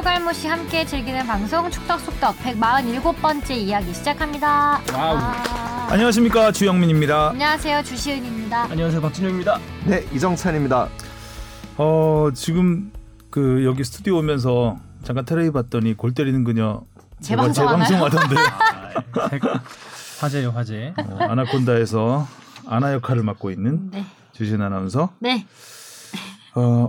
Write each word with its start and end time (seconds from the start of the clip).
축알못이 0.00 0.46
함께 0.48 0.86
즐기는 0.86 1.26
방송 1.26 1.70
축덕쑥덕 1.70 2.34
147번째 2.38 3.50
이야기 3.50 3.92
시작합니다. 3.92 4.80
와우. 4.94 5.16
아, 5.18 5.88
안녕하십니까 5.90 6.52
주영민입니다. 6.52 7.28
안녕하세요 7.32 7.82
주시은입니다. 7.82 8.62
안녕하세요 8.70 9.02
박진영입니다. 9.02 9.58
네, 9.84 10.06
이정찬입니다. 10.10 10.88
어 11.76 12.30
지금 12.34 12.90
그 13.28 13.62
여기 13.66 13.84
스튜디오 13.84 14.16
오면서 14.20 14.78
잠깐 15.02 15.26
텔레비 15.26 15.50
봤더니 15.50 15.92
골 15.92 16.14
때리는 16.14 16.44
그녀 16.44 16.80
재방송 17.20 17.68
하나요? 17.68 17.86
재방송 17.86 18.06
하던데 18.06 18.36
화제요 20.18 20.50
화제. 20.52 20.94
어, 20.96 21.18
아나콘다에서 21.28 22.26
아나 22.66 22.94
역할을 22.94 23.22
맡고 23.22 23.50
있는 23.50 23.90
네. 23.90 24.06
주시은 24.32 24.62
아나운서. 24.62 25.10
네. 25.18 25.44
어 26.54 26.88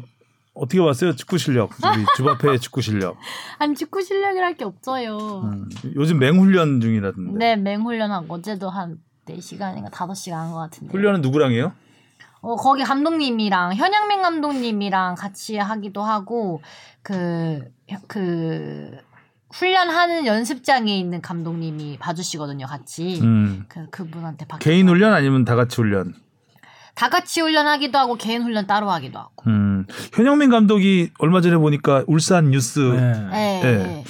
어떻게 0.54 0.82
봤어요 0.82 1.16
축구 1.16 1.38
실력 1.38 1.72
우리 1.84 2.06
주바페의 2.18 2.60
축구 2.60 2.82
실력. 2.82 3.16
아니 3.58 3.76
축구 3.76 4.02
실력이랄 4.02 4.58
게 4.58 4.66
없어요. 4.66 5.42
음, 5.46 5.70
요즘 5.96 6.20
맹훈련 6.20 6.82
중이라던데. 6.82 7.38
네, 7.38 7.56
맹훈련하고 7.56 8.34
어제도 8.34 8.70
한 8.70 8.98
4시간인가 9.28 9.90
5시간 9.92 10.34
한 10.34 10.52
것 10.52 10.58
같은데. 10.58 10.92
훈련은 10.92 11.22
누구랑 11.22 11.52
해요? 11.54 11.72
어, 12.42 12.56
거기 12.56 12.84
감독님이랑 12.84 13.76
현영민 13.76 14.22
감독님이랑 14.24 15.16
같이 15.16 15.58
하기도 15.58 16.02
하고 16.04 16.62
그 17.02 17.62
그 18.08 18.92
훈련하는 19.54 20.26
연습장에 20.26 20.98
있는 20.98 21.22
감독님이 21.22 21.98
봐주시거든요, 22.00 22.66
같이. 22.68 23.20
음, 23.22 23.66
그 23.68 23.90
그분한테 23.90 24.46
받 24.46 24.60
개인 24.60 24.88
훈련 24.88 25.14
아니면 25.14 25.44
다 25.44 25.56
같이 25.56 25.76
훈련? 25.76 26.14
다 26.96 27.10
같이 27.10 27.42
훈련하기도 27.42 27.98
하고 27.98 28.16
개인 28.16 28.44
훈련 28.44 28.68
따로 28.68 28.90
하기도 28.92 29.20
하고. 29.20 29.32
음, 29.48 29.86
현영민 30.14 30.50
감독이 30.50 31.12
얼마 31.20 31.42
전에 31.42 31.58
보니까 31.58 32.04
울산 32.08 32.52
뉴스 32.52 32.80
네. 32.80 33.14
네, 33.30 33.62
네. 33.62 33.78
네. 33.84 34.04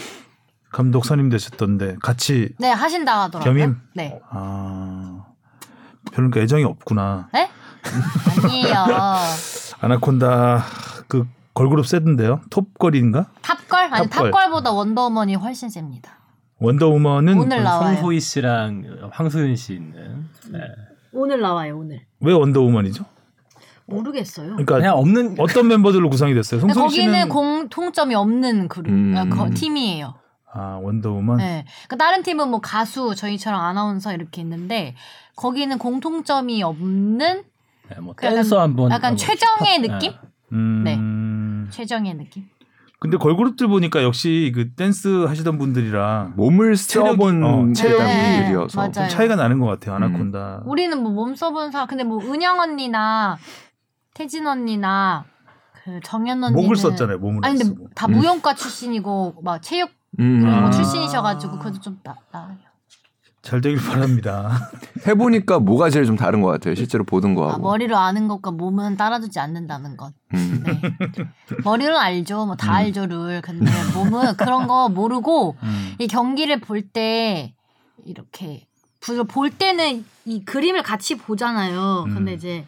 감독 0.71 1.05
선임되셨던데 1.05 1.97
같이 2.01 2.49
네, 2.57 2.71
하신다 2.71 3.23
하더라고요. 3.23 3.53
겸임? 3.53 3.77
네. 3.93 4.19
아 4.29 5.25
별로 6.11 6.29
그 6.29 6.39
애정이 6.39 6.63
없구나. 6.63 7.29
네? 7.33 7.49
아니에요. 8.43 8.85
아나콘다 9.81 10.63
그 11.07 11.27
걸그룹 11.53 11.85
세던데요. 11.85 12.41
톱걸인가? 12.49 13.27
탑걸? 13.41 13.93
아니 13.93 14.09
탑걸. 14.09 14.31
탑걸보다 14.31 14.71
원더우먼이 14.71 15.35
훨씬 15.35 15.69
셉니다. 15.69 16.19
원더우먼은 16.59 17.37
오늘 17.37 17.63
나와요. 17.63 17.95
송소희 17.95 18.19
씨랑 18.19 19.09
황소윤 19.11 19.55
씨 19.55 19.73
있는. 19.73 20.29
네. 20.51 20.59
오늘 21.13 21.41
나와요, 21.41 21.77
오늘. 21.79 22.01
왜 22.19 22.33
원더우먼이죠? 22.33 23.05
모르겠어요. 23.85 24.51
그러니까 24.51 24.75
그냥 24.77 24.97
없는 24.97 25.35
어떤 25.39 25.67
멤버들로 25.67 26.09
구성이 26.09 26.33
됐어요? 26.33 26.61
근데 26.61 26.73
송소희 26.73 26.99
거기는 27.01 27.13
씨는 27.13 27.29
공통점이 27.29 28.15
없는 28.15 28.67
그룹 28.69 28.89
음. 28.91 29.15
아, 29.17 29.25
거- 29.25 29.49
팀이에요. 29.49 30.13
아 30.53 30.79
원더우먼. 30.81 31.37
네. 31.37 31.65
그 31.87 31.97
다른 31.97 32.23
팀은 32.23 32.49
뭐 32.49 32.59
가수 32.61 33.15
저희처럼 33.15 33.59
아나운서 33.59 34.13
이렇게 34.13 34.41
있는데 34.41 34.95
거기는 35.35 35.77
공통점이 35.77 36.61
없는 36.63 37.43
네, 37.89 37.95
뭐그 37.99 38.25
약간- 38.25 38.35
댄서 38.35 38.61
한번 38.61 38.91
약간 38.91 39.11
뭐 39.13 39.17
최정의 39.17 39.79
힙합- 39.79 39.99
느낌? 39.99 40.13
음. 40.53 41.67
최정의 41.71 42.13
느낌. 42.15 42.45
근데 43.01 43.17
걸그룹들 43.17 43.67
보니까 43.67 44.03
역시 44.03 44.51
그 44.53 44.73
댄스 44.75 45.25
하시던 45.25 45.57
분들이라 45.57 46.33
몸을 46.35 46.75
써본 46.75 47.43
어, 47.43 47.73
체력이 47.73 48.03
네, 48.03 48.37
분들이어서. 48.37 48.91
좀 48.91 49.07
차이가 49.09 49.35
나는 49.35 49.59
것 49.59 49.65
같아요. 49.65 49.95
음. 49.95 50.03
아나콘다. 50.03 50.61
우리는 50.67 51.01
뭐 51.01 51.11
몸 51.11 51.35
써본 51.35 51.71
사 51.71 51.87
근데 51.87 52.03
뭐 52.03 52.21
은영 52.23 52.59
언니나 52.59 53.37
태진 54.13 54.45
언니나 54.45 55.25
그 55.83 55.99
정연 56.03 56.43
언니는 56.43 56.61
목을 56.61 56.75
썼잖아요. 56.75 57.17
몸을 57.17 57.43
아니 57.43 57.53
안 57.53 57.57
근데 57.57 57.63
쓰고. 57.65 57.89
다 57.95 58.05
음. 58.05 58.11
무용과 58.11 58.53
출신이고 58.53 59.41
막 59.43 59.59
체육 59.63 59.89
음, 60.19 60.43
거 60.43 60.49
아. 60.67 60.69
출신이셔가지고 60.69 61.57
그래도 61.57 61.79
좀 61.79 61.97
나, 62.03 62.15
나아요. 62.31 62.57
잘 63.41 63.59
되길 63.59 63.79
바랍니다. 63.79 64.69
해보니까 65.07 65.59
뭐가 65.59 65.89
제일 65.89 66.05
좀 66.05 66.15
다른 66.15 66.41
것 66.41 66.49
같아요. 66.49 66.75
실제로 66.75 67.03
보던 67.03 67.31
아, 67.31 67.35
거하고. 67.35 67.61
머리로 67.63 67.97
아는 67.97 68.27
것과 68.27 68.51
몸은 68.51 68.97
따라주지 68.97 69.39
않는다는 69.39 69.97
것. 69.97 70.13
음. 70.35 70.63
네. 70.65 70.79
머리는 71.63 71.95
알죠. 71.95 72.45
뭐다 72.45 72.67
음. 72.67 72.71
알죠, 72.73 73.05
룰. 73.07 73.41
근데 73.41 73.71
몸은 73.95 74.37
그런 74.37 74.67
거 74.67 74.89
모르고 74.89 75.55
음. 75.63 75.95
이 75.97 76.07
경기를 76.07 76.59
볼 76.59 76.81
때 76.93 77.53
이렇게 78.05 78.67
볼 79.27 79.49
때는 79.49 80.05
이 80.25 80.45
그림을 80.45 80.83
같이 80.83 81.17
보잖아요. 81.17 82.05
음. 82.07 82.13
근데 82.13 82.33
이제 82.33 82.65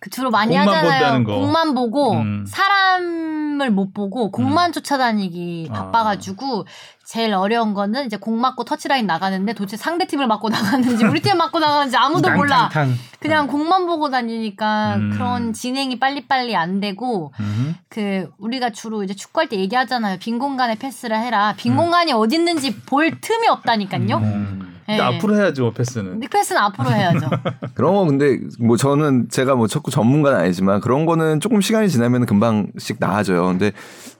그 0.00 0.08
주로 0.08 0.30
많이 0.30 0.56
공만 0.56 0.68
하잖아요. 0.68 1.00
본다는 1.00 1.24
거. 1.24 1.34
공만 1.38 1.74
보고 1.74 2.12
음. 2.12 2.46
사람을 2.48 3.70
못 3.70 3.92
보고 3.92 4.30
공만 4.30 4.72
쫓아다니기 4.72 5.68
아. 5.70 5.74
바빠가지고 5.74 6.66
제일 7.04 7.34
어려운 7.34 7.74
거는 7.74 8.06
이제 8.06 8.16
공 8.16 8.40
맞고 8.40 8.64
터치라인 8.64 9.06
나가는데 9.06 9.52
도대체 9.52 9.76
상대 9.76 10.06
팀을 10.06 10.26
맞고 10.26 10.48
나가는지 10.48 11.04
우리 11.04 11.20
팀을 11.20 11.36
맞고 11.36 11.58
나가는지 11.58 11.96
아무도 11.96 12.30
몰라. 12.30 12.70
그냥 13.18 13.46
공만 13.46 13.84
보고 13.86 14.08
다니니까 14.10 14.94
음. 14.94 15.10
그런 15.12 15.52
진행이 15.52 15.98
빨리빨리 15.98 16.56
안 16.56 16.80
되고 16.80 17.32
음. 17.40 17.76
그 17.90 18.30
우리가 18.38 18.70
주로 18.70 19.02
이제 19.02 19.12
축구할 19.12 19.48
때 19.48 19.56
얘기하잖아요. 19.56 20.18
빈 20.18 20.38
공간에 20.38 20.76
패스를 20.76 21.18
해라. 21.18 21.52
빈 21.58 21.72
음. 21.72 21.76
공간이 21.76 22.12
어디 22.12 22.36
있는지 22.36 22.74
볼 22.86 23.20
틈이 23.20 23.48
없다니까요. 23.48 24.69
음. 24.90 24.96
근데 24.96 25.10
네. 25.10 25.16
앞으로 25.16 25.36
해야죠 25.36 25.72
패스는. 25.72 26.10
근데 26.12 26.28
패스는 26.28 26.60
앞으로 26.60 26.90
해야죠. 26.90 27.28
그런 27.74 27.94
거 27.94 28.04
근데 28.04 28.38
뭐 28.58 28.76
저는 28.76 29.28
제가 29.30 29.54
뭐 29.54 29.66
축구 29.66 29.90
전문가는 29.90 30.38
아니지만 30.38 30.80
그런 30.80 31.06
거는 31.06 31.40
조금 31.40 31.60
시간이 31.60 31.88
지나면 31.88 32.26
금방씩 32.26 32.96
나아져요. 32.98 33.46
근데 33.46 33.72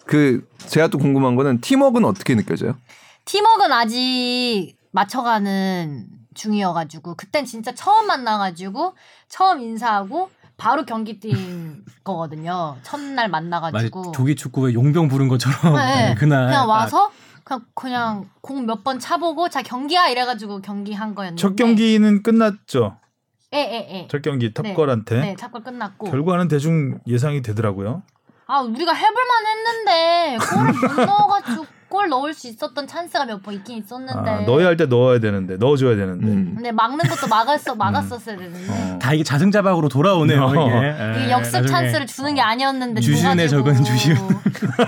그 0.06 0.47
제가 0.58 0.88
또 0.88 0.98
궁금한 0.98 1.36
거는 1.36 1.60
팀워크는 1.60 2.08
어떻게 2.08 2.34
느껴져요? 2.34 2.75
팀워크는 3.25 3.72
아직 3.72 4.75
맞춰가는 4.92 6.06
중이어가지고 6.34 7.14
그땐 7.16 7.44
진짜 7.44 7.75
처음 7.75 8.06
만나가지고 8.06 8.94
처음 9.28 9.60
인사하고 9.60 10.31
바로 10.56 10.84
경기 10.84 11.19
뛴 11.20 11.32
거거든요. 12.04 12.76
첫날 12.82 13.28
만나가지고 13.28 14.12
조기 14.12 14.37
축구에 14.37 14.75
용병 14.75 15.08
부른 15.08 15.28
것처럼 15.28 15.75
네. 15.76 16.14
그날 16.19 16.47
그냥 16.47 16.69
와서 16.69 17.10
그냥 17.50 17.66
그냥 17.75 18.31
공 18.41 18.65
몇 18.66 18.84
번 18.84 18.99
차보고 19.00 19.49
자 19.49 19.62
경기야! 19.62 20.09
이래가지고 20.09 20.61
경기 20.62 20.93
한 20.93 21.15
거였는데. 21.15 21.41
첫 21.41 21.56
경기는 21.56 22.22
끝났죠. 22.22 22.97
예예예. 23.53 24.06
첫 24.09 24.22
경기 24.22 24.55
탑걸한테? 24.55 25.21
네 25.21 25.34
탑걸 25.34 25.65
끝났고. 25.65 26.11
결과는 26.11 26.47
대충 26.49 27.00
예상이 27.09 27.43
되더라고요. 27.43 28.03
아 28.47 28.61
우리가 28.61 28.93
해볼만 28.93 29.47
했는데 29.47 30.38
골을 30.38 30.72
못 30.97 31.05
넣어가지고 31.06 31.66
골 31.91 32.09
넣을 32.09 32.33
수 32.33 32.47
있었던 32.49 32.87
찬스가 32.87 33.25
몇 33.27 33.43
번 33.43 33.55
있긴 33.55 33.78
있었는데 33.78 34.31
아, 34.31 34.41
넣어야 34.43 34.67
할 34.69 34.77
때 34.77 34.87
넣어야 34.87 35.19
되는데 35.19 35.56
넣어줘야 35.56 35.97
되는데. 35.97 36.25
음. 36.27 36.53
근데 36.55 36.71
막는 36.73 36.99
것도 37.09 37.27
막았어 37.28 37.75
막았었어야 37.75 38.37
되는데 38.37 38.67
어. 38.95 38.99
다 39.01 39.12
이게 39.12 39.25
자승자박으로 39.25 39.89
돌아오네요. 39.89 40.43
어. 40.45 40.50
이게. 40.55 40.95
이게 41.17 41.27
예, 41.27 41.31
역습 41.33 41.53
나중에. 41.62 41.67
찬스를 41.69 42.06
주는 42.06 42.34
게 42.34 42.41
아니었는데 42.41 43.00
주시은의. 43.00 43.49
적은 43.49 43.83
주시은. 43.84 44.17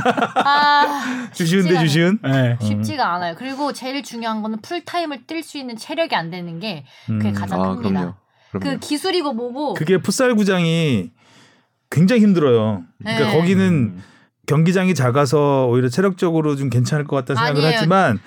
아 0.45 1.29
주시은데 1.33 1.79
주시은. 1.79 2.19
예. 2.27 2.59
쉽지가 2.65 3.15
않아요. 3.15 3.35
그리고 3.37 3.73
제일 3.73 4.03
중요한 4.03 4.43
거는 4.43 4.61
풀 4.63 4.85
타임을 4.85 5.23
뛸 5.27 5.43
수 5.43 5.59
있는 5.59 5.77
체력이 5.77 6.15
안 6.15 6.31
되는 6.31 6.61
게 6.61 6.85
그게 7.07 7.29
음. 7.31 7.35
가장 7.35 7.61
아, 7.63 7.69
큽니다. 7.77 7.89
그럼요. 7.91 8.15
그 8.53 8.59
그럼요. 8.59 8.79
기술이고 8.81 9.33
뭐고 9.33 9.75
그게 9.75 9.99
풋살 9.99 10.35
구장이 10.35 11.11
굉장히 11.91 12.23
힘들어요. 12.23 12.83
그러니까 12.99 13.27
네. 13.31 13.37
거기는 13.39 13.65
음. 13.67 14.03
경기장이 14.47 14.95
작아서 14.95 15.67
오히려 15.69 15.89
체력적으로 15.89 16.57
좀 16.57 16.69
괜찮을 16.71 17.05
것 17.07 17.17
같다 17.17 17.35
생각을 17.35 17.61
아니에요. 17.61 17.77
하지만 17.77 18.19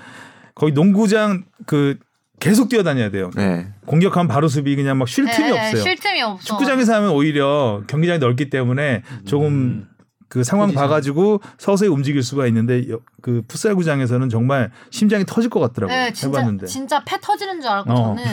거기 0.54 0.72
농구장 0.72 1.44
그 1.66 1.98
계속 2.40 2.70
뛰어다녀야 2.70 3.12
돼요. 3.12 3.32
네. 3.36 3.68
공격하면 3.86 4.28
바로 4.28 4.48
수비 4.48 4.76
그냥 4.76 4.98
막 4.98 5.08
쉴 5.08 5.26
틈이 5.26 5.50
네, 5.50 5.58
없어요. 5.60 5.82
쉴 5.82 5.96
틈이 5.98 6.22
없어. 6.22 6.46
축구장에서 6.46 6.96
하면 6.96 7.10
오히려 7.12 7.82
경기장이 7.88 8.20
넓기 8.20 8.50
때문에 8.50 9.04
조금 9.26 9.48
음. 9.48 9.88
그 10.28 10.44
상황 10.44 10.68
포지션. 10.68 10.82
봐가지고 10.84 11.42
서서히 11.58 11.90
움직일 11.90 12.24
수가 12.24 12.48
있는데 12.48 12.90
여- 12.90 13.00
그 13.22 13.44
풋살 13.48 13.76
구장에서는 13.76 14.28
정말 14.30 14.72
심장이 14.90 15.24
터질 15.26 15.50
것 15.50 15.60
같더라고요. 15.62 15.96
네, 15.96 16.12
진짜 16.14 16.40
해봤는데. 16.40 16.66
진짜 16.68 17.04
폐 17.06 17.18
터지는 17.22 17.62
줄 17.62 17.70
알았고 17.70 17.92
어. 17.94 17.96
저는 18.18 18.24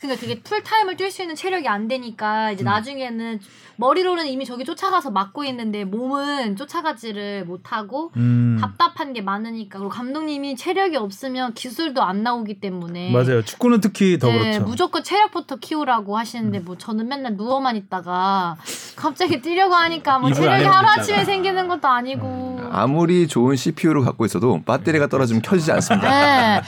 그러니까 0.00 0.20
그게 0.20 0.40
풀 0.40 0.62
타임을 0.62 0.96
뛸 0.96 1.10
수 1.10 1.22
있는 1.22 1.34
체력이 1.34 1.66
안 1.66 1.88
되니까 1.88 2.48
음. 2.48 2.54
이제 2.54 2.62
나중에는 2.62 3.40
머리로는 3.76 4.26
이미 4.26 4.44
저기 4.44 4.64
쫓아가서 4.64 5.10
막고 5.10 5.44
있는데 5.44 5.84
몸은 5.84 6.56
쫓아가지를 6.56 7.44
못하고 7.44 8.12
음, 8.16 8.58
답답한 8.60 9.12
게 9.12 9.22
많으니까 9.22 9.78
그리고 9.78 9.88
감독님이 9.90 10.56
체력이 10.56 10.96
없으면 10.96 11.54
기술도 11.54 12.02
안 12.02 12.22
나오기 12.22 12.60
때문에 12.60 13.10
맞아요. 13.12 13.42
축구는 13.44 13.80
특히 13.80 14.18
더 14.18 14.28
네, 14.28 14.38
그렇죠. 14.38 14.64
무조건 14.64 15.02
체력부터 15.02 15.56
키우라고 15.56 16.16
하시는데 16.16 16.60
뭐 16.60 16.76
저는 16.76 17.08
맨날 17.08 17.34
누워만 17.36 17.76
있다가 17.76 18.56
갑자기 18.94 19.40
뛰려고 19.42 19.74
하니까 19.74 20.18
뭐 20.18 20.32
체력이 20.32 20.64
하루아침에. 20.64 21.24
생기는 21.28 21.68
것도 21.68 21.88
아니고 21.88 22.60
아무리 22.70 23.26
좋은 23.28 23.54
CPU를 23.56 24.02
갖고 24.02 24.24
있어도 24.24 24.62
배터리가 24.64 25.08
떨어지면 25.08 25.42
켜지지 25.42 25.72
않습니다. 25.72 26.08
네. 26.08 26.62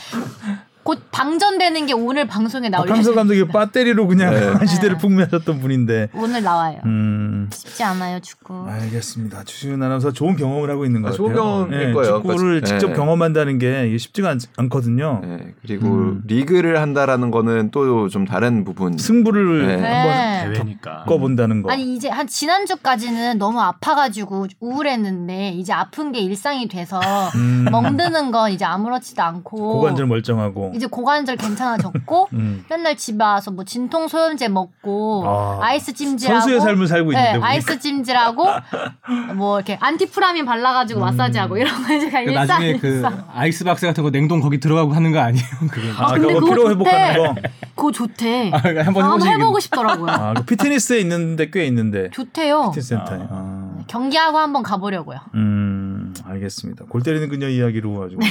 곧 0.83 0.99
방전되는 1.13 1.87
게 1.87 1.93
오늘 1.93 2.27
방송에 2.27 2.69
나올 2.69 2.87
박항서 2.87 3.15
감독이 3.15 3.47
배터리로 3.47 4.07
그냥 4.07 4.35
네. 4.35 4.47
한 4.49 4.67
시대를 4.67 4.99
풍미하셨던 4.99 5.61
분인데. 5.61 6.09
오늘 6.15 6.43
나와요. 6.43 6.79
음. 6.87 7.49
쉽지 7.53 7.83
않아요 7.85 8.21
축구. 8.21 8.67
알겠습니다. 8.69 9.45
주시은 9.45 9.83
아나운서 9.83 10.13
좋은 10.13 10.37
경험을 10.37 10.71
하고 10.71 10.85
있는 10.85 11.03
것 11.03 11.09
아, 11.09 11.11
같아요. 11.11 11.27
좋은 11.27 11.35
경험일 11.35 11.93
거예요. 11.95 12.17
축구를 12.17 12.39
그러니까, 12.39 12.67
직접 12.67 12.89
네. 12.89 12.95
경험한다는 12.95 13.59
게 13.59 13.97
쉽지가 13.99 14.37
않, 14.57 14.69
거든요 14.69 15.21
네, 15.23 15.55
그리고 15.63 15.87
음. 15.89 16.23
리그를 16.27 16.81
한다라는 16.81 17.31
거는 17.31 17.71
또 17.71 17.91
좀 18.11 18.25
다른 18.25 18.65
부분. 18.65 18.97
승부를 18.97 19.67
네. 19.67 19.73
한번 19.75 20.53
네. 20.53 20.53
대회니까. 20.55 21.05
꺾어본다는 21.07 21.63
거. 21.63 21.71
아니 21.71 21.95
이제 21.95 22.09
한 22.09 22.27
지난주까지는 22.27 23.39
너무 23.39 23.61
아파가지고 23.61 24.47
우울했는데 24.61 25.51
이제 25.51 25.73
아픈 25.73 26.13
게 26.13 26.21
일상이 26.21 26.67
돼서 26.69 27.01
음. 27.37 27.67
멍드는 27.71 28.31
건 28.31 28.51
이제 28.53 28.65
아무렇지도 28.65 29.23
않고 29.23 29.75
고관절 29.75 30.07
멀쩡하고. 30.07 30.73
이제 30.81 30.87
고관절 30.87 31.37
괜찮아졌고 31.37 32.29
음. 32.33 32.65
맨날 32.71 32.97
집에 32.97 33.23
와서 33.23 33.51
뭐 33.51 33.65
진통 33.65 34.09
소염제 34.09 34.49
먹고 34.49 35.25
아, 35.27 35.59
아, 35.63 35.75
이스 35.75 35.93
찜질하고 35.93 36.41
선수의 36.41 36.61
삶을 36.63 36.87
살고 36.87 37.13
있는데 37.13 37.33
네. 37.35 37.39
아이스 37.43 37.79
찜질하고 37.79 38.47
뭐 39.37 39.59
이렇게 39.59 39.77
안티프라민 39.81 40.47
발라가지고 40.47 41.01
마사지하고 41.01 41.59
이런 41.59 41.83
거 41.83 41.89
제가 41.89 42.25
그 42.25 42.31
일상 42.31 42.47
나중에 42.47 42.79
그 42.79 42.87
일상. 42.87 43.25
아이스박스 43.33 43.87
같은 43.87 44.03
거 44.03 44.11
냉동 44.11 44.41
거기 44.41 44.59
들어가고 44.59 44.93
하는 44.95 45.13
거 45.13 45.19
아니에요? 45.19 45.45
그게. 45.71 45.91
아, 45.97 46.13
근데 46.15 46.29
그거 46.29 46.41
그거 46.41 46.51
피로 46.55 46.69
좋대. 46.75 46.91
회복하는 46.91 47.35
거. 47.35 47.41
그거 47.75 47.93
좋대. 47.93 48.51
아, 48.55 48.57
한번 48.85 49.05
한번. 49.05 49.29
해보고 49.29 49.61
싶더라고요. 49.61 50.11
아, 50.11 50.35
그 50.35 50.45
피트니스에 50.45 50.99
있는데 51.01 51.51
꽤 51.51 51.67
있는데. 51.67 52.09
좋대요. 52.11 52.71
피트니스 52.71 52.89
센터에. 52.89 53.19
아. 53.31 53.75
경기하고 53.87 54.39
한번 54.39 54.63
가보려고요. 54.63 55.19
음, 55.35 56.15
알겠습니다. 56.25 56.85
골 56.89 57.03
때리는 57.03 57.29
그녀 57.29 57.49
이야기로 57.49 57.99
가지고 58.01 58.23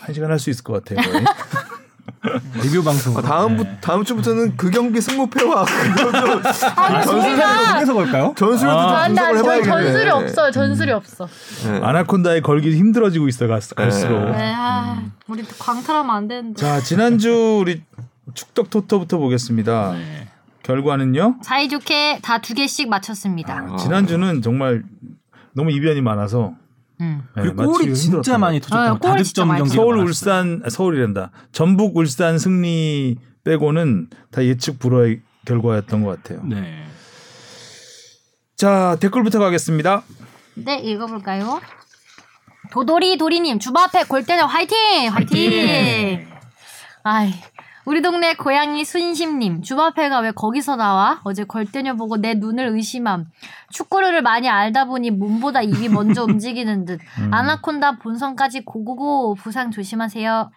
한 0.00 0.14
시간 0.14 0.30
할 0.30 0.38
수 0.38 0.50
있을 0.50 0.62
것 0.62 0.84
같아요. 0.84 1.00
리뷰 2.62 2.82
방송. 2.82 3.16
아, 3.18 3.22
다음 3.22 3.56
부, 3.56 3.66
다음 3.80 4.04
주부터는 4.04 4.56
그 4.56 4.70
경기? 4.70 5.00
전술도 8.34 8.70
아. 8.72 8.82
좀 8.86 8.96
안돼 8.96 9.20
분석을 9.20 9.20
안돼 9.20 9.20
저희 9.20 9.38
해봐야겠네. 9.38 9.70
전술이 9.92 10.10
없어요. 10.10 10.50
전술이 10.50 10.92
없어. 10.92 11.28
네. 11.64 11.80
아나콘다의 11.82 12.42
걸기 12.42 12.74
힘들어지고 12.76 13.28
있어 13.28 13.46
갈- 13.46 13.60
갈수록. 13.76 14.30
네, 14.30 14.54
아, 14.56 15.02
우리 15.28 15.44
광탈하면 15.58 16.14
안 16.16 16.28
되는데. 16.28 16.60
자, 16.60 16.80
지난주 16.80 17.58
우리 17.60 17.82
축덕 18.32 18.70
토토부터 18.70 19.18
보겠습니다. 19.18 19.92
네. 19.92 20.28
결과는요? 20.62 21.36
사이좋게 21.42 22.20
다 22.22 22.38
두 22.38 22.54
개씩 22.54 22.88
맞췄습니다. 22.88 23.66
아, 23.72 23.76
지난주는 23.76 24.40
정말 24.40 24.82
너무 25.52 25.70
이변이 25.72 26.00
많아서 26.00 26.54
음. 27.00 27.22
네, 27.36 27.42
그리고 27.42 27.54
맞추기가 27.56 27.78
골이 27.84 27.94
진짜 27.94 28.38
많이 28.38 28.60
것 28.60 28.68
터졌던 28.68 29.10
아, 29.10 29.14
다득점 29.14 29.48
많이 29.48 29.58
경기. 29.60 29.74
서울 29.74 29.98
울산 29.98 30.62
아, 30.64 30.70
서울이란다. 30.70 31.30
전북 31.52 31.96
울산 31.96 32.38
승리 32.38 33.16
빼고는 33.44 34.08
다 34.30 34.44
예측 34.44 34.78
불허의 34.78 35.20
결과였던 35.44 36.02
것 36.04 36.22
같아요. 36.22 36.42
네. 36.46 36.84
자 38.56 38.96
댓글부터 39.00 39.38
가겠습니다. 39.38 40.02
네, 40.54 40.78
읽어볼까요? 40.78 41.60
도돌이 42.70 43.18
도리님 43.18 43.58
주부 43.58 43.78
앞에 43.80 44.04
골대녀 44.04 44.46
화이팅! 44.46 45.08
화이팅! 45.10 46.28
아이, 47.02 47.34
우리 47.86 48.00
동네 48.00 48.34
고양이 48.34 48.82
순심님 48.84 49.60
주바페가 49.62 50.20
왜 50.20 50.30
거기서 50.30 50.76
나와? 50.76 51.20
어제 51.24 51.44
골대녀 51.44 51.94
보고 51.96 52.16
내 52.16 52.34
눈을 52.34 52.68
의심함. 52.68 53.26
축구를 53.70 54.22
많이 54.22 54.48
알다 54.48 54.86
보니 54.86 55.10
몸보다 55.10 55.60
입이 55.60 55.90
먼저 55.90 56.24
움직이는 56.24 56.86
듯. 56.86 57.00
아나콘다 57.30 57.98
본선까지 57.98 58.64
고고고 58.64 59.34
부상 59.34 59.70
조심하세요. 59.70 60.50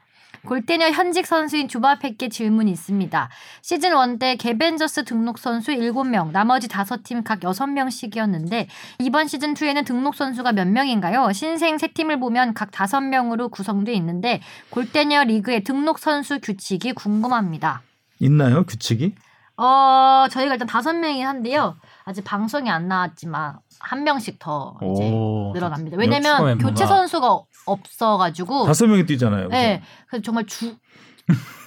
골대녀 0.47 0.91
현직 0.91 1.25
선수인 1.25 1.67
주바페께 1.67 2.29
질문이 2.29 2.71
있습니다. 2.71 3.29
시즌 3.61 3.91
1 3.91 4.17
때 4.17 4.37
개벤저스 4.37 5.03
등록 5.03 5.39
선수 5.39 5.73
7명, 5.73 6.31
나머지 6.31 6.69
5팀 6.69 7.25
각 7.25 7.41
6명씩이었는데 7.41 8.67
이번 8.99 9.27
시즌 9.27 9.53
2에는 9.53 9.85
등록 9.85 10.15
선수가 10.15 10.53
몇 10.53 10.65
명인가요? 10.69 11.33
신생 11.33 11.75
3팀을 11.75 12.21
보면 12.21 12.53
각 12.53 12.71
5명으로 12.71 13.51
구성돼 13.51 13.91
있는데 13.95 14.41
골대녀 14.69 15.25
리그의 15.25 15.65
등록 15.65 15.99
선수 15.99 16.39
규칙이 16.39 16.93
궁금합니다. 16.93 17.81
있나요 18.19 18.65
규칙이? 18.65 19.15
어, 19.57 20.27
저희가 20.31 20.53
일단 20.53 20.67
5명이긴 20.67 21.23
한데요. 21.23 21.75
아직 22.07 22.23
방송이 22.23 22.69
안 22.69 22.87
나왔지만 22.87 23.59
한 23.81 24.03
명씩 24.05 24.39
더 24.39 24.77
이제 24.93 25.11
오, 25.11 25.51
늘어납니다. 25.53 25.97
왜냐면. 25.97 26.57
교체 26.57 26.85
선수가 26.85 27.41
없어가지고 27.65 28.65
다섯 28.65 28.87
명이 28.87 29.05
뛰잖아요. 29.05 29.49
네, 29.49 29.81
그래서 30.07 30.23
정말 30.23 30.45
죽 30.45 30.79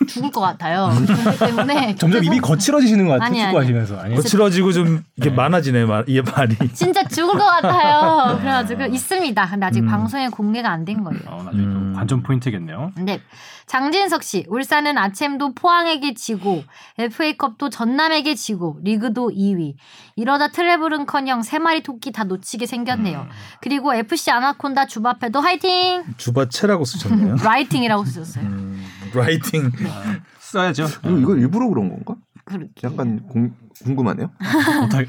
죽을 0.09 0.31
것 0.31 0.41
같아요. 0.41 0.91
그렇기 1.07 1.39
때문에 1.39 1.95
점점 2.01 2.25
입이 2.25 2.41
거칠어지시는 2.41 3.07
것 3.07 3.19
같아요. 3.19 3.45
축구하시면서. 3.47 4.01
아니. 4.01 4.15
거칠어지고 4.17 4.73
좀 4.73 5.05
이렇게 5.17 5.35
많아지네 5.35 5.85
말, 5.85 6.05
이 6.09 6.21
말이. 6.23 6.57
진짜 6.73 7.05
죽을 7.05 7.35
것 7.35 7.45
같아요. 7.45 8.39
그래가지고 8.41 8.85
있습니다. 8.87 9.47
근데 9.51 9.67
아직 9.67 9.81
음. 9.81 9.87
방송에 9.87 10.29
공개가 10.29 10.71
안 10.71 10.85
된 10.85 11.05
거예요. 11.05 11.21
어, 11.27 11.43
나중에 11.43 11.63
음. 11.65 11.93
또 11.93 11.99
관전 11.99 12.23
포인트겠네요. 12.23 12.93
근데 12.95 13.21
장진석 13.67 14.23
씨, 14.25 14.47
울산은 14.49 14.97
아챔도 14.99 15.55
포항에게 15.55 16.15
지고 16.15 16.65
FA컵도 16.99 17.69
전남에게 17.69 18.35
지고 18.35 18.79
리그도 18.83 19.31
2위. 19.37 19.75
이러다 20.17 20.49
트래블은커녕 20.49 21.43
세 21.43 21.59
마리 21.59 21.83
토끼 21.83 22.11
다 22.11 22.25
놓치게 22.25 22.65
생겼네요. 22.67 23.27
그리고 23.61 23.95
FC 23.95 24.31
아나콘다 24.33 24.87
주바페도 24.87 25.41
화이팅! 25.41 26.03
주바체라고 26.17 26.85
쓰셨네요. 26.85 27.37
라이팅이라고 27.45 28.05
쓰셨어요. 28.07 28.70
음, 29.15 29.19
라이팅. 29.19 29.71
써야죠. 30.39 30.87
이거, 31.05 31.19
이거 31.19 31.37
일부러 31.37 31.69
그런 31.69 31.89
건가? 31.89 32.17
그렇게. 32.45 32.73
약간 32.85 33.23
공, 33.29 33.53
궁금하네요. 33.85 34.31
어떡- 34.89 35.07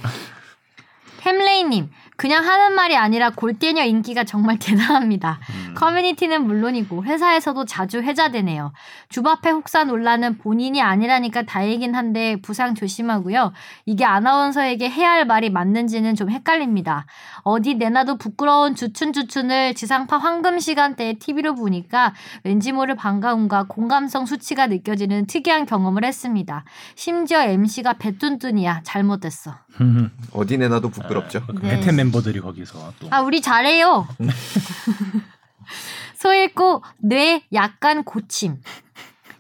햄레이님, 1.26 1.90
그냥 2.22 2.46
하는 2.46 2.76
말이 2.76 2.96
아니라 2.96 3.32
골대녀 3.32 3.84
인기가 3.84 4.24
정말 4.24 4.60
대단합니다. 4.62 5.40
커뮤니티는 5.74 6.46
물론이고 6.46 7.04
회사에서도 7.04 7.66
자주 7.66 8.04
회자되네요. 8.04 8.74
주바페 9.10 9.50
혹사 9.50 9.86
논란은 9.86 10.38
본인이 10.38 10.84
아니라니까 10.84 11.42
다행이긴 11.42 11.96
한데 11.96 12.36
부상 12.44 12.76
조심하고요. 12.76 13.54
이게 13.88 14.06
아나운서에게 14.06 14.88
해야 14.88 15.10
할 15.14 15.26
말이 15.26 15.50
맞는지는 15.50 16.14
좀 16.14 16.30
헷갈립니다. 16.30 17.08
어디 17.42 17.74
내놔도 17.74 18.18
부끄러운 18.20 18.76
주춘주춘을 18.76 19.74
지상파 19.74 20.18
황금 20.20 20.60
시간대에 20.60 21.14
TV로 21.14 21.56
보니까 21.56 22.14
왠지 22.44 22.72
모를 22.72 22.96
반가움과 22.96 23.64
공감성 23.64 24.28
수치가 24.28 24.68
느껴지는 24.68 25.26
특이한 25.26 25.66
경험을 25.66 26.06
했습니다. 26.06 26.66
심지어 26.94 27.42
MC가 27.42 27.94
배뚠뚠이야. 27.94 28.82
잘못됐어. 28.84 29.56
어디 30.34 30.58
내놔도 30.58 30.90
부끄럽죠. 30.90 31.44
그 31.48 31.62
네. 31.62 31.80
베텐 31.80 31.96
멤버들이 32.12 32.42
거기서 32.42 32.94
또. 33.00 33.08
아, 33.10 33.22
우리 33.22 33.42
잘해요. 33.42 34.08
소 36.16 36.34
읽고 36.34 36.84
뇌 37.00 37.44
약간 37.54 38.04
고침. 38.04 38.58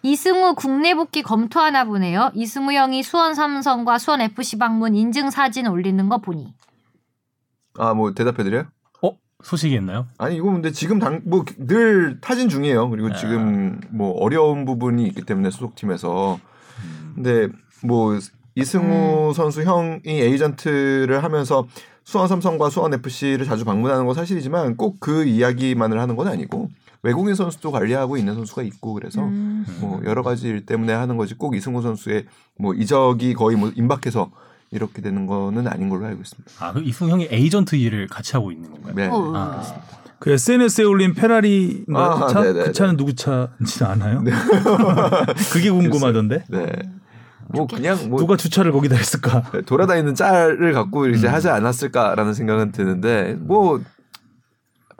이승우 0.03 0.55
국내 0.55 0.95
복귀 0.95 1.21
검토하나 1.21 1.83
보네요. 1.85 2.31
이승우 2.33 2.71
형이 2.73 3.03
수원 3.03 3.35
삼성과 3.35 3.99
수원 3.99 4.21
FC 4.21 4.57
방문 4.57 4.95
인증 4.95 5.29
사진 5.29 5.67
올리는 5.67 6.09
거 6.09 6.17
보니. 6.17 6.53
아 7.77 7.93
뭐 7.93 8.13
대답해 8.13 8.43
드려요? 8.43 8.65
어? 9.03 9.11
소식이 9.43 9.75
있나요? 9.75 10.07
아니 10.17 10.35
이거 10.37 10.45
근데 10.51 10.71
지금 10.71 10.97
당 10.99 11.21
뭐 11.25 11.45
늘 11.59 12.19
타진 12.19 12.49
중이에요. 12.49 12.89
그리고 12.89 13.13
지금 13.13 13.79
뭐 13.91 14.11
어려운 14.19 14.65
부분이 14.65 15.05
있기 15.07 15.21
때문에 15.21 15.51
소속팀에서 15.51 16.39
근데 17.13 17.47
뭐 17.83 18.17
이승우 18.55 19.33
선수 19.35 19.61
형이 19.63 20.01
에이전트를 20.05 21.23
하면서 21.23 21.67
수원 22.03 22.27
삼성과 22.27 22.70
수원 22.70 22.93
FC를 22.93 23.46
자주 23.46 23.63
방문하는 23.65 24.05
건 24.05 24.15
사실이지만 24.15 24.75
꼭 24.77 25.00
그 25.00 25.25
이야기만을 25.25 26.00
하는 26.00 26.15
건 26.15 26.27
아니고 26.27 26.70
외국인 27.03 27.34
선수도 27.36 27.72
관리하고 27.72 28.17
있는 28.17 28.36
선수가 28.36 28.62
있고 28.63 28.93
그래서 28.93 29.22
음. 29.22 29.65
뭐 29.79 30.01
여러 30.05 30.22
가지 30.22 30.48
일 30.48 30.65
때문에 30.65 30.93
하는 30.93 31.17
거지 31.17 31.34
꼭 31.36 31.55
이승우 31.55 31.81
선수의 31.81 32.25
뭐 32.60 32.74
이적이 32.74 33.34
거의 33.34 33.58
뭐 33.58 33.72
임박해서 33.75 34.29
이렇게 34.72 35.01
되는 35.01 35.25
거는 35.25 35.67
아닌 35.67 35.89
걸로 35.89 36.05
알고 36.05 36.22
있습니다. 36.22 36.51
아, 36.60 36.74
그 36.74 36.81
이승 36.81 37.10
형이 37.10 37.27
에이전트 37.31 37.75
일을 37.75 38.08
같이 38.08 38.34
하고 38.34 38.51
있는 38.51 38.70
건가요? 38.72 38.93
네. 38.96 39.08
어, 39.08 39.34
아, 39.36 39.63
그 40.20 40.31
SNS에 40.31 40.86
올린 40.86 41.13
페라리인가 41.13 42.25
아, 42.25 42.27
차? 42.27 42.41
네네네. 42.41 42.65
그 42.65 42.72
차는 42.72 42.96
누구 42.98 43.15
차인지 43.15 43.84
아나요? 43.84 44.24
그게 45.51 45.70
궁금하던데. 45.72 46.43
네. 46.50 46.67
뭐 47.53 47.67
그냥 47.67 48.10
뭐 48.10 48.20
누가 48.20 48.38
주차를 48.38 48.72
거기다 48.72 48.96
했을까? 48.96 49.43
돌아다니는 49.65 50.15
짤을 50.15 50.74
갖고 50.74 51.08
이제 51.08 51.27
하지 51.27 51.50
않았을까라는 51.50 52.34
생각은 52.34 52.72
드는데 52.72 53.36
뭐 53.39 53.81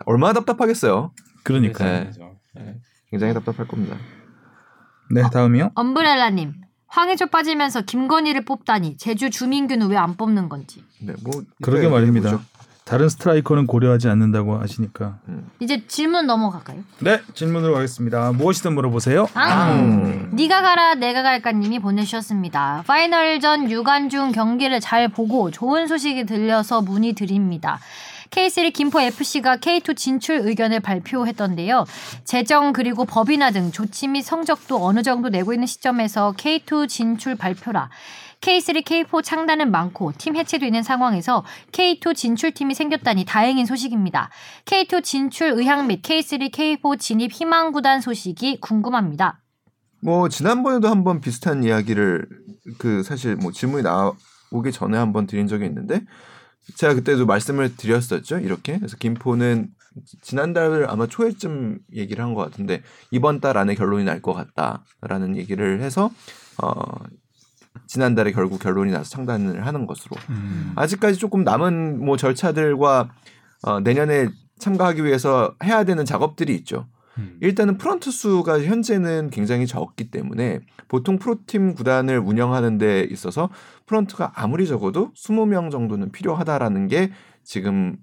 얼마나 0.05 0.34
답답하겠어요. 0.34 1.12
그러니까. 1.43 1.86
네. 1.86 2.12
굉장히 3.10 3.34
답답할 3.34 3.67
겁니다. 3.67 3.98
네, 5.13 5.22
다음이요. 5.31 5.72
엄브렐라님. 5.75 6.53
황해조 6.88 7.27
빠지면서 7.27 7.81
김건희를 7.81 8.43
뽑다니 8.46 8.98
제주 8.98 9.29
주민규는 9.29 9.88
왜 9.89 9.98
안 9.98 10.15
뽑는 10.15 10.50
건지. 10.50 10.84
네, 11.01 11.13
뭐 11.24 11.41
그러게 11.62 11.88
말입니다. 11.88 12.29
얘기해보죠. 12.31 12.50
다른 12.91 13.07
스트라이커는 13.07 13.67
고려하지 13.67 14.10
않는다고 14.10 14.57
하시니까. 14.57 15.17
이제 15.62 15.81
질문 15.88 16.27
넘어갈까요? 16.27 16.79
네, 17.00 17.21
질문으로 17.33 17.74
가겠습니다. 17.75 18.33
무엇이든 18.33 18.75
물어보세요. 18.75 19.29
아, 19.33 19.71
음. 19.75 20.29
니가 20.33 20.62
가라 20.62 20.95
내가 20.95 21.24
갈까님이 21.24 21.79
보내주셨습니다. 21.79 22.83
파이널전 22.86 23.69
6안 23.69 24.33
경기를 24.33 24.81
잘 24.81 25.07
보고 25.07 25.51
좋은 25.51 25.88
소식이 25.88 26.25
들려서 26.25 26.81
문의드립니다. 26.81 27.79
K3 28.31 28.74
김포 28.74 29.00
FC가 29.00 29.55
K2 29.57 29.95
진출 29.95 30.41
의견을 30.43 30.81
발표했던데요. 30.81 31.86
재정 32.25 32.74
그리고 32.74 33.05
법인화 33.05 33.51
등 33.51 33.71
조치 33.71 34.10
및 34.10 34.21
성적도 34.21 34.86
어느 34.86 35.01
정도 35.01 35.29
내고 35.29 35.53
있는 35.53 35.65
시점에서 35.65 36.33
K2 36.38 36.89
진출 36.89 37.36
발표라. 37.36 37.89
K3, 38.41 38.83
K4 38.83 39.24
창단은 39.24 39.71
많고 39.71 40.13
팀 40.17 40.36
해체도 40.36 40.65
있는 40.65 40.81
상황에서 40.83 41.45
K2 41.71 42.15
진출팀이 42.15 42.74
생겼다니 42.74 43.25
다행인 43.25 43.65
소식입니다. 43.65 44.29
K2 44.65 45.03
진출 45.03 45.51
의향 45.51 45.88
및 45.88 46.01
K3, 46.01 46.51
K4 46.51 47.00
진입 47.00 47.31
희망 47.31 47.71
구단 47.71 48.01
소식이 48.01 48.60
궁금합니다. 48.60 49.39
뭐 50.03 50.27
지난번에도 50.27 50.89
한번 50.89 51.21
비슷한 51.21 51.63
이야기를 51.63 52.27
그 52.79 53.03
사실 53.03 53.36
뭐 53.36 53.51
질문이 53.51 53.83
나오기 53.83 54.71
전에 54.71 54.98
한번 54.98 55.27
드린 55.27 55.45
적이 55.48 55.65
있는데 55.67 56.01
제가 56.75 56.95
그때도 56.95 57.27
말씀을 57.27 57.75
드렸었죠. 57.75 58.39
이렇게 58.39 58.77
그래서 58.79 58.98
김포는 58.98 59.69
지난달 60.24 60.88
아마 60.89 61.05
초에쯤 61.05 61.79
얘기를 61.93 62.24
한 62.24 62.33
것 62.33 62.41
같은데 62.43 62.81
이번 63.12 63.39
달 63.39 63.57
안에 63.57 63.75
결론이 63.75 64.03
날 64.05 64.21
것 64.21 64.33
같다라는 64.33 65.38
얘기를 65.38 65.81
해서 65.81 66.10
어 66.62 66.71
지난달에 67.91 68.31
결국 68.31 68.62
결론이 68.62 68.89
나서 68.89 69.10
창단을 69.10 69.65
하는 69.65 69.86
것으로 69.86 70.15
음. 70.29 70.71
아직까지 70.77 71.19
조금 71.19 71.43
남은 71.43 72.00
뭐 72.00 72.15
절차들과 72.15 73.10
어, 73.63 73.79
내년에 73.81 74.29
참가하기 74.60 75.03
위해서 75.03 75.55
해야 75.62 75.83
되는 75.83 76.05
작업들이 76.05 76.55
있죠. 76.55 76.88
음. 77.17 77.36
일단은 77.41 77.77
프런트 77.77 78.10
수가 78.10 78.62
현재는 78.62 79.29
굉장히 79.29 79.67
적기 79.67 80.10
때문에 80.10 80.62
보통 80.88 81.19
프로팀 81.19 81.74
구단을 81.74 82.17
운영하는 82.19 82.77
데 82.77 83.05
있어서 83.12 83.50
프런트가 83.88 84.31
아무리 84.36 84.67
적어도 84.67 85.12
20명 85.12 85.69
정도는 85.69 86.13
필요하다라는 86.13 86.88
게 86.88 87.12
지금 87.43 87.98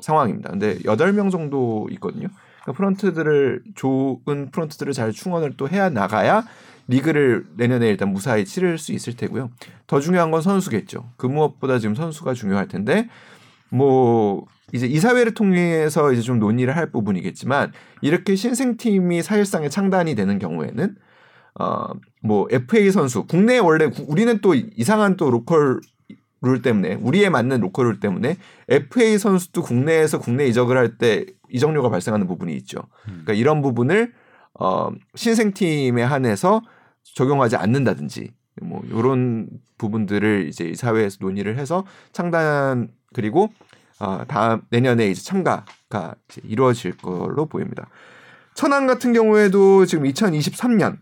상황입니다. 0.00 0.50
근데 0.50 0.76
8명 0.80 1.30
정도 1.30 1.88
있거든요. 1.92 2.28
그러니까 2.64 2.72
프런트들을 2.76 3.62
좋은 3.76 4.50
프런트들을 4.52 4.92
잘 4.92 5.12
충원을 5.12 5.56
또 5.56 5.70
해야 5.70 5.88
나가야 5.88 6.44
리그를 6.92 7.46
내년에 7.56 7.88
일단 7.88 8.12
무사히 8.12 8.44
치를 8.44 8.78
수 8.78 8.92
있을 8.92 9.16
테고요. 9.16 9.50
더 9.86 10.00
중요한 10.00 10.30
건 10.30 10.42
선수겠죠. 10.42 11.10
그 11.16 11.26
무엇보다 11.26 11.78
지금 11.78 11.94
선수가 11.94 12.34
중요할 12.34 12.68
텐데 12.68 13.08
뭐 13.70 14.44
이제 14.72 14.86
이사회를 14.86 15.34
통해서 15.34 16.12
이제 16.12 16.22
좀 16.22 16.38
논의를 16.38 16.76
할 16.76 16.90
부분이겠지만 16.90 17.72
이렇게 18.00 18.36
신생팀이 18.36 19.22
사실상의 19.22 19.70
창단이 19.70 20.14
되는 20.14 20.38
경우에는 20.38 20.94
어뭐 21.58 22.48
FA 22.50 22.90
선수 22.90 23.24
국내에 23.26 23.58
원래 23.58 23.88
구- 23.88 24.04
우리는 24.08 24.38
또 24.40 24.54
이상한 24.54 25.16
또 25.16 25.30
local 25.30 25.80
rule 26.44 26.60
때문에 26.62 26.94
우리에 26.94 27.28
맞는 27.28 27.60
local 27.60 27.86
rule 27.86 28.00
때문에 28.00 28.36
FA 28.68 29.18
선수도 29.18 29.62
국내에서 29.62 30.18
국내 30.18 30.46
이적을 30.46 30.76
할 30.76 30.96
때 30.98 31.26
이적료가 31.50 31.88
발생하는 31.90 32.26
부분이 32.26 32.54
있죠. 32.56 32.78
그러니까 33.04 33.34
이런 33.34 33.60
부분을 33.62 34.12
어 34.58 34.90
신생팀에 35.14 36.02
한해서 36.02 36.62
적용하지 37.02 37.56
않는다든지 37.56 38.32
뭐 38.62 38.82
이런 38.86 39.48
부분들을 39.78 40.48
이제 40.48 40.64
이 40.64 40.74
사회에서 40.74 41.18
논의를 41.20 41.58
해서 41.58 41.84
창단 42.12 42.88
그리고 43.12 43.52
어, 43.98 44.24
다음 44.26 44.62
내년에 44.70 45.08
이제 45.08 45.22
참가가 45.22 46.14
이제 46.28 46.40
이루어질 46.44 46.96
걸로 46.96 47.46
보입니다. 47.46 47.88
천안 48.54 48.86
같은 48.86 49.12
경우에도 49.12 49.86
지금 49.86 50.04
2023년 50.04 50.98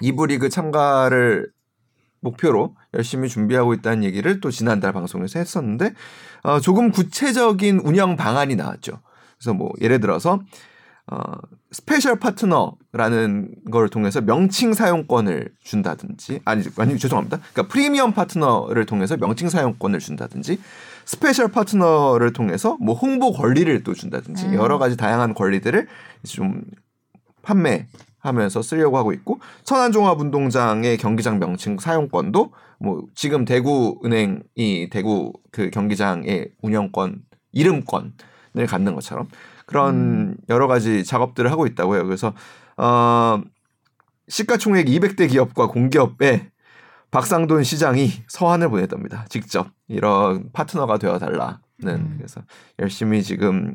이부 0.00 0.26
리그 0.26 0.48
참가를 0.48 1.50
목표로 2.20 2.74
열심히 2.94 3.28
준비하고 3.28 3.74
있다는 3.74 4.04
얘기를 4.04 4.40
또 4.40 4.50
지난달 4.50 4.92
방송에서 4.92 5.38
했었는데 5.38 5.94
어, 6.42 6.60
조금 6.60 6.90
구체적인 6.90 7.80
운영 7.84 8.16
방안이 8.16 8.56
나왔죠. 8.56 9.00
그래서 9.38 9.54
뭐 9.54 9.72
예를 9.80 10.00
들어서 10.00 10.40
어, 11.10 11.16
스페셜 11.72 12.18
파트너라는 12.18 13.54
걸 13.70 13.88
통해서 13.88 14.20
명칭 14.20 14.72
사용권을 14.72 15.50
준다든지 15.62 16.40
아니 16.44 16.64
아니 16.76 16.98
죄송합니다. 16.98 17.38
그러니까 17.52 17.72
프리미엄 17.72 18.12
파트너를 18.12 18.86
통해서 18.86 19.16
명칭 19.16 19.48
사용권을 19.48 19.98
준다든지 19.98 20.60
스페셜 21.04 21.48
파트너를 21.50 22.32
통해서 22.32 22.76
뭐 22.80 22.94
홍보 22.94 23.32
권리를 23.32 23.82
또 23.82 23.94
준다든지 23.94 24.46
음. 24.46 24.54
여러 24.54 24.78
가지 24.78 24.96
다양한 24.96 25.34
권리들을 25.34 25.88
좀 26.24 26.62
판매하면서 27.42 28.62
쓰려고 28.62 28.96
하고 28.96 29.12
있고 29.12 29.40
천안종합운동장의 29.64 30.98
경기장 30.98 31.40
명칭 31.40 31.78
사용권도 31.78 32.52
뭐 32.78 33.02
지금 33.14 33.44
대구은행이 33.44 34.88
대구 34.90 35.32
그 35.50 35.70
경기장의 35.70 36.50
운영권 36.62 37.22
이름권을 37.52 38.66
갖는 38.68 38.94
것처럼 38.94 39.28
그런 39.72 40.36
여러 40.48 40.66
가지 40.66 41.02
작업들을 41.04 41.50
하고 41.50 41.66
있다고요. 41.66 42.04
그래서 42.04 42.34
어 42.76 43.40
시가총액 44.28 44.86
200대 44.86 45.30
기업과 45.30 45.66
공기업에 45.68 46.50
박상돈 47.10 47.64
시장이 47.64 48.10
서한을 48.28 48.68
보냈답니다. 48.70 49.26
직접 49.28 49.68
이런 49.88 50.50
파트너가 50.52 50.98
되어 50.98 51.18
달라는 51.18 52.16
그래서 52.16 52.42
열심히 52.78 53.22
지금 53.22 53.74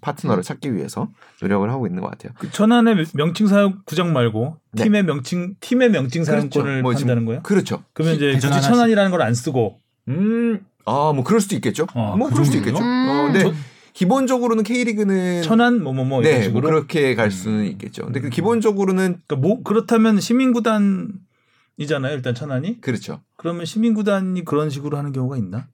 파트너를 0.00 0.42
찾기 0.42 0.74
위해서 0.74 1.08
노력을 1.42 1.68
하고 1.70 1.86
있는 1.86 2.00
것 2.02 2.10
같아요. 2.10 2.32
그 2.38 2.50
천안의 2.50 3.04
명칭 3.12 3.46
사용 3.46 3.80
구정 3.84 4.14
말고 4.14 4.56
네. 4.72 4.84
팀의 4.84 5.02
명칭 5.04 5.56
팀의 5.60 5.90
명칭 5.90 6.24
그렇죠. 6.24 6.40
사용권을 6.40 6.82
뭐 6.82 6.94
지금- 6.94 7.08
판다는 7.08 7.26
거예요? 7.26 7.42
그렇죠. 7.42 7.82
그러면 7.92 8.16
이제 8.16 8.32
대전 8.32 8.52
굳이. 8.52 8.62
천안이라는 8.66 9.10
걸 9.10 9.20
안 9.20 9.34
쓰고 9.34 9.78
음, 10.08 10.64
아, 10.86 11.12
뭐 11.14 11.22
그럴 11.22 11.40
수도 11.42 11.54
있겠죠. 11.56 11.86
어, 11.94 12.16
뭐그 12.16 12.32
그럴 12.32 12.46
수도? 12.46 12.56
있겠죠. 12.58 12.78
음. 12.82 13.08
어, 13.10 13.22
근데 13.24 13.42
저- 13.42 13.52
기본적으로는 13.92 14.64
K리그는 14.64 15.42
천안 15.42 15.82
뭐뭐뭐 15.82 16.22
이런 16.22 16.32
네, 16.32 16.38
뭐 16.38 16.42
식으로. 16.44 16.68
그렇게 16.68 17.14
갈 17.14 17.30
수는 17.30 17.66
있겠죠. 17.66 18.04
근데 18.04 18.20
그 18.20 18.28
기본적으로는 18.30 19.18
그러니까 19.26 19.36
뭐 19.36 19.62
그렇다면 19.62 20.20
시민구단이잖아요. 20.20 22.14
일단 22.14 22.34
천안이. 22.34 22.80
그렇죠. 22.80 23.20
그러면 23.36 23.64
시민구단이 23.66 24.44
그런 24.44 24.70
식으로 24.70 24.96
하는 24.96 25.12
경우가 25.12 25.36
있나? 25.36 25.66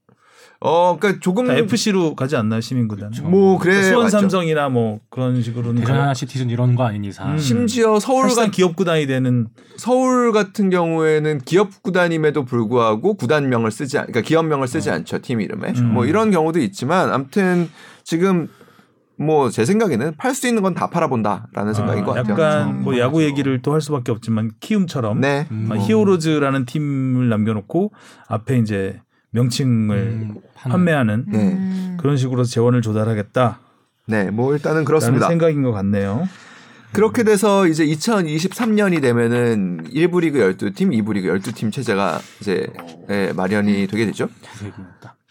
어, 0.59 0.97
그러니까 0.99 1.21
조금 1.21 1.47
다 1.49 1.55
FC로 1.55 2.15
가지 2.15 2.35
않나요, 2.35 2.63
시민구단? 2.63 3.13
뭐 3.25 3.59
그래 3.59 3.83
수원 3.83 4.05
맞죠. 4.05 4.21
삼성이나 4.21 4.71
뭐 4.71 5.01
그런 5.11 5.43
식으로는 5.43 5.87
하나 5.87 6.15
시티즌 6.15 6.49
이런 6.49 6.75
거 6.77 6.85
아닌 6.85 7.05
이상 7.05 7.33
음. 7.33 7.39
심지어 7.39 8.01
서울 8.01 8.35
같 8.35 8.51
기업 8.53 8.75
구단이 8.75 9.07
되는 9.07 9.49
서울 9.77 10.33
같은 10.33 10.71
경우에는 10.71 11.41
기업 11.45 11.83
구단임에도 11.83 12.47
불구하고 12.47 13.15
구단명을 13.15 13.71
쓰지 13.71 13.99
않, 13.99 14.07
그러니까 14.07 14.27
기업명을 14.27 14.67
쓰지 14.67 14.91
않죠 14.91 15.19
팀 15.21 15.43
이름에 15.43 15.75
음. 15.77 15.93
뭐 15.93 16.07
이런 16.07 16.31
경우도 16.31 16.59
있지만 16.61 17.13
아무튼 17.13 17.69
지금 18.07 18.49
뭐 19.19 19.51
제 19.51 19.65
생각에는 19.65 20.15
팔 20.17 20.35
수 20.35 20.47
있는 20.47 20.63
건 20.63 20.75
다 20.75 20.89
팔아본다라는 20.91 21.75
생각인 21.75 22.05
것 22.05 22.13
아, 22.17 22.23
같아요. 22.23 22.33
약간 22.35 22.83
뭐 22.83 22.93
맞아. 22.93 23.03
야구 23.05 23.23
얘기를 23.25 23.61
또 23.63 23.73
할 23.75 23.81
수밖에 23.81 24.13
없지만 24.13 24.53
키움처럼 24.61 25.21
네, 25.21 25.47
음, 25.51 25.69
아, 25.71 25.75
뭐. 25.75 25.85
히어로즈라는 25.85 26.67
팀을 26.67 27.29
남겨놓고 27.29 27.93
앞에 28.29 28.59
이제 28.59 29.01
명칭을 29.31 29.97
음. 29.97 30.35
판매하는 30.55 31.25
네. 31.29 31.39
음. 31.53 31.97
그런 32.01 32.17
식으로 32.17 32.45
재원을 32.45 32.81
조달하겠다. 32.83 33.59
네, 34.07 34.31
뭐 34.31 34.53
일단은 34.55 34.85
그렇습니다. 34.85 35.27
생각인 35.29 35.63
것 35.63 35.73
같네요. 35.73 36.29
그렇게 36.93 37.25
돼서 37.25 37.67
이제 37.67 37.85
2023년이 37.85 39.03
되면은 39.03 39.85
1부 39.93 40.21
리그 40.21 40.39
12팀, 40.39 40.93
2부 41.03 41.15
리그 41.15 41.29
12팀 41.29 41.73
체제가 41.73 42.21
이제 42.41 42.67
예, 43.11 43.33
마련이 43.35 43.87
되게 43.89 44.07
되죠. 44.07 44.29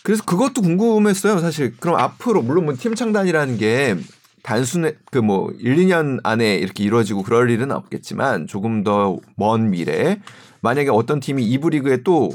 그래서 0.06 0.24
그것도 0.24 0.62
궁금했어요, 0.62 1.40
사실. 1.40 1.76
그럼 1.78 1.96
앞으로 1.96 2.44
물론 2.44 2.66
뭐 2.66 2.76
팀 2.76 2.94
창단이라는 2.94 3.58
게 3.58 3.96
단순해 4.44 4.94
그뭐 5.12 5.52
1, 5.58 5.76
2년 5.78 6.20
안에 6.24 6.56
이렇게 6.58 6.84
이루어지고 6.84 7.24
그럴 7.24 7.50
일은 7.50 7.72
없겠지만 7.72 8.46
조금 8.48 8.84
더 8.84 9.18
먼 9.38 9.72
미래에 9.72 10.22
만약에 10.62 10.90
어떤 10.92 11.20
팀이 11.20 11.44
2부 11.58 11.72
리그에 11.72 12.04
또 12.04 12.30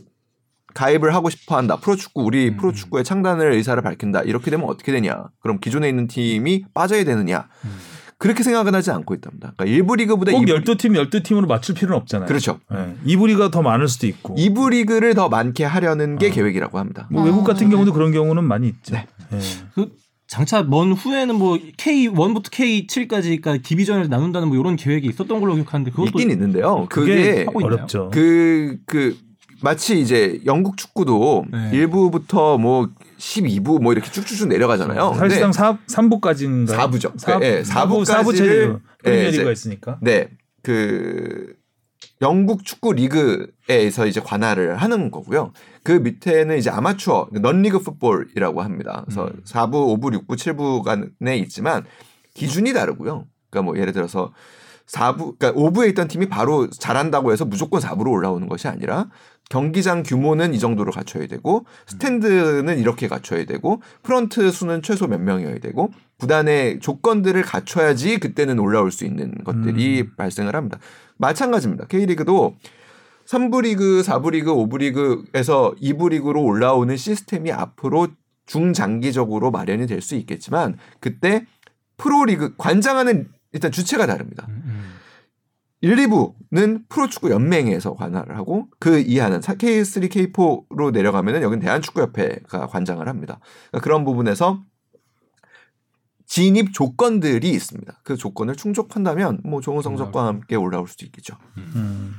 가입을 0.75 1.15
하고 1.15 1.31
싶어 1.31 1.57
한다. 1.57 1.77
프로축구 1.77 2.23
우리 2.23 2.49
음. 2.49 2.57
프로축구의 2.57 3.05
창단을 3.05 3.53
의사를 3.53 3.81
밝힌다. 3.83 4.23
이렇게 4.23 4.50
되면 4.50 4.69
어떻게 4.69 4.91
되냐? 4.93 5.27
그럼 5.41 5.59
기존에 5.61 5.89
있는 5.89 6.09
팀이 6.09 6.65
빠져야 6.75 7.05
되느냐? 7.05 7.49
음. 7.65 7.89
그렇게 8.21 8.43
생각은 8.43 8.75
하지 8.75 8.91
않고 8.91 9.15
있답니다. 9.15 9.55
그러니까 9.57 9.83
1부 9.83 9.97
리그보다 9.97 10.33
꼭 10.33 10.43
2부 10.43 10.62
12팀 10.62 11.09
12팀으로 11.09 11.49
맞출 11.49 11.75
필요는 11.75 11.97
없잖아요. 11.97 12.29
그렇죠. 12.29 12.61
네. 12.71 12.95
2부 13.07 13.29
리가 13.29 13.50
더 13.50 13.62
많을 13.62 13.89
수도 13.89 14.07
있고. 14.07 14.35
2부 14.35 14.71
리그를 14.73 15.15
더 15.15 15.31
많게 15.31 15.65
하려는 15.65 16.19
게 16.19 16.29
어. 16.29 16.31
계획이라고 16.31 16.79
합니다. 16.79 17.09
뭐 17.11 17.25
외국 17.25 17.45
같은 17.45 17.69
아. 17.69 17.71
경우도 17.71 17.95
그런 17.95 18.12
경우는 18.12 18.45
많이 18.45 18.69
있죠. 18.69 18.95
네. 18.95 19.07
네. 19.31 19.39
그 19.75 19.93
장차 20.27 20.62
먼 20.62 20.93
후에는 20.93 21.35
뭐 21.35 21.57
K1부터 21.79 22.50
K7까지가 22.50 23.62
디비전을 23.62 24.11
나눈다는 24.11 24.49
뭐 24.49 24.59
이런 24.59 24.77
계획이 24.77 25.09
있었던 25.09 25.41
걸로 25.41 25.55
기억하는데 25.55 25.91
그것도 25.91 26.11
있긴 26.11 26.31
있는데요. 26.31 26.87
그게 26.91 27.47
그게? 27.47 27.65
어렵죠. 27.65 28.11
그, 28.12 28.77
그, 28.85 29.17
마치 29.62 30.00
이제 30.00 30.40
영국 30.47 30.76
축구도 30.76 31.45
네. 31.50 31.71
1부부터 31.73 32.59
뭐 32.59 32.88
12부 33.19 33.81
뭐 33.83 33.93
이렇게 33.93 34.11
쭉쭉쭉 34.11 34.49
내려가잖아요. 34.49 35.14
사실상 35.14 35.52
4, 35.52 35.79
3부까지인가요? 35.87 36.76
4부죠. 36.76 37.19
4, 37.19 37.38
네, 37.38 37.62
4부, 37.62 38.02
4부까지를 38.02 38.07
4부 38.07 38.37
체제로 38.37 38.73
예, 38.75 39.11
프리미어리그가 39.11 39.43
이제- 39.50 39.52
있으니까. 39.52 39.99
네. 40.00 40.29
그 40.62 41.55
영국 42.23 42.64
축구 42.64 42.93
리그에서 42.93 44.07
이제 44.07 44.21
관할을 44.21 44.76
하는 44.76 45.11
거고요. 45.11 45.52
그 45.83 45.93
밑에는 45.93 46.57
이제 46.59 46.69
아마추어 46.71 47.29
넌리그 47.33 47.79
풋볼이라고 47.81 48.61
합니다. 48.62 49.02
그래서 49.07 49.25
음. 49.26 49.40
4부, 49.45 49.99
5부, 50.00 50.26
6부, 50.26 50.37
7부 50.37 50.83
간에 50.83 51.37
있지만 51.38 51.85
기준이 52.35 52.73
다르고요. 52.73 53.26
그러니까 53.50 53.62
뭐 53.71 53.79
예를 53.79 53.93
들어서 53.93 54.33
4부 54.87 55.38
그러니까 55.38 55.52
5부에 55.52 55.88
있던 55.90 56.09
팀이 56.09 56.29
바로 56.29 56.69
잘한다고 56.69 57.33
해서 57.33 57.45
무조건 57.45 57.81
4부로 57.81 58.11
올라오는 58.11 58.49
것이 58.49 58.69
아니라 58.69 59.09
경기장 59.50 60.04
규모는 60.04 60.54
이 60.54 60.59
정도로 60.59 60.92
갖춰야 60.92 61.26
되고 61.26 61.66
스탠드는 61.87 62.78
이렇게 62.78 63.09
갖춰야 63.09 63.45
되고 63.45 63.83
프런트 64.02 64.50
수는 64.50 64.80
최소 64.80 65.07
몇 65.07 65.21
명이어야 65.21 65.59
되고 65.59 65.90
구단의 66.19 66.80
조건들을 66.80 67.42
갖춰야지 67.42 68.19
그때는 68.19 68.59
올라올 68.59 68.90
수 68.92 69.04
있는 69.04 69.35
것들이 69.45 70.14
발생을 70.16 70.54
합니다. 70.54 70.78
마찬가지입니다. 71.19 71.87
K리그도 71.87 72.54
3부 73.26 73.62
리그, 73.62 74.02
4부 74.04 74.30
리그, 74.30 74.54
5부 74.54 74.78
리그에서 74.78 75.75
2부 75.83 76.11
리그로 76.11 76.42
올라오는 76.42 76.97
시스템이 76.97 77.52
앞으로 77.52 78.09
중장기적으로 78.47 79.50
마련이 79.50 79.87
될 79.87 80.00
수 80.00 80.14
있겠지만 80.16 80.76
그때 81.00 81.45
프로리그 81.97 82.54
관장하는 82.57 83.28
일단 83.52 83.71
주체가 83.73 84.07
다릅니다. 84.07 84.47
음. 85.83 85.89
1, 85.89 85.97
2부는 85.97 86.89
프로축구 86.89 87.31
연맹에서 87.31 87.95
관할을 87.95 88.37
하고 88.37 88.69
그 88.79 88.99
이하는 88.99 89.41
K3, 89.41 90.33
K4로 90.33 90.93
내려가면은 90.93 91.43
여기는 91.43 91.61
대한축구협회가 91.63 92.67
관장을 92.67 93.09
합니다. 93.09 93.41
그러니까 93.71 93.85
그런 93.85 94.05
부분에서 94.05 94.63
진입 96.27 96.73
조건들이 96.73 97.51
있습니다. 97.51 98.01
그 98.05 98.17
조건을 98.17 98.55
충족한다면 98.55 99.41
뭐 99.45 99.61
좋은 99.61 99.83
성적과 99.83 100.27
함께 100.27 100.55
올라올 100.55 100.87
수도 100.87 101.05
있겠죠. 101.07 101.37
음. 101.57 102.15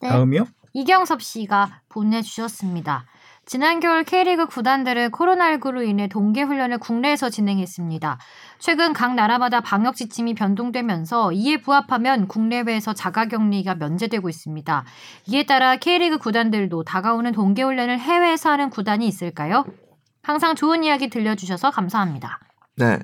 네. 0.00 0.08
다음이요? 0.08 0.46
이경섭 0.72 1.22
씨가 1.22 1.82
보내주셨습니다. 1.88 3.06
지난 3.46 3.78
겨울 3.78 4.04
K리그 4.04 4.46
구단들은 4.46 5.10
코로나19로 5.10 5.86
인해 5.86 6.08
동계 6.08 6.42
훈련을 6.42 6.78
국내에서 6.78 7.28
진행했습니다. 7.28 8.18
최근 8.58 8.94
각 8.94 9.14
나라마다 9.14 9.60
방역 9.60 9.96
지침이 9.96 10.34
변동되면서 10.34 11.32
이에 11.32 11.58
부합하면 11.58 12.26
국내외에서 12.26 12.94
자가격리가 12.94 13.74
면제되고 13.74 14.28
있습니다. 14.28 14.84
이에 15.26 15.44
따라 15.44 15.76
K리그 15.76 16.18
구단들도 16.18 16.84
다가오는 16.84 17.32
동계 17.32 17.62
훈련을 17.62 17.98
해외에서 17.98 18.50
하는 18.50 18.70
구단이 18.70 19.06
있을까요? 19.06 19.64
항상 20.22 20.54
좋은 20.54 20.82
이야기 20.82 21.10
들려주셔서 21.10 21.70
감사합니다. 21.70 22.40
네. 22.76 22.98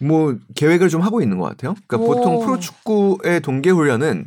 뭐 0.00 0.36
계획을 0.54 0.88
좀 0.88 1.02
하고 1.02 1.20
있는 1.20 1.38
것 1.38 1.46
같아요. 1.46 1.74
그러니까 1.88 1.96
오. 1.96 2.14
보통 2.14 2.46
프로축구의 2.46 3.40
동계 3.42 3.70
훈련은 3.70 4.26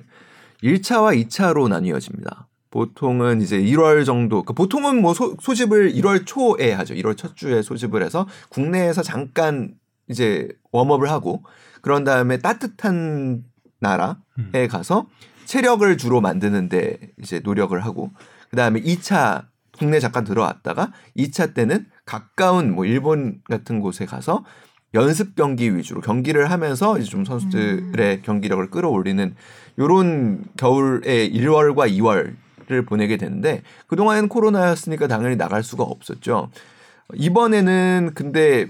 1차와 0.61 1.25
2차로 1.25 1.69
나뉘어집니다. 1.69 2.47
보통은 2.71 3.41
이제 3.41 3.59
1월 3.59 4.05
정도, 4.05 4.43
그러니까 4.43 4.53
보통은 4.53 5.01
뭐 5.01 5.13
소, 5.13 5.35
소집을 5.39 5.93
1월 5.93 6.25
초에 6.25 6.71
하죠. 6.71 6.95
1월 6.95 7.15
첫 7.17 7.35
주에 7.35 7.61
소집을 7.61 8.01
해서 8.01 8.27
국내에서 8.49 9.03
잠깐 9.03 9.75
이제 10.07 10.47
웜업을 10.71 11.09
하고 11.11 11.43
그런 11.81 12.03
다음에 12.03 12.37
따뜻한 12.39 13.43
나라에 13.79 14.67
가서 14.69 15.07
체력을 15.45 15.97
주로 15.97 16.21
만드는데 16.21 16.97
이제 17.21 17.41
노력을 17.43 17.77
하고 17.83 18.11
그 18.49 18.55
다음에 18.55 18.81
2차 18.81 19.45
국내 19.77 19.99
잠깐 19.99 20.23
들어왔다가 20.23 20.91
2차 21.17 21.53
때는 21.53 21.87
가까운 22.05 22.73
뭐 22.73 22.85
일본 22.85 23.41
같은 23.49 23.79
곳에 23.79 24.05
가서 24.05 24.45
연습 24.93 25.35
경기 25.35 25.75
위주로 25.75 26.01
경기를 26.01 26.51
하면서 26.51 26.97
이제 26.97 27.09
좀 27.09 27.25
선수들의 27.25 28.21
경기력을 28.21 28.69
끌어올리는 28.69 29.35
요런 29.79 30.43
겨울에 30.57 31.29
1월과 31.29 31.89
2월 31.97 32.35
을 32.71 32.85
보내게 32.85 33.17
되는데 33.17 33.63
그동안은 33.87 34.29
코로나였으니까 34.29 35.07
당연히 35.07 35.35
나갈 35.35 35.63
수가 35.63 35.83
없었죠. 35.83 36.49
이번에는 37.15 38.11
근데 38.15 38.67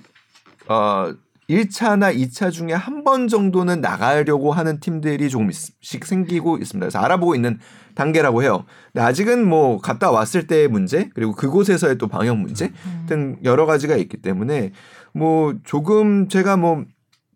어 0.67 1.13
1차나 1.49 2.15
2차 2.15 2.51
중에 2.51 2.71
한 2.73 3.03
번 3.03 3.27
정도는 3.27 3.81
나가려고 3.81 4.53
하는 4.53 4.79
팀들이 4.79 5.29
조금씩 5.29 6.05
생기고 6.05 6.57
있습니다. 6.59 6.85
그래서 6.85 6.99
알아보고 6.99 7.35
있는 7.35 7.59
단계라고 7.95 8.43
해요. 8.43 8.63
근데 8.93 9.03
아직은 9.05 9.47
뭐 9.47 9.79
갔다 9.79 10.11
왔을 10.11 10.47
때의 10.47 10.67
문제 10.67 11.09
그리고 11.13 11.33
그곳에서의 11.33 11.97
또 11.97 12.07
방역 12.07 12.37
문제 12.37 12.71
등 13.07 13.37
여러 13.43 13.65
가지가 13.65 13.95
있기 13.97 14.17
때문에 14.17 14.71
뭐 15.13 15.55
조금 15.63 16.29
제가 16.29 16.57
뭐 16.57 16.85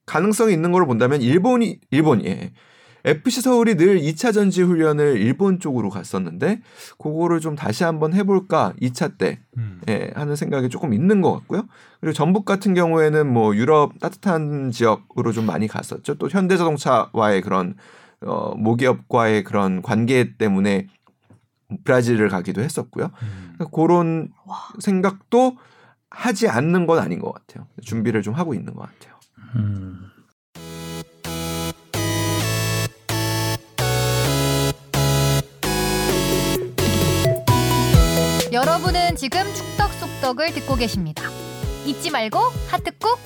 가능성이 0.05 0.53
있는 0.53 0.71
걸로 0.71 0.85
본다면 0.85 1.21
일본이 1.21 1.79
일본이 1.91 2.25
예. 2.27 2.51
FC 3.05 3.41
서울이 3.41 3.75
늘 3.75 3.99
2차 3.99 4.33
전지 4.33 4.63
훈련을 4.63 5.21
일본 5.21 5.59
쪽으로 5.59 5.89
갔었는데 5.89 6.61
그거를 6.97 7.39
좀 7.39 7.55
다시 7.55 7.83
한번 7.83 8.13
해볼까 8.13 8.73
2차 8.81 9.17
때 9.17 9.39
음. 9.57 9.79
예, 9.87 10.11
하는 10.15 10.35
생각이 10.35 10.69
조금 10.69 10.93
있는 10.93 11.21
것 11.21 11.31
같고요. 11.33 11.67
그리고 12.01 12.13
전북 12.13 12.45
같은 12.45 12.73
경우에는 12.73 13.31
뭐 13.31 13.55
유럽 13.55 13.97
따뜻한 13.99 14.71
지역으로 14.71 15.31
좀 15.31 15.45
많이 15.45 15.67
갔었죠. 15.67 16.15
또 16.15 16.29
현대자동차와의 16.29 17.41
그런 17.41 17.75
어, 18.21 18.55
모기업과의 18.55 19.43
그런 19.43 19.83
관계 19.83 20.35
때문에 20.35 20.87
브라질을 21.83 22.29
가기도 22.29 22.61
했었고요. 22.61 23.11
그러니까 23.53 23.65
그런 23.75 24.29
생각도 24.79 25.57
하지 26.09 26.47
않는 26.47 26.87
건 26.87 26.99
아닌 26.99 27.19
것 27.19 27.33
같아요. 27.33 27.67
준비를 27.81 28.21
좀 28.21 28.33
하고 28.33 28.53
있는 28.53 28.73
것 28.73 28.81
같아요. 28.81 29.15
음. 29.55 30.09
여러분은 38.55 39.17
지금 39.17 39.41
축덕 39.53 39.91
속덕을 39.91 40.53
듣고 40.53 40.77
계십니다. 40.77 41.23
잊지 41.85 42.09
말고 42.09 42.39
하트 42.69 42.89
꾹 42.97 43.19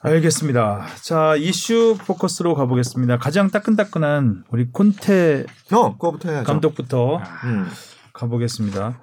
알겠습니다. 0.00 0.86
자 1.02 1.36
이슈 1.36 1.98
포커스로 1.98 2.54
가보겠습니다. 2.54 3.18
가장 3.18 3.50
따끈따끈한 3.50 4.44
우리 4.48 4.70
콘테 4.72 5.44
어, 5.70 5.92
그거부터 5.98 6.30
해야죠. 6.30 6.46
감독부터 6.46 7.18
음. 7.44 7.66
가보겠습니다. 8.14 9.00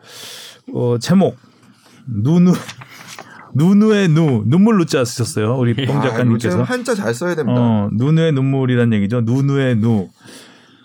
어, 0.73 0.97
제목 0.97 1.37
누누 2.07 2.53
누누의 3.53 4.07
누 4.07 4.45
눈물 4.47 4.79
누자 4.79 5.05
쓰셨어요. 5.05 5.57
우리 5.59 5.75
뽕 5.85 5.99
아, 5.99 6.01
작가님께서 6.01 6.63
한자 6.63 6.95
잘 6.95 7.13
써야 7.13 7.35
됩니다. 7.35 7.61
어, 7.61 7.89
누누의 7.93 8.31
눈물이란 8.31 8.93
얘기죠. 8.93 9.21
누누의 9.21 9.75
누 9.75 10.09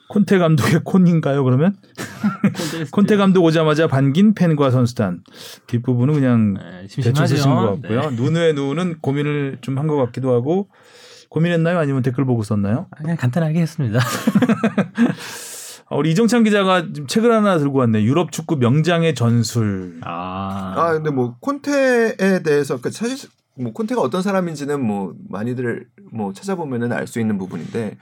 콘테 0.08 0.38
감독의 0.38 0.80
콘인가요? 0.84 1.44
그러면 1.44 1.76
콘테 2.92 3.16
감독 3.16 3.44
오자마자 3.44 3.86
반긴 3.86 4.34
팬과 4.34 4.70
선수단 4.70 5.22
뒷부분은 5.66 6.14
그냥 6.14 6.54
네, 6.54 6.86
대충 6.88 7.02
쓰신 7.02 7.14
것 7.14 7.26
심심하죠. 7.26 7.80
같고요. 7.82 8.10
누누의 8.12 8.54
누는 8.54 8.98
고민을 9.00 9.58
좀 9.60 9.78
한 9.78 9.86
것 9.86 9.96
같기도 9.96 10.32
하고 10.34 10.68
고민했나요? 11.28 11.78
아니면 11.78 12.02
댓글 12.02 12.24
보고 12.24 12.42
썼나요? 12.42 12.86
아, 12.90 12.96
그냥 13.02 13.16
간단하게 13.18 13.60
했습니다. 13.60 14.00
아, 15.90 15.94
우리 15.96 16.10
이정찬 16.12 16.44
기자가 16.44 16.86
지금 16.92 17.06
책을 17.06 17.30
하나 17.32 17.58
들고 17.58 17.78
왔네. 17.78 18.02
유럽 18.02 18.32
축구 18.32 18.56
명장의 18.56 19.14
전술. 19.14 20.00
아, 20.02 20.74
아 20.76 20.92
근데 20.94 21.10
뭐 21.10 21.36
콘테에 21.40 22.42
대해서 22.42 22.80
그 22.80 22.90
사실 22.90 23.28
뭐 23.56 23.72
콘테가 23.72 24.00
어떤 24.00 24.22
사람인지는 24.22 24.80
뭐 24.84 25.14
많이들 25.28 25.86
뭐 26.12 26.32
찾아보면은 26.32 26.92
알 26.92 27.06
수 27.06 27.20
있는 27.20 27.36
부분인데 27.38 27.96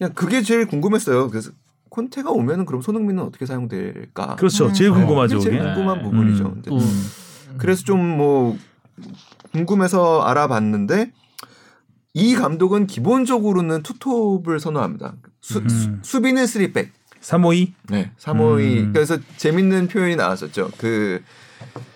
그냥 0.00 0.14
그게 0.14 0.40
제일 0.42 0.66
궁금했어요. 0.66 1.28
그래서 1.28 1.50
콘테가 1.90 2.30
오면은 2.30 2.64
그럼 2.64 2.80
손흥민은 2.80 3.22
어떻게 3.22 3.44
사용될까? 3.44 4.36
그렇죠. 4.36 4.66
음. 4.68 4.72
제일 4.72 4.90
어, 4.90 4.94
궁금하죠. 4.94 5.38
제일 5.40 5.58
그게. 5.58 5.68
네. 5.68 5.74
궁금한 5.74 6.02
부분이죠. 6.02 6.44
음. 6.46 6.52
근데 6.54 6.70
또 6.70 6.78
그래서 7.58 7.84
좀 7.84 8.00
뭐 8.16 8.56
궁금해서 9.52 10.22
알아봤는데 10.22 11.12
이 12.14 12.34
감독은 12.34 12.86
기본적으로는 12.86 13.82
투톱을 13.82 14.58
선호합니다. 14.60 15.14
수, 15.42 15.58
음. 15.58 16.00
수, 16.02 16.22
비는 16.22 16.46
쓰리백. 16.46 16.92
352. 17.20 17.74
네, 17.90 18.12
352. 18.16 18.80
음. 18.80 18.92
그래서 18.94 19.18
재밌는 19.36 19.88
표현이 19.88 20.16
나왔었죠. 20.16 20.70
그 20.78 21.20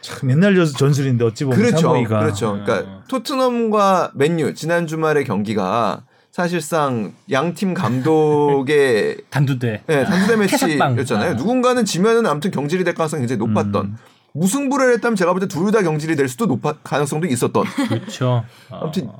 참 0.02 0.30
옛날 0.30 0.54
전- 0.54 0.66
전술인데 0.66 1.24
어찌 1.24 1.44
보면 1.44 1.58
그렇죠. 1.58 1.88
352가. 1.94 2.08
그렇죠. 2.20 2.52
그러니까 2.64 2.90
어. 2.90 3.02
토트넘과 3.08 4.12
맨유 4.14 4.52
지난 4.54 4.86
주말의 4.86 5.24
경기가 5.24 6.04
사실상 6.34 7.12
양팀 7.30 7.74
감독의 7.74 9.18
단두대. 9.30 9.82
네, 9.86 10.04
단두대 10.04 10.48
태삭방. 10.48 10.96
매치였잖아요. 10.96 11.30
아. 11.30 11.34
누군가는 11.34 11.84
지면은 11.84 12.26
아무튼 12.26 12.50
경질이 12.50 12.82
될 12.82 12.92
가능성이 12.94 13.20
굉장히 13.20 13.38
높았던. 13.38 13.86
음. 13.86 13.96
무승부를 14.32 14.94
했다면 14.94 15.14
제가 15.14 15.32
볼 15.32 15.38
때 15.40 15.46
둘 15.46 15.70
다 15.70 15.82
경질이 15.82 16.16
될 16.16 16.26
수도 16.28 16.46
높아 16.46 16.72
가능성도 16.82 17.28
있었던. 17.28 17.64
그렇죠. 17.88 18.44
아무튼 18.68 19.10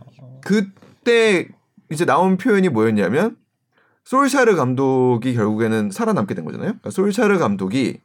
그때 0.40 1.46
이제 1.92 2.04
나온 2.04 2.36
표현이 2.36 2.68
뭐였냐면 2.70 3.36
솔샤르 4.02 4.56
감독이 4.56 5.34
결국에는 5.34 5.92
살아남게 5.92 6.34
된 6.34 6.44
거잖아요. 6.44 6.70
그러니까 6.70 6.90
솔샤르 6.90 7.38
감독이 7.38 8.00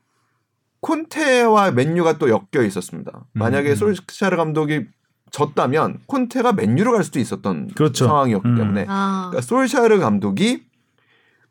콘테와 0.82 1.72
맨유가 1.72 2.20
또 2.20 2.30
엮여 2.30 2.64
있었습니다. 2.64 3.26
만약에 3.34 3.72
음. 3.72 3.76
솔샤르 3.76 4.38
감독이 4.38 4.86
졌다면 5.32 6.00
콘테가 6.08 6.54
맨유로 6.54 6.92
갈 6.94 7.04
수도 7.04 7.20
있었던 7.20 7.70
그렇죠. 7.76 8.06
상황이었기 8.08 8.48
음. 8.50 8.56
때문에 8.58 8.86
아. 8.88 9.28
그러니까 9.30 9.42
솔샤르 9.46 10.00
감독이 10.00 10.64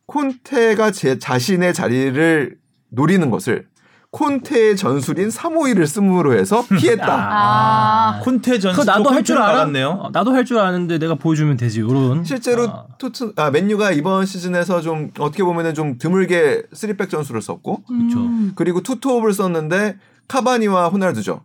콘테가 0.07 0.91
제 0.91 1.19
자신의 1.19 1.75
자리를 1.75 2.57
노리는 2.91 3.31
것을 3.31 3.67
콘테의 4.11 4.77
전술인 4.79 5.29
351을 5.29 5.87
씀으로 5.87 6.33
해서 6.33 6.65
피했다. 6.67 7.07
아. 7.11 8.21
콘테 8.23 8.59
전술 8.59 8.81
그거 8.81 8.85
나도 8.91 9.11
할 9.11 9.23
줄. 9.23 9.37
어, 9.37 10.09
나도 10.11 10.33
할 10.33 10.47
줄 10.47 10.59
아는데 10.59 10.99
내가 10.99 11.15
보여주면 11.15 11.59
되지. 11.59 11.81
요런. 11.81 12.25
실제로 12.25 12.63
아. 12.71 12.87
토트 12.99 13.35
아 13.37 13.51
맨유가 13.51 13.91
이번 13.91 14.25
시즌에서 14.25 14.81
좀 14.81 15.11
어떻게 15.19 15.43
보면은 15.45 15.75
좀 15.75 15.99
드물게 15.99 16.63
3백 16.73 17.11
전술을 17.11 17.43
썼고 17.43 17.83
그쵸. 17.85 18.19
음. 18.19 18.53
그리고 18.55 18.81
투톱을 18.83 19.35
썼는데 19.35 19.99
카바니와 20.27 20.89
호날두죠. 20.89 21.43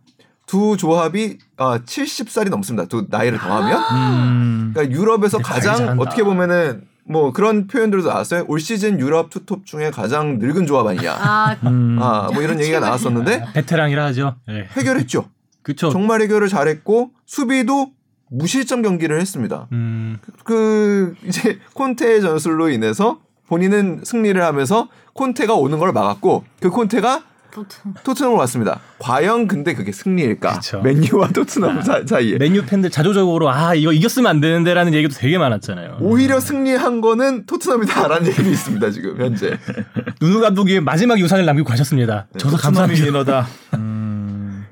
두 0.54 0.76
조합이 0.76 1.38
아 1.56 1.78
70살이 1.80 2.48
넘습니다. 2.48 2.86
두 2.86 3.08
나이를 3.10 3.38
더하면 3.38 3.82
음. 3.90 4.70
그러니까 4.72 4.96
유럽에서 4.96 5.38
가장. 5.38 5.98
어떻게 5.98 6.22
보면은 6.22 6.84
뭐 7.08 7.32
그런 7.32 7.66
표현들도 7.66 8.06
나왔어요. 8.08 8.44
올 8.46 8.60
시즌 8.60 9.00
유럽 9.00 9.30
투톱 9.30 9.66
중에 9.66 9.90
가장 9.90 10.38
늙은 10.38 10.66
조합 10.66 10.86
아니냐. 10.86 11.12
아, 11.12 11.56
음. 11.64 11.98
아 12.00 12.30
뭐 12.32 12.40
이런 12.40 12.60
얘기가 12.60 12.78
나왔었는데 12.78 13.46
베테랑이라 13.52 14.04
하죠. 14.06 14.36
예. 14.48 14.68
해결했죠. 14.76 15.28
그쵸. 15.62 15.90
정말 15.90 16.22
해결을 16.22 16.46
잘했고 16.48 17.10
수비도 17.26 17.88
무실점 18.30 18.82
경기를 18.82 19.20
했습니다. 19.20 19.66
음. 19.72 20.18
그 20.44 21.14
이제 21.26 21.58
콘테의 21.74 22.20
전술로 22.20 22.68
인해서 22.70 23.18
본인은 23.48 24.02
승리를 24.04 24.40
하면서 24.40 24.88
콘테가 25.14 25.54
오는 25.54 25.80
걸 25.80 25.92
막았고 25.92 26.44
그 26.60 26.70
콘테가 26.70 27.24
토트. 27.54 27.76
토트넘으로 28.02 28.40
왔습니다. 28.40 28.80
과연 28.98 29.46
근데 29.46 29.74
그게 29.74 29.92
승리일까? 29.92 30.54
그쵸. 30.54 30.80
맨유와 30.82 31.28
토트넘 31.28 31.82
사, 31.82 32.02
사이에 32.04 32.36
맨유 32.36 32.66
팬들 32.66 32.90
자조적으로 32.90 33.48
아 33.48 33.74
이거 33.74 33.92
이겼으면 33.92 34.28
안 34.28 34.40
되는데라는 34.40 34.92
얘기도 34.92 35.14
되게 35.14 35.38
많았잖아요. 35.38 35.98
오히려 36.00 36.40
승리한 36.40 37.00
거는 37.00 37.46
토트넘이다라는 37.46 38.26
얘기도 38.26 38.50
있습니다 38.50 38.90
지금 38.90 39.20
현재. 39.20 39.56
누누 40.20 40.40
감독이 40.40 40.80
마지막 40.80 41.20
유산을 41.20 41.46
남기고 41.46 41.68
가셨습니다. 41.68 42.26
저서 42.38 42.56
토트넘이 42.56 42.62
감사합니다. 42.62 43.06
위너다. 43.06 43.46
음. 43.74 44.64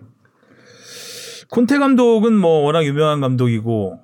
콘테 1.50 1.78
감독은 1.78 2.32
뭐 2.34 2.64
워낙 2.64 2.84
유명한 2.84 3.20
감독이고 3.20 4.00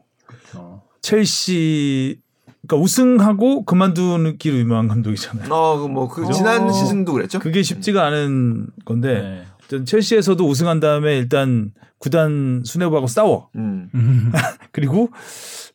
어. 0.54 0.82
첼시 1.02 2.20
그러니까 2.68 2.76
우승하고 2.76 3.64
그만두기로 3.64 4.56
유명한 4.56 4.88
감독이잖아요. 4.88 5.52
어 5.52 5.88
뭐그 5.88 6.30
지난 6.32 6.70
시즌도 6.70 7.14
그랬죠. 7.14 7.38
그게 7.38 7.62
쉽지가 7.62 8.06
않은 8.06 8.66
건데 8.84 9.22
네. 9.22 9.44
어쨌든 9.56 9.86
첼시에서도 9.86 10.46
우승한 10.46 10.78
다음에 10.78 11.16
일단 11.16 11.72
구단 11.96 12.62
수뇌부하고 12.64 13.06
싸워. 13.06 13.48
음. 13.56 13.88
음. 13.94 14.32
그리고 14.70 15.10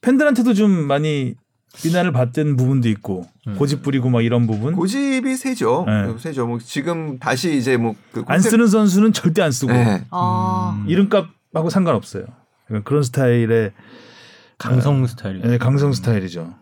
팬들한테도 0.01 0.53
좀 0.53 0.69
많이 0.69 1.33
비난을 1.75 2.11
받던 2.11 2.55
부분도 2.55 2.87
있고 2.89 3.25
음. 3.47 3.55
고집 3.55 3.81
부리고 3.81 4.09
막 4.09 4.21
이런 4.21 4.45
부분. 4.45 4.75
고집이 4.75 5.35
세죠. 5.35 5.85
네. 5.87 6.15
세죠. 6.19 6.45
뭐 6.45 6.59
지금 6.59 7.17
다시 7.17 7.57
이제 7.57 7.75
뭐그 7.75 8.23
안 8.27 8.39
쓰는 8.39 8.67
선수는 8.67 9.13
절대 9.13 9.41
안 9.41 9.51
쓰고 9.51 9.73
네. 9.73 10.05
아. 10.11 10.79
음. 10.79 10.87
이름값하고 10.87 11.71
상관없어요. 11.71 12.25
그러니까 12.67 12.87
그런 12.87 13.01
스타일의 13.01 13.71
강성 14.59 15.05
스타일. 15.07 15.41
예, 15.45 15.57
강성 15.57 15.91
스타일이죠. 15.91 16.53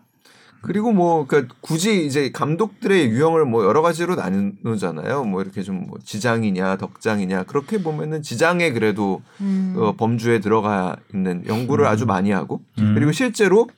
그리고 0.62 0.92
뭐 0.92 1.26
그러니까 1.26 1.54
굳이 1.60 2.06
이제 2.06 2.30
감독들의 2.30 3.10
유형을 3.10 3.44
뭐 3.44 3.64
여러 3.64 3.82
가지로 3.82 4.14
나누잖아요. 4.14 5.24
뭐 5.24 5.42
이렇게 5.42 5.62
좀 5.62 5.82
뭐 5.82 5.98
지장이냐 6.04 6.76
덕장이냐 6.76 7.44
그렇게 7.44 7.82
보면은 7.82 8.22
지장에 8.22 8.72
그래도 8.72 9.22
음. 9.40 9.74
어, 9.76 9.92
범주에 9.96 10.40
들어가 10.40 10.96
있는 11.12 11.44
연구를 11.46 11.86
아주 11.86 12.06
많이 12.06 12.30
하고 12.30 12.62
음. 12.78 12.94
그리고 12.94 13.12
실제로 13.12 13.68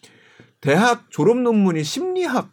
대학 0.60 1.10
졸업 1.10 1.38
논문이 1.38 1.82
심리학 1.82 2.50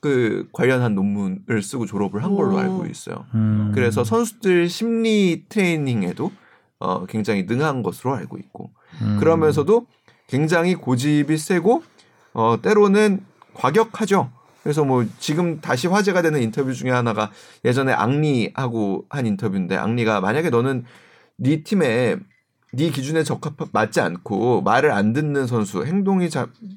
그 0.00 0.48
관련한 0.52 0.94
논문을 0.94 1.62
쓰고 1.62 1.86
졸업을 1.86 2.24
한 2.24 2.34
걸로 2.34 2.56
오. 2.56 2.58
알고 2.58 2.86
있어요. 2.86 3.24
음. 3.34 3.72
그래서 3.74 4.04
선수들 4.04 4.68
심리 4.68 5.44
트레이닝에도 5.48 6.32
어, 6.78 7.06
굉장히 7.06 7.44
능한 7.44 7.82
것으로 7.82 8.14
알고 8.14 8.36
있고 8.38 8.72
음. 9.00 9.16
그러면서도 9.20 9.86
굉장히 10.26 10.74
고집이 10.74 11.38
세고 11.38 11.82
어, 12.34 12.58
때로는 12.60 13.24
과격하죠. 13.54 14.30
그래서 14.62 14.84
뭐 14.84 15.04
지금 15.18 15.60
다시 15.60 15.88
화제가 15.88 16.22
되는 16.22 16.40
인터뷰 16.40 16.72
중에 16.72 16.90
하나가 16.90 17.30
예전에 17.64 17.92
앙리하고 17.92 19.06
한 19.10 19.26
인터뷰인데 19.26 19.76
앙리가 19.76 20.20
만약에 20.20 20.50
너는 20.50 20.84
네 21.36 21.62
팀에 21.64 22.16
네 22.72 22.90
기준에 22.90 23.22
적합 23.24 23.54
맞지 23.72 24.00
않고 24.00 24.62
말을 24.62 24.92
안 24.92 25.12
듣는 25.12 25.46
선수 25.46 25.84
행동이 25.84 26.28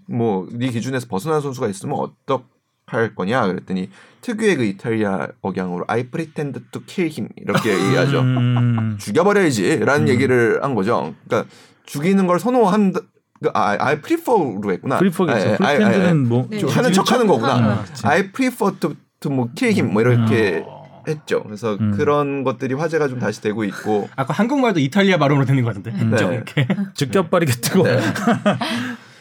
뭐네 0.07 0.69
기준에서 0.69 1.07
벗어난 1.07 1.41
선수가 1.41 1.67
있으면 1.67 1.97
어떡할 1.99 3.15
거냐 3.15 3.47
그랬더니 3.47 3.89
특유의 4.21 4.55
그 4.57 4.63
이탈리아 4.63 5.27
억양으로 5.41 5.85
I 5.87 6.09
pretend 6.09 6.59
to 6.71 6.81
kill 6.85 7.13
him 7.13 7.29
이렇게 7.37 7.71
얘기하죠. 7.71 8.19
음. 8.21 8.97
죽여버려야지라는 8.99 10.07
음. 10.07 10.09
얘기를 10.09 10.63
한 10.63 10.73
거죠. 10.73 11.13
그러니까 11.27 11.49
죽이는 11.85 12.25
걸 12.25 12.39
선호한다. 12.39 12.99
그, 12.99 13.07
아, 13.53 13.75
I 13.79 14.01
prefer로 14.01 14.71
했구나. 14.71 14.97
프리퍼겠죠. 14.97 15.49
아, 15.63 15.67
아, 15.67 15.71
아, 15.71 15.73
프리팬들은 15.77 16.27
뭐 16.29 16.47
네. 16.49 16.57
좀 16.59 16.69
하는 16.69 16.93
척하는 16.93 17.27
거구나. 17.27 17.53
아. 17.55 17.85
I 18.03 18.31
prefer 18.31 18.79
to, 18.79 18.93
to 19.19 19.31
뭐 19.31 19.49
kill 19.55 19.75
him 19.77 19.93
뭐 19.93 20.01
이렇게 20.01 20.63
어. 20.65 21.03
했죠. 21.07 21.43
그래서 21.43 21.77
음. 21.79 21.91
그런 21.95 22.43
것들이 22.43 22.73
화제가 22.73 23.07
좀 23.09 23.19
다시 23.19 23.41
되고 23.41 23.63
있고. 23.65 24.09
아까 24.15 24.33
한국말도 24.33 24.79
이탈리아 24.79 25.17
발음으로 25.17 25.45
되는 25.45 25.63
것 25.63 25.75
같은데. 25.75 25.91
인정 26.01 26.29
네. 26.29 26.35
이렇게. 26.37 26.67
즉겹발이게 26.95 27.51
뜨고 27.61 27.83
네. 27.83 27.99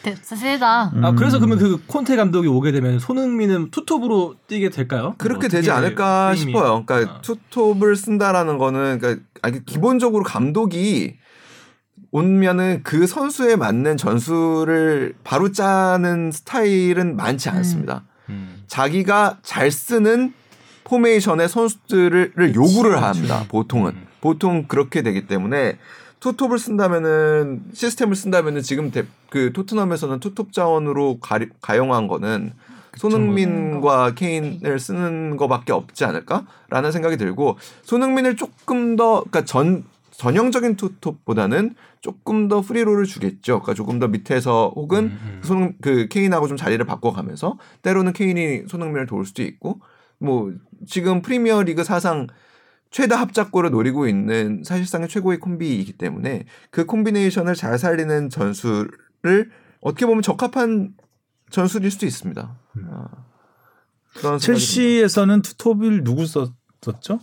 대- 0.01 0.15
세다. 0.21 0.91
아 1.03 1.09
음. 1.09 1.15
그래서 1.15 1.37
그러면 1.37 1.59
그 1.59 1.81
콘테 1.85 2.15
감독이 2.15 2.47
오게 2.47 2.71
되면 2.71 2.97
손흥민은 2.99 3.69
투톱으로 3.71 4.35
뛰게 4.47 4.69
될까요? 4.69 5.13
그렇게 5.17 5.41
뭐 5.41 5.49
되지 5.49 5.69
않을까 5.71 6.33
싶어요. 6.35 6.83
그러니까 6.85 7.15
어. 7.15 7.21
투톱을 7.21 7.95
쓴다라는 7.95 8.57
거는 8.57 8.99
그러니까 8.99 9.23
기본적으로 9.65 10.23
감독이 10.23 11.17
오면은 12.11 12.81
그 12.83 13.07
선수에 13.07 13.55
맞는 13.55 13.97
전술을 13.97 15.15
바로 15.23 15.51
짜는 15.51 16.31
스타일은 16.31 17.15
많지 17.15 17.49
않습니다. 17.49 18.03
음. 18.29 18.63
자기가 18.67 19.39
잘 19.43 19.71
쓰는 19.71 20.33
포메이션의 20.83 21.49
선수들을 21.49 22.53
요구를 22.55 23.01
합니다. 23.01 23.45
보통은 23.49 23.91
음. 23.93 24.07
보통 24.21 24.65
그렇게 24.67 25.01
되기 25.01 25.27
때문에 25.27 25.77
투톱을 26.19 26.57
쓴다면은 26.57 27.63
시스템을 27.73 28.15
쓴다면은 28.15 28.61
지금 28.61 28.91
대- 28.91 29.05
그 29.29 29.51
토트넘에서는 29.53 30.19
투톱 30.19 30.53
자원으로 30.53 31.19
가리, 31.19 31.49
가용한 31.61 32.07
거는 32.07 32.53
손흥민과 32.97 34.13
케인을 34.15 34.79
쓰는 34.79 35.37
거밖에 35.37 35.73
없지 35.73 36.05
않을까라는 36.05 36.91
생각이 36.91 37.17
들고 37.17 37.57
손흥민을 37.83 38.35
조금 38.37 38.95
더 38.95 39.19
그러니까 39.19 39.43
전 39.45 39.83
전형적인 40.17 40.75
투톱보다는 40.75 41.75
조금 42.01 42.47
더 42.47 42.61
free 42.61 42.77
role을 42.77 43.05
주겠죠. 43.05 43.61
그러니까 43.61 43.73
조금 43.73 43.99
더 43.99 44.07
밑에서 44.07 44.71
혹은 44.75 45.05
음, 45.05 45.19
음. 45.23 45.41
손, 45.43 45.75
그 45.81 46.07
케인하고 46.07 46.47
좀 46.47 46.57
자리를 46.57 46.83
바꿔가면서 46.85 47.57
때로는 47.81 48.13
케인이 48.13 48.63
손흥민을 48.67 49.07
도울 49.07 49.25
수도 49.25 49.43
있고 49.43 49.81
뭐 50.19 50.53
지금 50.87 51.21
프리미어 51.21 51.63
리그 51.63 51.83
사상 51.83 52.27
최다 52.91 53.19
합작골을 53.19 53.71
노리고 53.71 54.07
있는 54.07 54.63
사실상의 54.63 55.09
최고의 55.09 55.39
콤비이기 55.39 55.93
때문에 55.93 56.45
그 56.69 56.85
콤비네이션을 56.85 57.55
잘 57.55 57.77
살리는 57.77 58.29
전술을 58.29 59.51
어떻게 59.81 60.05
보면 60.05 60.21
적합한 60.21 60.93
전술일 61.49 61.91
수도 61.91 62.05
있습니다. 62.05 62.57
음. 62.77 62.87
아. 62.89 64.37
첼시에서는 64.39 65.41
투톱을 65.41 66.03
누구 66.03 66.25
썼었죠? 66.25 67.19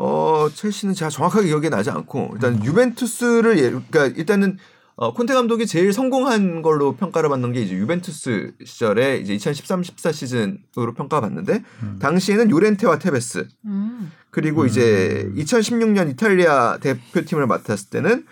어 0.00 0.48
첼시는 0.54 0.94
제가 0.94 1.10
정확하게 1.10 1.48
기억이 1.48 1.70
나지 1.70 1.90
않고 1.90 2.30
일단 2.34 2.64
유벤투스를 2.64 3.58
예, 3.58 3.62
그러니까 3.70 4.06
일단은 4.06 4.56
어, 4.94 5.12
콘테 5.12 5.34
감독이 5.34 5.66
제일 5.66 5.92
성공한 5.92 6.62
걸로 6.62 6.94
평가를 6.94 7.28
받는 7.28 7.52
게 7.52 7.62
이제 7.62 7.74
유벤투스 7.74 8.54
시절에 8.64 9.18
이제 9.18 9.36
2013-14 9.36 10.12
시즌으로 10.12 10.94
평가받는데 10.96 11.62
당시에는 12.00 12.50
요렌테와 12.50 12.98
테베스 12.98 13.48
음. 13.66 14.12
그리고 14.30 14.66
이제 14.66 15.28
2016년 15.36 16.10
이탈리아 16.10 16.78
대표팀을 16.78 17.48
맡았을 17.48 17.90
때는 17.90 18.24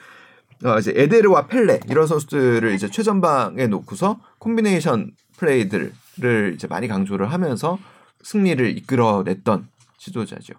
어 0.64 0.78
이제 0.78 0.92
에데르와 0.94 1.48
펠레 1.48 1.80
이런 1.90 2.06
선수들을 2.06 2.74
이제 2.74 2.88
최전방에 2.88 3.66
놓고서 3.66 4.20
콤비네이션 4.38 5.12
플레이들을 5.38 6.52
이제 6.54 6.66
많이 6.68 6.86
강조를 6.86 7.32
하면서 7.32 7.78
승리를 8.22 8.76
이끌어냈던 8.78 9.68
지도자죠. 9.98 10.54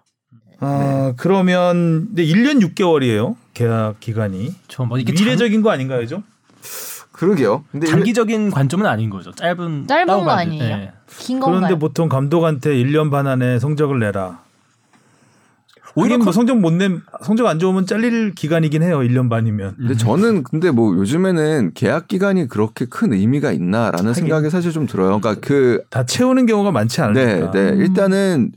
아 0.60 1.12
그러면 1.16 2.06
근데 2.08 2.24
1년 2.24 2.60
6개월이에요 2.74 3.36
계약 3.54 4.00
기간이 4.00 4.54
저뭐 4.68 4.98
이게 4.98 5.14
장- 5.14 5.24
미래적인 5.24 5.62
거 5.62 5.70
아닌가요, 5.70 6.06
좀? 6.06 6.22
그러게요. 7.12 7.64
근데 7.72 7.86
일- 7.86 7.90
장기적인 7.92 8.50
관점은 8.50 8.86
아닌 8.86 9.10
거죠. 9.10 9.32
짧은 9.32 9.86
짧은 9.88 10.06
거 10.06 10.24
다운받을- 10.24 10.28
아니에요? 10.28 10.64
예. 10.64 10.92
긴 11.18 11.40
그런데 11.40 11.60
건가요? 11.60 11.78
보통 11.78 12.08
감독한테 12.08 12.70
1년 12.74 13.10
반 13.10 13.26
안에 13.26 13.58
성적을 13.58 13.98
내라. 13.98 14.40
오히려 15.96 16.14
오히려 16.14 16.18
뭐 16.18 16.26
그- 16.26 16.32
성적 16.32 16.58
못 16.58 16.72
내, 16.72 16.88
성적 17.24 17.46
안 17.48 17.58
좋으면 17.58 17.86
잘릴 17.86 18.32
기간이긴 18.36 18.84
해요. 18.84 18.98
1년 18.98 19.28
반이면. 19.28 19.74
근데 19.78 19.96
저는 19.96 20.44
근데 20.44 20.70
뭐 20.70 20.94
요즘에는 20.96 21.72
계약 21.74 22.06
기간이 22.06 22.46
그렇게 22.46 22.84
큰 22.84 23.12
의미가 23.12 23.50
있나라는 23.50 24.14
생각이 24.14 24.48
사실 24.50 24.70
좀 24.70 24.86
들어요. 24.86 25.18
그러니까 25.18 25.34
그 25.44 25.82
다 25.90 26.04
채우는 26.06 26.46
경우가 26.46 26.70
많지 26.70 26.98
네, 26.98 27.02
않으니까. 27.02 27.50
네. 27.50 27.68
일단은 27.78 28.52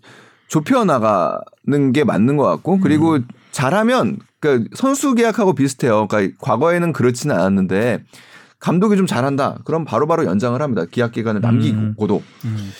좁혀 0.52 0.84
나가는 0.84 1.94
게 1.94 2.04
맞는 2.04 2.36
것 2.36 2.44
같고 2.44 2.82
그리고 2.82 3.20
잘하면 3.52 4.18
그러니까 4.42 4.70
선수 4.76 5.16
계약하고 5.16 5.54
비슷해요. 5.54 6.08
그러니까 6.10 6.36
과거에는 6.42 6.92
그렇지는 6.92 7.34
않았는데 7.38 8.04
감독이 8.60 8.98
좀 8.98 9.08
잘한다. 9.08 9.60
그럼 9.64 9.86
바로바로 9.86 10.26
연장을 10.26 10.62
합니다. 10.62 10.84
계약 10.92 11.14
기간을 11.14 11.40
남기고도. 11.40 12.22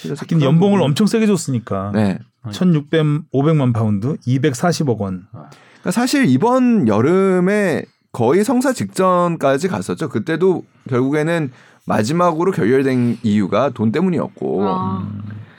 그래서 0.04 0.20
하긴 0.20 0.40
그런 0.40 0.54
연봉을 0.54 0.80
부분- 0.80 0.90
엄청 0.90 1.08
세게 1.08 1.26
줬으니까. 1.28 1.92
네. 1.96 2.20
1,600, 2.52 3.32
500만 3.32 3.74
파운드, 3.74 4.18
240억 4.28 4.98
원. 5.00 5.28
그러니까 5.32 5.92
사실 5.92 6.26
이번 6.26 6.90
여름에 6.90 7.86
거의 8.12 8.44
성사 8.44 8.74
직전까지 8.74 9.70
갔었죠. 9.70 10.10
그때도 10.10 10.66
결국에는 10.90 11.52
마지막으로 11.86 12.52
결렬된 12.52 13.20
이유가 13.24 13.70
돈 13.70 13.94
때문이었고. 13.94 14.68
아. 14.68 15.08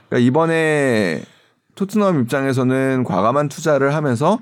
그러니까 0.09 0.27
이번에 0.29 1.23
토트넘 1.87 2.21
입장에서는 2.23 3.03
과감한 3.05 3.49
투자를 3.49 3.93
하면서 3.95 4.39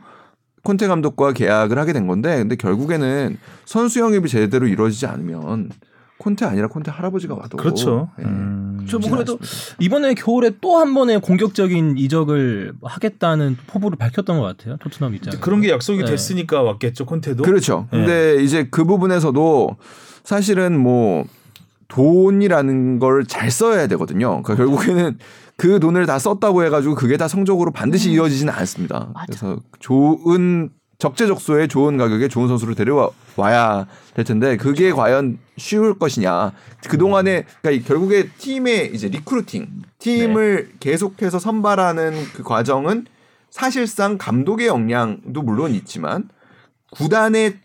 콘테 0.62 0.88
감독과 0.88 1.32
계약을 1.32 1.78
하게 1.78 1.94
된 1.94 2.06
건데 2.06 2.36
근데 2.36 2.54
결국에는 2.54 3.38
선수 3.64 3.98
영입이 4.00 4.28
제대로 4.28 4.66
이루어지지 4.66 5.06
않으면 5.06 5.70
콘테 6.18 6.44
아니라 6.44 6.68
콘테 6.68 6.90
할아버지가 6.90 7.34
와도 7.34 7.56
그렇죠. 7.56 8.10
예. 8.18 8.24
음. 8.24 8.84
저뭐 8.86 9.10
그래도 9.10 9.38
이번에 9.78 10.12
겨울에 10.12 10.50
또 10.60 10.78
한 10.78 10.92
번의 10.92 11.22
공격적인 11.22 11.96
이적을 11.96 12.74
하겠다는 12.82 13.56
포부를 13.66 13.96
밝혔던 13.96 14.38
것 14.38 14.44
같아요. 14.44 14.76
토트넘 14.80 15.14
입장에서. 15.14 15.40
그런 15.40 15.62
게 15.62 15.70
약속이 15.70 16.00
네. 16.00 16.04
됐으니까 16.04 16.60
왔겠죠. 16.60 17.06
콘테도. 17.06 17.42
그렇죠. 17.42 17.88
예. 17.94 17.96
근데 17.96 18.42
이제 18.42 18.68
그 18.70 18.84
부분에서도 18.84 19.76
사실은 20.24 20.78
뭐 20.78 21.24
돈이라는 21.88 22.98
걸 22.98 23.24
잘 23.26 23.50
써야 23.50 23.86
되거든요. 23.86 24.42
그러니까 24.42 24.56
결국에는 24.56 25.18
그 25.60 25.78
돈을 25.78 26.06
다 26.06 26.18
썼다고 26.18 26.64
해가지고 26.64 26.94
그게 26.94 27.18
다 27.18 27.28
성적으로 27.28 27.70
반드시 27.70 28.10
이어지지는 28.12 28.50
않습니다. 28.50 29.10
맞아. 29.12 29.26
그래서 29.26 29.58
좋은 29.78 30.70
적재적소에 30.96 31.66
좋은 31.66 31.98
가격에 31.98 32.28
좋은 32.28 32.48
선수를 32.48 32.74
데려와야 32.74 33.86
될 34.14 34.24
텐데 34.24 34.56
그게 34.56 34.90
과연 34.90 35.38
쉬울 35.58 35.98
것이냐. 35.98 36.52
그 36.88 36.96
동안에 36.96 37.44
그러니까 37.60 37.86
결국에 37.86 38.30
팀의 38.38 38.94
이제 38.94 39.08
recruiting 39.08 39.68
팀을 39.98 40.70
계속해서 40.80 41.38
선발하는 41.38 42.14
그 42.32 42.42
과정은 42.42 43.04
사실상 43.50 44.16
감독의 44.16 44.66
역량도 44.66 45.42
물론 45.42 45.74
있지만 45.74 46.30
구단의 46.92 47.58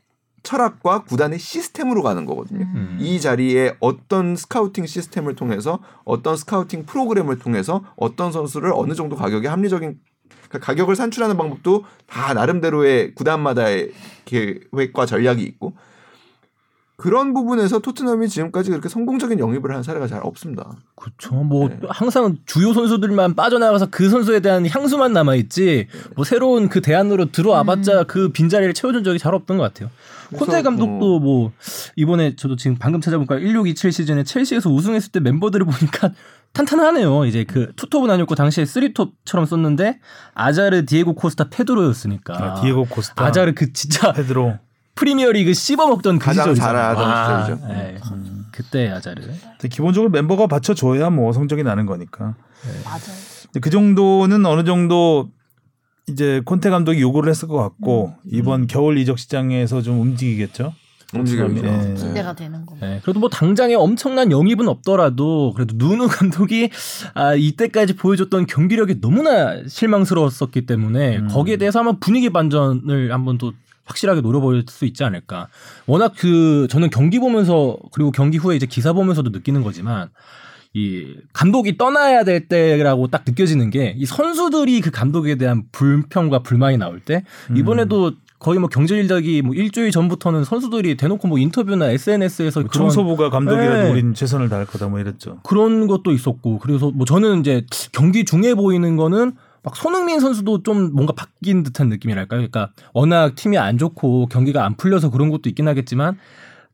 철학과 0.45 1.03
구단의 1.03 1.39
시스템으로 1.39 2.01
가는 2.03 2.25
거거든요. 2.25 2.65
음. 2.73 2.97
이 3.01 3.19
자리에 3.19 3.75
어떤 3.81 4.37
scouting 4.37 4.85
시스템을 4.85 5.35
통해서 5.35 5.79
어떤 6.05 6.37
scouting 6.37 6.85
프로그램을 6.85 7.39
통해서 7.39 7.83
어떤 7.97 8.31
선수를 8.31 8.71
어느 8.73 8.93
정도 8.93 9.17
가격에 9.17 9.49
합리적인 9.49 9.99
그러니까 10.47 10.59
가격을 10.59 10.95
산출하는 10.95 11.35
방법도 11.35 11.83
다 12.07 12.33
나름대로의 12.33 13.15
구단마다의 13.15 13.91
계획과 14.25 15.05
전략이 15.05 15.43
있고 15.43 15.73
그런 16.97 17.33
부분에서 17.33 17.79
토트넘이 17.79 18.29
지금까지 18.29 18.69
그렇게 18.69 18.87
성공적인 18.87 19.39
영입을 19.39 19.75
한 19.75 19.83
사례가 19.83 20.07
잘 20.07 20.21
없습니다. 20.23 20.71
그렇죠. 20.95 21.35
뭐 21.35 21.67
네. 21.67 21.79
항상 21.89 22.37
주요 22.45 22.73
선수들만 22.73 23.35
빠져나가서 23.35 23.87
그 23.91 24.09
선수에 24.09 24.39
대한 24.39 24.65
향수만 24.65 25.11
남아 25.11 25.35
있지. 25.35 25.87
뭐 26.15 26.23
새로운 26.23 26.69
그 26.69 26.81
대안으로 26.81 27.31
들어와봤자 27.31 28.03
그 28.03 28.29
빈자리를 28.29 28.73
채워준 28.73 29.03
적이 29.03 29.19
잘 29.19 29.35
없던 29.35 29.57
것 29.57 29.63
같아요. 29.63 29.89
콘테 30.37 30.61
감독도 30.61 31.19
뭐 31.19 31.51
이번에 31.95 32.35
저도 32.35 32.55
지금 32.55 32.77
방금 32.79 33.01
찾아보니까 33.01 33.39
1627 33.39 33.91
시즌에 33.91 34.23
첼시에서 34.23 34.69
우승했을 34.69 35.11
때 35.11 35.19
멤버들을 35.19 35.65
보니까 35.65 36.11
탄탄하네요. 36.53 37.25
이제 37.25 37.43
그 37.43 37.73
투톱은 37.75 38.09
아니었고 38.09 38.33
당시에 38.35 38.65
쓰리톱처럼 38.65 39.45
썼는데 39.45 39.99
아자르, 40.33 40.85
디에고 40.85 41.13
코스타, 41.13 41.49
페드로였으니까. 41.49 42.33
아, 42.33 42.61
디에고 42.61 42.85
코스타. 42.85 43.25
아자르 43.25 43.53
그 43.53 43.73
진짜 43.73 44.13
페드로. 44.13 44.57
프리미어리그 44.95 45.53
씹어먹던 45.53 46.19
그 46.19 46.25
가장 46.25 46.55
시절이잖아요. 46.55 46.95
잘하던 46.95 47.07
와, 47.07 47.43
시절이죠. 47.43 47.67
예. 47.69 47.97
그때 48.51 48.89
아자르. 48.89 49.21
근데 49.21 49.67
기본적으로 49.67 50.09
멤버가 50.09 50.47
받쳐줘야 50.47 51.09
뭐 51.09 51.33
성적이 51.33 51.63
나는 51.63 51.85
거니까. 51.85 52.35
맞아요. 52.85 53.01
근데 53.43 53.59
그 53.59 53.69
정도는 53.69 54.45
어느 54.45 54.63
정도 54.63 55.29
이제 56.07 56.41
콘테 56.45 56.69
감독이 56.69 57.01
요구를 57.01 57.29
했을 57.29 57.47
것 57.47 57.57
같고 57.57 58.13
이번 58.25 58.67
겨울 58.67 58.97
이적 58.97 59.19
시장에서 59.19 59.81
좀 59.81 59.99
움직이겠죠. 59.99 60.73
움직임이죠. 61.13 61.61
네. 61.61 61.93
기대가 61.95 62.33
되는 62.33 62.65
거. 62.65 62.75
네, 62.79 62.99
그래도 63.03 63.19
뭐 63.19 63.29
당장에 63.29 63.75
엄청난 63.75 64.31
영입은 64.31 64.67
없더라도 64.67 65.53
그래도 65.55 65.75
누누 65.77 66.07
감독이 66.07 66.69
아, 67.13 67.35
이때까지 67.35 67.95
보여줬던 67.95 68.47
경기력이 68.47 69.01
너무나 69.01 69.61
실망스러웠었기 69.67 70.65
때문에 70.65 71.17
음. 71.17 71.27
거기에 71.27 71.57
대해서 71.57 71.79
한번 71.79 71.99
분위기 71.99 72.29
반전을 72.29 73.13
한번 73.13 73.37
또 73.37 73.53
확실하게 73.85 74.21
노려볼 74.21 74.65
수 74.67 74.85
있지 74.85 75.03
않을까. 75.03 75.47
워낙 75.85 76.13
그 76.17 76.67
저는 76.69 76.89
경기 76.89 77.19
보면서 77.19 77.77
그리고 77.91 78.11
경기 78.11 78.37
후에 78.37 78.55
이제 78.55 78.65
기사 78.65 78.93
보면서도 78.93 79.29
느끼는 79.29 79.63
거지만 79.63 80.09
이 80.73 81.15
감독이 81.31 81.77
떠나야 81.77 82.25
될 82.25 82.47
때라고 82.49 83.07
딱 83.07 83.23
느껴지는 83.25 83.69
게 83.69 83.95
이 83.97 84.05
선수들이 84.05 84.81
그 84.81 84.91
감독에 84.91 85.35
대한 85.35 85.63
불평과 85.71 86.39
불만이 86.39 86.77
나올 86.77 86.99
때 86.99 87.23
이번에도 87.55 88.11
거의 88.39 88.59
뭐 88.59 88.67
경질력이 88.67 89.41
뭐 89.41 89.55
일주일 89.55 89.91
전부터는 89.91 90.43
선수들이 90.43 90.97
대놓고 90.97 91.27
뭐 91.29 91.39
인터뷰나 91.39 91.89
SNS에서 91.91 92.59
그런 92.63 92.71
청소부가 92.71 93.29
감독이라도 93.29 93.83
네. 93.83 93.91
우린 93.91 94.13
최선을 94.13 94.49
다할 94.49 94.65
거다 94.65 94.89
뭐 94.89 94.99
이랬죠. 94.99 95.39
그런 95.43 95.87
것도 95.87 96.11
있었고 96.11 96.59
그래서 96.59 96.91
뭐 96.93 97.05
저는 97.05 97.39
이제 97.39 97.65
경기 97.93 98.25
중에 98.25 98.53
보이는 98.53 98.97
거는 98.97 99.31
막 99.65 99.75
손흥민 99.75 100.19
선수도 100.21 100.63
좀 100.63 100.93
뭔가 100.93 101.11
바뀐 101.13 101.63
듯한 101.63 101.89
느낌이랄까요. 101.89 102.37
그러니까 102.47 102.69
워낙 102.93 103.35
팀이 103.35 103.57
안 103.57 103.77
좋고 103.77 104.27
경기가 104.27 104.63
안 104.63 104.77
풀려서 104.77 105.09
그런 105.09 105.29
것도 105.29 105.49
있긴 105.49 105.67
하겠지만 105.67 106.17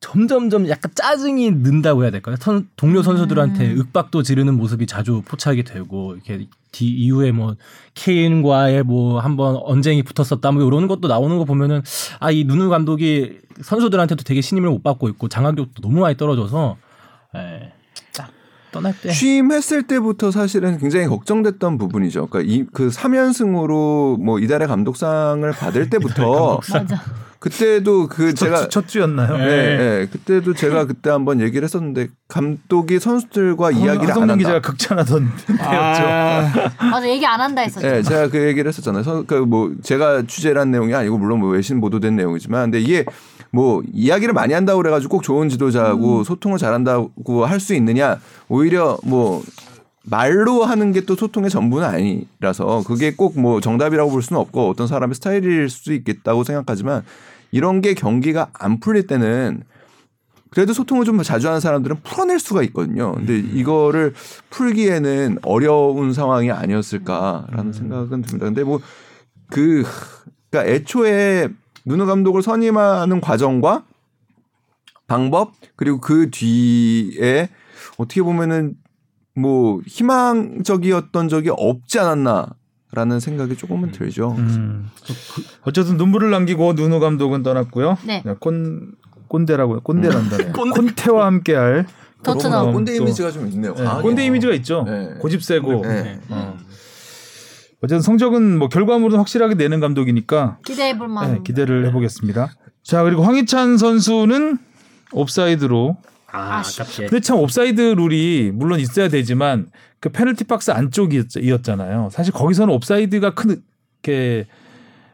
점점점 0.01 0.67
약간 0.67 0.91
짜증이 0.95 1.51
는다고 1.51 2.03
해야 2.03 2.11
될까요? 2.11 2.35
선- 2.39 2.67
동료 2.75 3.03
선수들한테 3.03 3.73
윽박도 3.73 4.23
지르는 4.23 4.55
모습이 4.57 4.87
자주 4.87 5.21
포착이 5.25 5.63
되고 5.63 6.15
이렇게 6.15 6.47
뒤 6.71 6.87
이후에 6.87 7.31
뭐 7.31 7.55
케인과의 7.93 8.83
뭐 8.83 9.19
한번 9.19 9.57
언쟁이 9.57 10.01
붙었었다 10.03 10.51
뭐 10.51 10.63
이런 10.65 10.87
것도 10.87 11.07
나오는 11.07 11.37
거 11.37 11.45
보면은 11.45 11.81
아 12.19 12.31
이 12.31 12.45
누누 12.45 12.69
감독이 12.69 13.37
선수들한테도 13.61 14.23
되게 14.23 14.41
신임을 14.41 14.69
못 14.69 14.81
받고 14.83 15.07
있고 15.09 15.27
장악력도 15.29 15.81
너무 15.81 15.99
많이 15.99 16.17
떨어져서 16.17 16.77
에, 17.35 17.39
딱 17.39 17.80
떠날 18.71 18.93
때 19.01 19.09
취임했을 19.11 19.83
때부터 19.83 20.31
사실은 20.31 20.77
굉장히 20.77 21.07
걱정됐던 21.07 21.77
부분이죠. 21.77 22.27
그러니까 22.27 22.51
이 22.53 22.65
그 22.73 22.89
3연승으로 22.89 24.21
뭐 24.21 24.39
이달의 24.39 24.67
감독상을 24.67 25.49
받을 25.59 25.89
때부터 25.89 26.59
맞아. 26.71 27.01
그때도 27.39 28.07
그 28.07 28.35
제가 28.35 28.59
첫, 28.61 28.69
첫 28.69 28.87
주였나요? 28.87 29.35
네, 29.37 29.77
네, 29.77 30.07
그때도 30.11 30.53
제가 30.53 30.85
그때 30.85 31.09
한번 31.09 31.41
얘기를 31.41 31.63
했었는데 31.63 32.09
감독이 32.27 32.99
선수들과 32.99 33.71
이야기를 33.71 34.11
안 34.13 34.21
한다. 34.21 34.35
기자가 34.35 34.61
극찬하던 34.61 35.31
때였죠. 35.47 35.63
맞아 36.91 37.09
얘기 37.09 37.25
안 37.25 37.41
한다 37.41 37.61
했었죠. 37.63 37.87
네, 37.87 38.03
제가 38.03 38.29
그 38.29 38.45
얘기를 38.45 38.67
했었잖아요. 38.69 39.23
그뭐 39.25 39.73
제가 39.81 40.23
취재를 40.27 40.61
한 40.61 40.69
내용이 40.69 40.93
아니고 40.93 41.17
물론 41.17 41.39
뭐 41.39 41.49
외신 41.49 41.81
보도된 41.81 42.15
내용이지만 42.15 42.65
근데 42.69 42.79
이게 42.79 43.05
뭐 43.51 43.81
이야기를 43.93 44.33
많이 44.33 44.53
한다고 44.53 44.77
그래가지고 44.81 45.17
꼭 45.17 45.23
좋은 45.23 45.49
지도자하고 45.49 46.23
소통을 46.23 46.57
잘한다고 46.57 47.45
할 47.45 47.59
수 47.59 47.73
있느냐 47.75 48.19
오히려 48.49 48.97
뭐 49.03 49.43
말로 50.03 50.63
하는 50.63 50.91
게 50.93 51.01
또 51.01 51.15
소통의 51.15 51.49
전부는 51.49 51.87
아니라서 51.87 52.83
그게 52.87 53.13
꼭 53.15 53.37
뭐 53.37 53.59
정답이라고 53.61 54.09
볼 54.11 54.21
수는 54.21 54.39
없고 54.39 54.69
어떤 54.69 54.87
사람의 54.87 55.15
스타일일 55.15 55.69
수도 55.69 55.93
있겠다고 55.93 56.43
생각하지만 56.43 57.03
이런 57.51 57.81
게 57.81 57.93
경기가 57.93 58.49
안 58.53 58.79
풀릴 58.79 59.05
때는 59.07 59.63
그래도 60.49 60.73
소통을 60.73 61.05
좀 61.05 61.21
자주 61.23 61.47
하는 61.47 61.59
사람들은 61.61 61.97
풀어낼 62.03 62.39
수가 62.39 62.61
있거든요. 62.63 63.13
근데 63.13 63.37
이거를 63.37 64.13
풀기에는 64.49 65.39
어려운 65.43 66.13
상황이 66.13 66.51
아니었을까라는 66.51 67.71
생각은 67.73 68.21
듭니다. 68.23 68.45
근데 68.45 68.63
뭐 68.63 68.79
그 69.51 69.83
그러니까 70.49 70.73
애초에 70.73 71.49
누누 71.85 72.05
감독을 72.05 72.41
선임하는 72.41 73.21
과정과 73.21 73.83
방법 75.07 75.53
그리고 75.75 75.99
그 75.99 76.29
뒤에 76.31 77.49
어떻게 77.97 78.21
보면은 78.21 78.75
뭐 79.35 79.81
희망적이었던 79.85 81.29
적이 81.29 81.49
없지 81.55 81.99
않았나 81.99 82.47
라는 82.93 83.19
생각이 83.21 83.55
조금은 83.55 83.91
들죠. 83.91 84.31
음. 84.37 84.89
어쨌든 85.61 85.95
눈물을 85.97 86.29
남기고 86.29 86.73
누누 86.73 86.99
감독은 86.99 87.41
떠났고요. 87.43 87.97
네. 88.05 88.21
콘 88.39 88.91
꼰대라고 89.29 89.79
꼰대란다네. 89.81 90.51
콘테와 90.51 91.25
함께할 91.27 91.85
토트넘. 92.23 92.65
또- 92.67 92.73
꼰대 92.73 92.95
이미지가 92.97 93.31
좀 93.31 93.47
있네요. 93.47 93.73
네, 93.73 93.83
강하게. 93.83 94.01
꼰대 94.03 94.25
이미지가 94.25 94.53
있죠. 94.55 94.83
네. 94.85 95.13
고집세고. 95.19 95.81
네. 95.85 96.19
어. 96.29 96.57
어쨌든 97.81 98.01
성적은 98.01 98.59
뭐 98.59 98.69
결과물은 98.69 99.17
확실하게 99.17 99.55
내는 99.55 99.79
감독이니까 99.79 100.59
기대해 100.63 100.97
볼 100.97 101.07
만한. 101.07 101.35
네, 101.35 101.39
기대를 101.43 101.85
해 101.87 101.91
보겠습니다. 101.91 102.53
자 102.83 103.03
그리고 103.03 103.23
황희찬 103.23 103.77
선수는 103.77 104.57
옵사이드로. 105.11 105.97
아, 106.31 106.59
아깝게. 106.59 107.07
근데 107.07 107.19
참 107.19 107.37
옵사이드 107.37 107.81
룰이 107.81 108.51
물론 108.53 108.79
있어야 108.79 109.09
되지만 109.09 109.67
그 109.99 110.09
페널티 110.09 110.45
박스 110.45 110.71
안쪽이었잖아요. 110.71 112.09
사실 112.11 112.33
거기서는 112.33 112.73
옵사이드가 112.73 113.33
큰 113.33 113.61
이렇게 114.03 114.47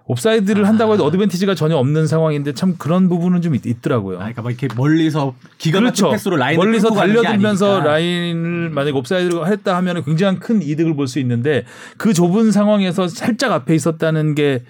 옵사이드를 0.07 0.67
한다고 0.67 0.93
해도 0.93 1.05
어드밴티지가 1.05 1.53
전혀 1.55 1.75
없는 1.75 2.07
상황인데 2.07 2.53
참 2.53 2.75
그런 2.77 3.09
부분은 3.09 3.41
좀 3.41 3.55
있, 3.55 3.81
더라고요 3.81 4.15
아, 4.15 4.19
그러니까 4.19 4.41
막 4.41 4.49
이렇게 4.51 4.67
멀리서 4.75 5.35
기가 5.57 5.79
막힌 5.81 5.85
그렇죠. 5.93 6.11
패스로 6.11 6.37
라인을 6.37 6.65
멀리서 6.65 6.91
달려들면서. 6.91 7.81
라인을 7.81 8.69
만약 8.69 8.95
옵사이드를 8.95 9.47
했다 9.47 9.75
하면 9.77 10.03
굉장히 10.03 10.39
큰 10.39 10.61
이득을 10.61 10.95
볼 10.95 11.07
수 11.07 11.19
있는데 11.19 11.63
그 11.97 12.13
좁은 12.13 12.51
상황에서 12.51 13.07
살짝 13.07 13.51
앞에 13.51 13.75
있었다는 13.75 14.35
게 14.35 14.63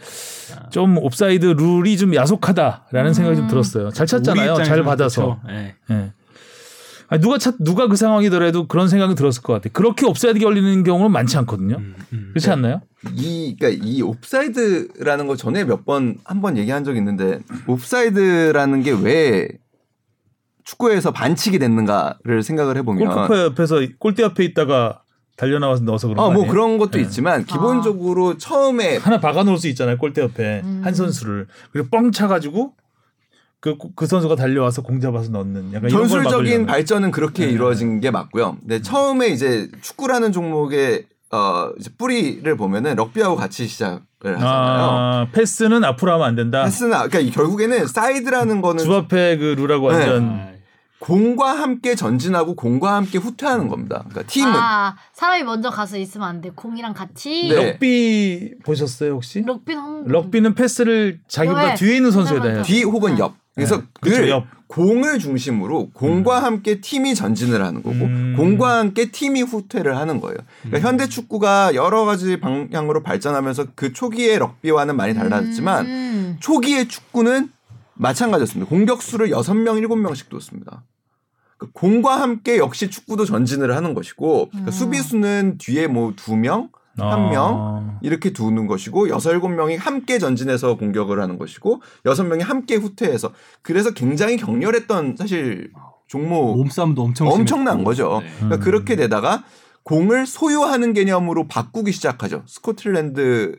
좀 0.71 0.97
옵사이드 0.97 1.45
룰이 1.45 1.97
좀 1.97 2.15
야속하다라는 2.15 3.13
생각이 3.13 3.37
좀 3.37 3.47
들었어요. 3.47 3.89
잘 3.91 4.07
찼잖아요. 4.07 4.55
잘 4.63 4.83
받아서. 4.83 5.39
그렇죠. 5.43 5.57
예. 5.59 5.75
예. 5.91 6.11
아니, 7.09 7.21
누가 7.21 7.37
찼 7.37 7.55
누가 7.59 7.87
그 7.87 7.95
상황이더라도 7.95 8.67
그런 8.67 8.87
생각이 8.89 9.15
들었을 9.15 9.41
것 9.41 9.53
같아요. 9.53 9.71
그렇게 9.73 10.05
옵사이드 10.05 10.39
걸리는 10.39 10.83
경우는 10.83 11.11
많지 11.11 11.37
않거든요. 11.37 11.77
음, 11.77 11.95
음. 12.13 12.29
그렇지 12.33 12.49
않나요? 12.51 12.81
이 13.15 13.55
그러니까 13.57 13.85
이 13.85 14.01
옵사이드라는 14.01 15.27
거 15.27 15.35
전에 15.35 15.63
몇 15.63 15.85
번 15.85 16.17
한 16.25 16.41
번 16.41 16.57
얘기한 16.57 16.83
적 16.83 16.97
있는데 16.97 17.39
옵사이드라는 17.67 18.83
게 18.83 18.91
왜 18.91 19.47
축구에서 20.65 21.11
반칙이 21.11 21.59
됐는가를 21.59 22.43
생각을 22.43 22.75
해보면 22.77 23.05
골키퍼 23.07 23.39
옆에서 23.45 23.79
골대 23.99 24.23
옆에 24.23 24.43
있다가 24.43 25.01
달려 25.37 25.59
나와서 25.59 25.83
넣어서 25.83 26.07
그런 26.07 26.17
거 26.17 26.23
어, 26.23 26.31
뭐 26.31 26.41
아니에요? 26.41 26.51
그런 26.51 26.77
것도 26.77 26.97
네. 26.97 27.01
있지만 27.01 27.45
기본적으로 27.45 28.37
처음에 28.37 28.97
하나 28.97 29.19
박아 29.19 29.43
놓을 29.43 29.57
수 29.59 29.67
있잖아요. 29.69 29.97
골대 29.97 30.21
옆에 30.21 30.61
음. 30.65 30.81
한 30.83 30.93
선수를 30.93 31.47
그리고 31.71 31.87
뻥 31.89 32.11
차가지고 32.11 32.73
그, 33.59 33.75
그 33.95 34.05
선수가 34.05 34.35
달려와서 34.35 34.81
공 34.83 34.99
잡아서 34.99 35.31
넣는 35.31 35.73
약간 35.73 35.89
전술적인. 35.89 36.65
발전은 36.67 37.11
그렇게 37.11 37.45
네. 37.45 37.51
이루어진 37.51 37.99
게 37.99 38.11
맞고요. 38.11 38.57
근데 38.59 38.81
처음에 38.81 39.27
이제 39.29 39.69
축구라는 39.81 40.31
종목의 40.31 41.05
어 41.31 41.71
이제 41.79 41.89
뿌리를 41.97 42.55
보면은 42.55 42.95
럭비하고 42.95 43.35
같이 43.35 43.67
시작을 43.67 43.99
하잖아요. 44.23 44.43
아, 44.45 45.27
패스는 45.33 45.83
앞으로 45.83 46.13
하면 46.13 46.27
안 46.27 46.35
된다. 46.35 46.63
패스는 46.63 46.93
아- 46.93 47.07
그러니까 47.07 47.19
이 47.19 47.31
결국에는 47.31 47.87
사이드라는 47.87 48.61
거는 48.61 48.83
주 48.83 48.93
앞에 48.93 49.37
그 49.37 49.55
룰하고 49.57 49.91
네. 49.91 49.97
완전 49.97 50.29
아, 50.29 50.47
공과 50.99 51.51
함께 51.51 51.95
전진하고 51.95 52.55
공과 52.55 52.95
함께 52.95 53.17
후퇴하는 53.17 53.67
겁니다. 53.67 54.05
그러니까 54.09 54.23
팀은 54.31 54.51
아 54.53 54.95
사람이 55.13 55.43
먼저 55.43 55.69
가서 55.69 55.97
있으면 55.97 56.27
안 56.27 56.41
돼. 56.41 56.51
공이랑 56.55 56.93
같이. 56.93 57.49
네. 57.49 57.71
럭비 57.71 58.53
보셨어요 58.63 59.13
혹시? 59.13 59.41
럭비는 59.45 59.81
한. 59.81 60.03
럭비는 60.07 60.55
패스를 60.55 61.19
자기보다 61.27 61.69
네. 61.69 61.75
뒤에 61.75 61.97
있는 61.97 62.11
해요. 62.11 62.39
맞아. 62.39 62.61
뒤 62.63 62.83
혹은 62.83 63.19
옆. 63.19 63.35
그래서 63.57 63.77
네. 63.77 63.83
그렇죠, 64.01 64.21
늘 64.21 64.29
옆. 64.29 64.45
공을 64.67 65.17
중심으로 65.17 65.89
공과 65.93 66.43
함께 66.43 66.79
팀이 66.79 67.15
전진을 67.15 67.63
하는 67.63 67.81
거고 67.81 67.95
음. 67.95 68.35
공과 68.37 68.77
함께 68.77 69.09
팀이 69.09 69.41
후퇴를 69.41 69.97
하는 69.97 70.21
거예요. 70.21 70.37
그러니까 70.61 70.87
현대 70.87 71.07
축구가 71.07 71.73
여러 71.73 72.05
가지 72.05 72.39
방향으로 72.39 73.01
발전하면서 73.01 73.67
그 73.75 73.93
초기의 73.93 74.37
럭비와는 74.37 74.95
많이 74.95 75.15
달라졌지만 75.15 75.85
음. 75.87 76.37
초기의 76.39 76.87
축구는 76.87 77.49
마찬가지였습니다. 77.95 78.69
공격수를 78.69 79.29
6명, 79.29 79.81
7명씩 79.87 80.29
뒀습니다. 80.29 80.83
그 81.57 81.71
공과 81.71 82.21
함께 82.21 82.57
역시 82.57 82.91
축구도 82.91 83.25
전진을 83.25 83.75
하는 83.75 83.95
것이고 83.95 84.49
그러니까 84.49 84.69
음. 84.69 84.71
수비수는 84.71 85.57
뒤에 85.57 85.87
뭐 85.87 86.13
2명, 86.13 86.69
한 86.97 87.29
명, 87.29 87.55
아. 87.59 87.99
이렇게 88.01 88.31
두는 88.31 88.67
것이고 88.67 89.09
여섯 89.09 89.31
일곱 89.31 89.49
명이 89.49 89.77
함께 89.77 90.19
전진해서 90.19 90.77
공격을 90.77 91.21
하는 91.21 91.37
것이고 91.37 91.81
여섯 92.05 92.23
명이 92.23 92.43
함께 92.43 92.75
후퇴해서 92.75 93.33
그래서 93.61 93.91
굉장히 93.93 94.37
격렬했던 94.37 95.15
사실 95.17 95.71
종목 96.07 96.57
몸싸움도 96.57 97.01
엄청 97.01 97.27
엄청난. 97.27 97.83
거죠. 97.83 98.21
네. 98.21 98.29
그러니까 98.37 98.55
음. 98.55 98.59
그렇게 98.61 98.95
되다가 98.95 99.43
공을 99.83 100.25
소유하는 100.25 100.93
개념으로 100.93 101.47
바꾸기 101.47 101.91
시작하죠. 101.91 102.43
스코틀랜드의 102.45 103.55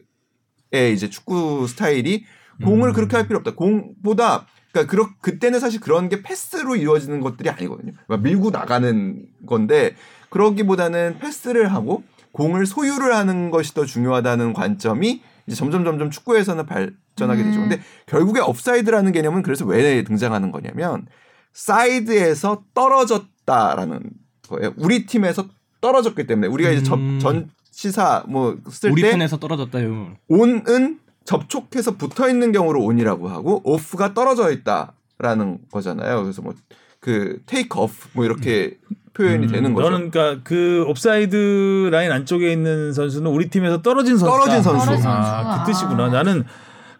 이제 0.92 1.08
축구 1.08 1.66
스타일이 1.66 2.24
공을 2.64 2.88
음. 2.88 2.92
그렇게 2.92 3.16
할 3.16 3.26
필요 3.28 3.38
없다. 3.38 3.54
공보다 3.54 4.46
그러니까 4.72 4.90
그러, 4.90 5.08
그때는 5.20 5.60
사실 5.60 5.80
그런 5.80 6.08
게 6.08 6.22
패스로 6.22 6.76
이루어지는 6.76 7.20
것들이 7.20 7.48
아니거든요. 7.48 7.92
그러니까 8.06 8.28
밀고 8.28 8.50
나가는 8.50 9.26
건데 9.46 9.94
그러기보다는 10.30 11.18
패스를 11.18 11.72
하고 11.72 12.02
공을 12.32 12.66
소유를 12.66 13.14
하는 13.14 13.50
것이 13.50 13.74
더 13.74 13.84
중요하다는 13.84 14.52
관점이 14.52 15.22
이제 15.46 15.56
점점 15.56 15.84
점점 15.84 16.10
축구에서는 16.10 16.66
발전하게 16.66 17.42
되죠. 17.44 17.58
음. 17.60 17.68
근데 17.68 17.82
결국에 18.06 18.40
업사이드라는 18.40 19.12
개념은 19.12 19.42
그래서 19.42 19.64
왜 19.64 20.04
등장하는 20.04 20.52
거냐면 20.52 21.06
사이드에서 21.52 22.64
떨어졌다라는 22.74 24.00
거예요. 24.48 24.74
우리 24.76 25.06
팀에서 25.06 25.48
떨어졌기 25.80 26.26
때문에 26.26 26.48
우리가 26.48 26.70
이제 26.70 26.82
접, 26.82 26.96
음. 26.98 27.18
전 27.18 27.50
시사 27.70 28.24
뭐쓸 28.28 28.90
우리 28.90 29.02
때 29.02 29.10
편에서 29.12 29.38
떨어졌다요. 29.38 30.16
on은 30.28 30.98
접촉해서 31.24 31.96
붙어 31.96 32.28
있는 32.28 32.52
경우로 32.52 32.82
on이라고 32.82 33.28
하고 33.28 33.60
off가 33.64 34.14
떨어져 34.14 34.50
있다라는 34.50 35.58
거잖아요. 35.70 36.22
그래서 36.22 36.42
뭐 36.42 36.54
그 37.00 37.40
take 37.46 37.78
off 37.78 38.08
뭐 38.12 38.24
이렇게 38.24 38.76
표현이 39.14 39.46
음, 39.46 39.52
되는 39.52 39.74
거죠. 39.74 39.90
너는 39.90 40.10
그러니까 40.10 40.42
그 40.44 40.84
옵사이드 40.86 41.88
라인 41.90 42.12
안쪽에 42.12 42.52
있는 42.52 42.92
선수는 42.92 43.30
우리 43.30 43.48
팀에서 43.48 43.82
떨어진 43.82 44.16
선수. 44.16 44.26
떨어진 44.26 44.62
선수. 44.62 44.86
떨어진 44.86 45.06
아, 45.06 45.22
선수가. 45.22 45.64
그 45.64 45.72
뜻이구나. 45.72 46.08
나는 46.08 46.44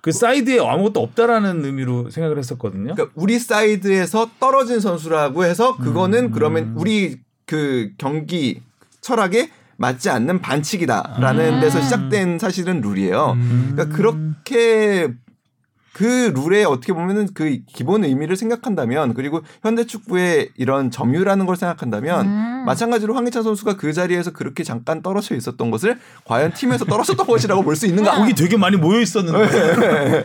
그 0.00 0.12
사이드에 0.12 0.58
아무것도 0.60 1.00
없다라는 1.00 1.64
의미로 1.64 2.10
생각을 2.10 2.38
했었거든요. 2.38 2.94
그러니까 2.94 3.12
우리 3.14 3.38
사이드에서 3.38 4.30
떨어진 4.40 4.80
선수라고 4.80 5.44
해서 5.44 5.76
그거는 5.76 6.26
음. 6.26 6.30
그러면 6.30 6.74
우리 6.76 7.18
그 7.46 7.90
경기 7.98 8.62
철학에 9.00 9.50
맞지 9.76 10.10
않는 10.10 10.40
반칙이다라는 10.40 11.54
음. 11.54 11.60
데서 11.60 11.80
시작된 11.80 12.38
사실은 12.38 12.80
룰이에요. 12.80 13.32
음. 13.36 13.72
그러니까 13.74 13.96
그렇게 13.96 15.08
그 15.98 16.32
룰에 16.32 16.62
어떻게 16.62 16.92
보면은 16.92 17.26
그 17.34 17.58
기본 17.66 18.04
의미를 18.04 18.36
생각한다면 18.36 19.14
그리고 19.14 19.40
현대 19.62 19.84
축구의 19.84 20.50
이런 20.56 20.92
점유라는 20.92 21.44
걸 21.44 21.56
생각한다면 21.56 22.26
음. 22.26 22.62
마찬가지로 22.66 23.16
황희찬 23.16 23.42
선수가 23.42 23.76
그 23.76 23.92
자리에서 23.92 24.30
그렇게 24.30 24.62
잠깐 24.62 25.02
떨어져 25.02 25.34
있었던 25.34 25.72
것을 25.72 25.98
과연 26.24 26.52
팀에서 26.54 26.84
떨어졌던 26.84 27.26
것이라고 27.26 27.62
볼 27.64 27.74
수 27.74 27.86
있는가? 27.86 28.12
거기 28.16 28.32
되게 28.32 28.56
많이 28.56 28.76
모여 28.76 29.00
있었는데. 29.00 30.24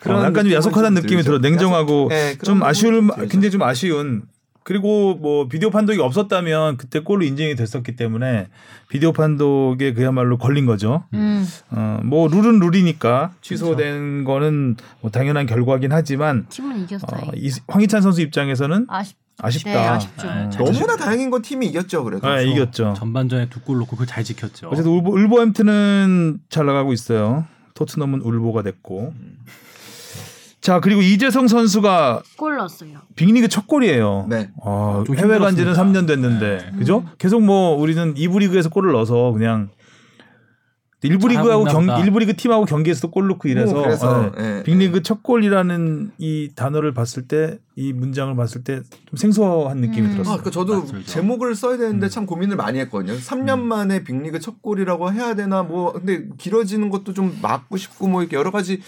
그런 0.00 0.24
약간 0.24 0.42
좀 0.44 0.52
야속하다는 0.52 0.96
좀 0.96 1.02
느낌이. 1.04 1.22
들어. 1.22 1.38
냉정하고 1.38 2.08
네, 2.10 2.34
그런 2.36 2.44
좀 2.58 2.62
아쉬울. 2.64 3.08
굉장히 3.28 3.50
좀 3.52 3.62
아쉬운. 3.62 4.22
그리고 4.66 5.14
뭐 5.14 5.46
비디오 5.46 5.70
판독이 5.70 6.00
없었다면 6.00 6.76
그때 6.76 6.98
골로 6.98 7.24
인정이 7.24 7.54
됐었기 7.54 7.94
때문에 7.94 8.48
비디오 8.88 9.12
판독에 9.12 9.92
그야말로 9.92 10.38
걸린 10.38 10.66
거죠. 10.66 11.04
음. 11.14 11.46
어, 11.70 12.00
뭐 12.02 12.26
룰은 12.26 12.58
룰이니까 12.58 13.30
취소된 13.42 14.24
거는 14.24 14.74
뭐 15.02 15.12
당연한 15.12 15.46
결과긴 15.46 15.92
하지만 15.92 16.46
팀은 16.48 16.80
이겼어. 16.82 17.06
어, 17.12 17.30
이, 17.36 17.52
황희찬 17.68 18.02
선수 18.02 18.20
입장에서는 18.22 18.86
아쉽. 18.88 19.16
아쉽다. 19.38 19.70
네, 19.70 19.76
아쉽죠. 19.86 20.26
어, 20.26 20.50
너무나 20.72 20.96
다행인 20.96 21.30
건 21.30 21.42
팀이 21.42 21.64
이겼죠. 21.68 22.02
그래도 22.02 22.28
네, 22.28 22.50
이겼죠. 22.50 22.94
전반전에 22.96 23.48
두 23.48 23.60
골 23.60 23.78
넣고 23.78 23.90
그걸 23.92 24.06
잘 24.08 24.24
지켰죠. 24.24 24.68
어쨌든 24.70 24.90
울보, 24.90 25.12
울버햄튼은 25.12 26.40
잘 26.48 26.66
나가고 26.66 26.92
있어요. 26.92 27.46
토트넘은 27.74 28.20
울보가 28.22 28.62
됐고. 28.62 29.14
자 30.66 30.80
그리고 30.80 31.00
이재성 31.00 31.46
선수가 31.46 32.22
골 32.36 32.56
넣었어요. 32.56 32.98
빅리그 33.14 33.46
첫 33.46 33.68
골이에요. 33.68 34.26
네. 34.28 34.50
아, 34.64 35.04
좀 35.06 35.14
해외 35.16 35.38
간 35.38 35.54
지는 35.54 35.74
힘들었습니다. 35.74 36.00
3년 36.00 36.06
됐는데 36.08 36.58
네. 36.72 36.78
그죠? 36.78 37.04
계속 37.18 37.40
뭐 37.40 37.76
우리는 37.76 38.14
2부 38.14 38.40
리그에서 38.40 38.68
골을 38.68 38.90
넣어서 38.90 39.30
그냥 39.30 39.68
1부 41.04 41.28
리그하고 41.28 41.62
경 41.66 41.82
있나 41.82 41.94
보다. 41.98 42.04
1부 42.10 42.18
리그 42.18 42.34
팀하고 42.34 42.64
경기에서도 42.64 43.12
골 43.12 43.28
넣고 43.28 43.46
이래서 43.46 43.74
뭐 43.74 43.82
그래서, 43.84 44.32
네. 44.36 44.58
예, 44.58 44.62
빅리그 44.64 45.04
첫 45.04 45.22
골이라는 45.22 46.10
이 46.18 46.50
단어를 46.56 46.92
봤을 46.92 47.28
때 47.28 47.58
이 47.76 47.92
문장을 47.92 48.34
봤을 48.34 48.64
때 48.64 48.80
좀 49.06 49.16
생소한 49.16 49.78
느낌이 49.78 50.00
음. 50.00 50.06
아, 50.06 50.12
들었어요. 50.14 50.32
그러니까 50.38 50.50
저도 50.50 50.80
맞습니다. 50.80 51.08
제목을 51.08 51.54
써야 51.54 51.76
되는데 51.76 52.06
음. 52.06 52.10
참 52.10 52.26
고민을 52.26 52.56
많이 52.56 52.80
했거든요. 52.80 53.16
3년 53.18 53.60
만에 53.60 54.02
빅리그 54.02 54.40
첫 54.40 54.60
골이라고 54.62 55.12
해야 55.12 55.34
되나 55.34 55.62
뭐 55.62 55.92
근데 55.92 56.26
길어지는 56.38 56.90
것도 56.90 57.12
좀 57.12 57.38
막고 57.40 57.76
싶고 57.76 58.08
뭐 58.08 58.22
이렇게 58.22 58.36
여러 58.36 58.50
가지 58.50 58.80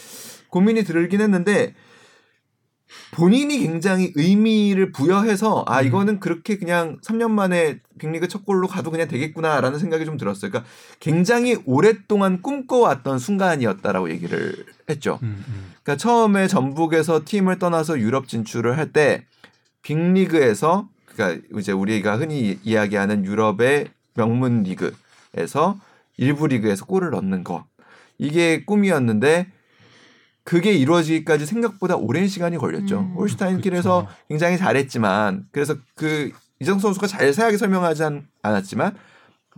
고민이 0.49 0.85
들긴 0.85 1.21
했는데 1.21 1.75
본인이 3.11 3.59
굉장히 3.59 4.13
의미를 4.15 4.93
부여해서 4.93 5.65
아 5.67 5.83
이거는 5.83 6.21
그렇게 6.21 6.57
그냥 6.57 6.99
3년 7.03 7.31
만에 7.31 7.81
빅리그 7.99 8.29
첫 8.29 8.47
골로 8.47 8.67
가도 8.67 8.91
그냥 8.91 9.09
되겠구나라는 9.09 9.79
생각이 9.79 10.07
좀 10.07 10.17
들었어요. 10.17 10.51
그러니까 10.51 10.71
굉장히 10.99 11.57
오랫동안 11.67 12.41
꿈꿔왔던 12.41 13.19
순간이었다라고 13.19 14.11
얘기를 14.11 14.65
했죠. 14.89 15.19
음, 15.23 15.45
음. 15.47 15.73
그러니까 15.83 15.97
처음에 15.97 16.49
전북에서 16.49 17.23
팀을 17.27 17.59
떠나서 17.59 17.99
유럽 17.99 18.27
진출을 18.29 18.79
할 18.79 18.93
때 18.93 19.27
빅리그에서 19.83 20.89
그러니까 21.07 21.47
이제 21.59 21.73
우리가 21.73 22.17
흔히 22.19 22.59
이야기하는 22.63 23.25
유럽의 23.25 23.89
명문 24.15 24.63
리그에서 24.63 25.79
일부 26.17 26.47
리그에서 26.47 26.87
골을 26.87 27.11
넣는 27.11 27.45
거 27.45 27.67
이게 28.19 28.65
꿈이었는데 28.65 29.53
그게 30.49 30.73
이루어지기까지 30.73 31.45
생각보다 31.45 31.97
오랜 31.97 32.27
시간이 32.27 32.57
걸렸죠. 32.57 33.01
음. 33.01 33.15
홀슈타인길에서 33.19 34.07
그쵸. 34.07 34.15
굉장히 34.31 34.57
잘했지만 34.57 35.45
그래서 35.53 35.77
그 35.95 36.31
이정 36.59 36.79
선수가 36.79 37.07
자세하게 37.07 37.59
설명하지 37.59 38.03
않- 38.05 38.27
않았지만 38.41 38.95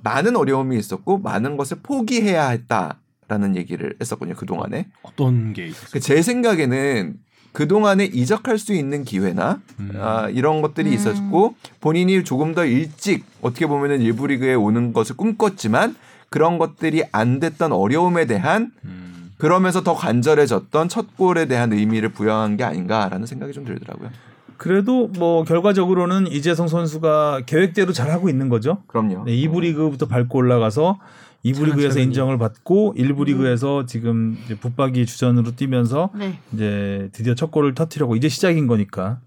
많은 0.03 0.35
어려움이 0.35 0.77
있었고 0.77 1.19
많은 1.19 1.57
것을 1.57 1.77
포기해야 1.85 2.49
했다라는 2.49 3.55
얘기를 3.55 3.95
했었거든요. 4.01 4.35
그 4.35 4.47
동안에 4.47 4.89
어떤 5.03 5.53
게 5.53 5.69
있었어요? 5.69 6.01
제 6.01 6.23
생각에는 6.23 7.15
그 7.53 7.69
동안에 7.69 8.07
이적할 8.07 8.59
수 8.59 8.73
있는 8.73 9.05
기회나 9.05 9.61
음. 9.79 9.93
아, 9.97 10.29
이런 10.29 10.61
것들이 10.61 10.89
음. 10.89 10.95
있었고 10.95 11.55
본인이 11.81 12.25
조금 12.25 12.53
더 12.53 12.65
일찍 12.65 13.25
어떻게 13.43 13.69
보면은 13.69 14.01
일부 14.01 14.27
리그에 14.27 14.55
오는 14.55 14.93
것을 14.93 15.17
꿈꿨지만 15.17 15.95
그런 16.31 16.59
것들이 16.59 17.05
안 17.13 17.39
됐던 17.39 17.71
어려움에 17.71 18.27
대한 18.27 18.73
음. 18.85 19.11
그러면서 19.41 19.83
더 19.83 19.95
간절해졌던 19.95 20.89
첫 20.89 21.17
골에 21.17 21.47
대한 21.47 21.73
의미를 21.73 22.11
부여한 22.11 22.57
게 22.57 22.65
아닌가라는 22.65 23.27
생각이 23.27 23.53
좀 23.53 23.65
들더라고요. 23.65 24.11
그래도 24.57 25.09
뭐 25.09 25.43
결과적으로는 25.45 26.27
이재성 26.27 26.69
선수가 26.69 27.43
계획대로 27.47 27.93
잘 27.93 28.11
하고 28.11 28.29
있는 28.29 28.51
거죠. 28.51 28.83
그럼요. 28.87 29.25
네, 29.25 29.33
2부 29.33 29.63
리그부터 29.63 30.07
밟고 30.07 30.39
올라가서 30.39 30.99
2부 31.47 31.65
리그에서. 31.65 31.99
인정을 31.99 32.37
받고 32.37 32.95
1부 32.99 33.25
리그에서 33.25 33.87
지금 33.87 34.37
이제 34.45 34.55
붙박이 34.55 35.07
주전으로 35.07 35.57
뛰면서 35.57 36.11
네. 36.15 36.39
이제 36.53 37.09
드디어 37.13 37.35
첫 37.35 37.51
골을 37.51 37.75
터트리고 37.75 38.17
이제 38.17 38.29
시작인 38.29 38.67
거니까. 38.67 39.21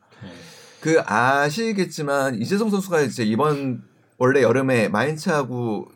그 0.80 1.02
아시겠지만 1.04 2.36
이재성 2.36 2.70
선수가 2.70 3.02
이제 3.02 3.24
이번 3.24 3.82
원래 4.20 4.44
여름에 4.44 4.90
마인츠하고 4.90 5.88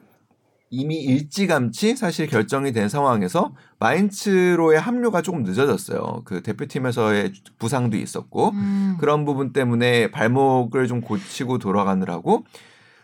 이미 0.70 0.98
일찌감치 0.98 1.96
사실 1.96 2.28
결정이 2.28 2.74
된 2.74 2.90
상황에서 2.90 3.54
마인츠로의 3.80 4.80
합류가 4.80 5.22
조금 5.22 5.44
늦어졌어요. 5.44 6.24
그 6.26 6.42
대표팀에서의 6.44 7.32
부상도 7.58 7.96
있었고 7.98 8.50
음. 8.50 8.98
그런 9.00 9.24
부분 9.26 9.54
때문에 9.54 10.12
발목을 10.12 10.88
좀 10.88 11.02
고치고 11.02 11.60
돌아가느라고 11.60 12.44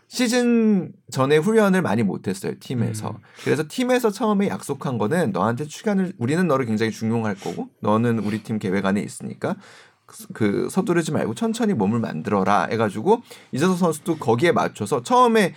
시즌 0.08 0.92
전에 1.10 1.38
훈련을 1.38 1.82
많이 1.82 2.04
못했어요 2.04 2.54
팀에서. 2.60 3.12
음. 3.12 3.16
그래서 3.44 3.64
팀에서 3.68 4.12
처음에 4.12 4.48
약속한 4.50 4.98
거는 4.98 5.32
너한테 5.32 5.66
시간을 5.66 6.14
우리는 6.20 6.46
너를 6.46 6.66
굉장히 6.66 6.92
중용할 6.92 7.36
거고 7.36 7.70
너는 7.80 8.20
우리 8.20 8.44
팀 8.44 8.60
계획 8.60 8.86
안에 8.86 9.02
있으니까 9.02 9.56
그- 10.06 10.28
그 10.34 10.68
서두르지 10.70 11.14
말고 11.14 11.34
천천히 11.34 11.74
몸을 11.74 12.00
만들어라 12.00 12.68
해가지고 12.72 13.22
이재성 13.54 13.78
선수도 13.78 14.18
거기에 14.18 14.52
맞춰서 14.52 15.02
처음에 15.02 15.54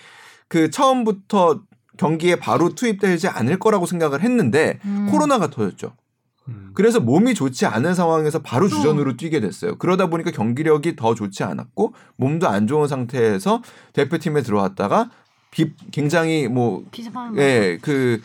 그 0.48 0.70
처음부터 0.70 1.62
경기에 1.96 2.36
바로 2.36 2.74
투입되지 2.74 3.28
않을 3.28 3.58
거라고 3.58 3.86
생각을 3.86 4.22
했는데 4.22 4.78
음. 4.84 5.08
코로나가 5.10 5.48
터졌죠. 5.50 5.92
음. 6.48 6.70
그래서 6.74 7.00
몸이 7.00 7.34
좋지 7.34 7.66
않은 7.66 7.94
상황에서 7.94 8.40
바로 8.40 8.68
주전으로 8.68 9.16
뛰게 9.16 9.40
됐어요. 9.40 9.76
그러다 9.76 10.08
보니까 10.08 10.30
경기력이 10.30 10.96
더 10.96 11.14
좋지 11.14 11.42
않았고 11.42 11.94
몸도 12.16 12.48
안 12.48 12.66
좋은 12.66 12.86
상태에서 12.88 13.62
대표팀에 13.92 14.42
들어왔다가 14.42 15.10
비, 15.50 15.72
굉장히 15.90 16.48
뭐 16.48 16.84
예, 17.36 17.78
그 17.80 18.20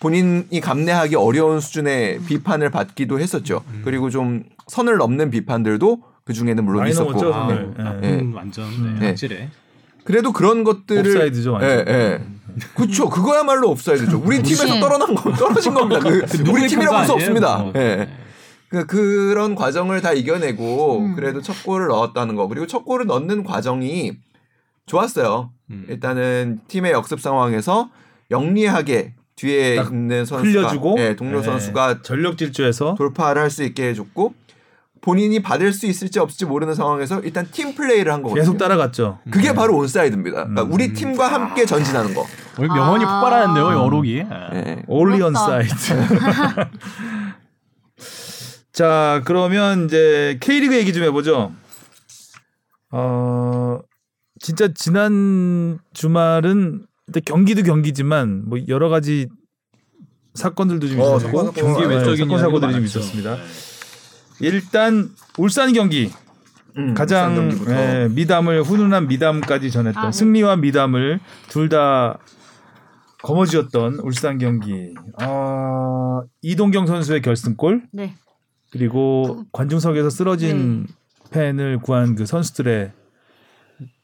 본인이 0.00 0.60
감내하기 0.60 1.14
어려운 1.16 1.60
수준의 1.60 2.20
비판을 2.26 2.70
받기도 2.70 3.20
했었죠. 3.20 3.62
음. 3.68 3.82
그리고 3.84 4.10
좀 4.10 4.44
선을 4.66 4.98
넘는 4.98 5.30
비판들도 5.30 6.02
그 6.24 6.32
중에는 6.32 6.64
물론 6.64 6.86
있었고. 6.88 7.32
아. 7.32 7.46
네. 7.48 7.70
예. 7.78 7.82
나쁜 7.82 8.32
완전 8.32 8.70
네, 8.82 9.00
네. 9.00 9.06
확실해. 9.08 9.50
그래도 10.04 10.32
그런 10.32 10.64
것들을 10.64 11.06
옵사이드죠, 11.06 11.52
완전. 11.52 11.70
예, 11.70 11.84
예. 11.88 12.20
그쵸. 12.74 13.08
그거야말로 13.08 13.70
옵사이드죠. 13.70 14.22
우리 14.24 14.42
팀에서. 14.42 14.78
떨어난 14.80 15.14
거, 15.14 15.32
떨어진 15.32 15.72
겁니다. 15.74 16.00
그, 16.00 16.08
우리 16.08 16.42
누구의 16.42 16.68
팀이라고 16.68 16.96
할수 16.96 17.12
없습니다. 17.12 17.66
예. 17.74 17.78
네. 17.78 18.08
그 18.68 18.86
그런 18.86 19.54
과정을 19.54 20.00
다 20.00 20.12
이겨내고 20.12 20.98
음. 20.98 21.14
그래도 21.14 21.40
첫 21.40 21.62
골을 21.64 21.86
넣었다는 21.88 22.34
거 22.34 22.48
그리고 22.48 22.66
첫 22.66 22.84
골을 22.84 23.06
넣는 23.06 23.44
과정이 23.44 24.12
좋았어요. 24.86 25.50
음. 25.70 25.86
일단은 25.88 26.60
팀의 26.68 26.92
역습 26.92 27.20
상황에서 27.20 27.90
영리하게 28.30 29.14
뒤에 29.36 29.76
딱 29.76 29.92
있는 29.92 30.24
선수가 30.24 30.60
흘려주고 30.60 30.96
예, 30.98 31.16
동료 31.16 31.38
네. 31.40 31.44
선수가 31.44 32.02
전력 32.02 32.36
질주해서 32.38 32.94
돌파를 32.96 33.42
할 33.42 33.50
수 33.50 33.62
있게 33.64 33.88
해줬고 33.88 34.34
본인이 35.04 35.42
받을 35.42 35.70
수 35.74 35.84
있을지 35.84 36.18
없을지 36.18 36.46
모르는 36.46 36.74
상황에서 36.74 37.20
일단 37.20 37.46
팀 37.52 37.74
플레이를 37.74 38.10
한 38.10 38.22
거거든요. 38.22 38.40
계속 38.40 38.56
따라갔죠. 38.56 39.18
그게 39.30 39.52
바로 39.52 39.76
온사이드입니다. 39.76 40.36
그러니까 40.44 40.62
음. 40.62 40.72
우리 40.72 40.94
팀과 40.94 41.30
함께 41.30 41.66
전진하는 41.66 42.14
거. 42.14 42.26
오늘 42.58 42.68
명언이 42.70 43.04
아. 43.04 43.20
폭발하는데요, 43.20 43.70
이 43.70 43.74
어록이. 43.74 44.16
예. 44.54 44.82
only 44.86 45.20
on 45.20 45.34
부럽다. 45.34 45.46
사이트. 45.46 45.94
자, 48.72 49.20
그러면 49.26 49.84
이제 49.84 50.38
K리그 50.40 50.74
얘기 50.74 50.94
좀 50.94 51.02
해보죠. 51.02 51.52
어, 52.92 53.80
진짜 54.40 54.68
지난 54.74 55.78
주말은 55.92 56.86
경기도 57.26 57.62
경기지만 57.62 58.48
뭐 58.48 58.58
여러 58.68 58.88
가지 58.88 59.28
사건들도 60.32 60.88
좀 60.88 60.98
어, 61.00 61.18
있었고. 61.18 61.52
경기 61.52 61.82
네, 61.82 61.88
외적인 61.96 62.24
사건 62.24 62.38
사고들이 62.38 62.72
좀. 62.72 62.84
있었습니다. 62.86 63.36
일단 64.40 65.10
울산 65.38 65.72
경기 65.72 66.10
음, 66.76 66.94
가장 66.94 67.34
경기부터. 67.36 67.72
예, 67.72 68.08
미담을 68.10 68.62
훈훈한 68.62 69.06
미담까지 69.08 69.70
전했던 69.70 70.02
아, 70.02 70.06
네. 70.06 70.12
승리와 70.12 70.56
미담을 70.56 71.20
둘 71.48 71.68
다 71.68 72.18
거머쥐었던 73.22 74.00
울산 74.00 74.36
경기. 74.38 74.92
아, 75.18 76.22
이동경 76.42 76.86
선수의 76.86 77.22
결승골 77.22 77.84
네. 77.92 78.14
그리고 78.70 79.44
관중석에서 79.52 80.10
쓰러진 80.10 80.86
팬을 81.30 81.78
구한 81.78 82.16
그 82.16 82.26
선수들의 82.26 82.92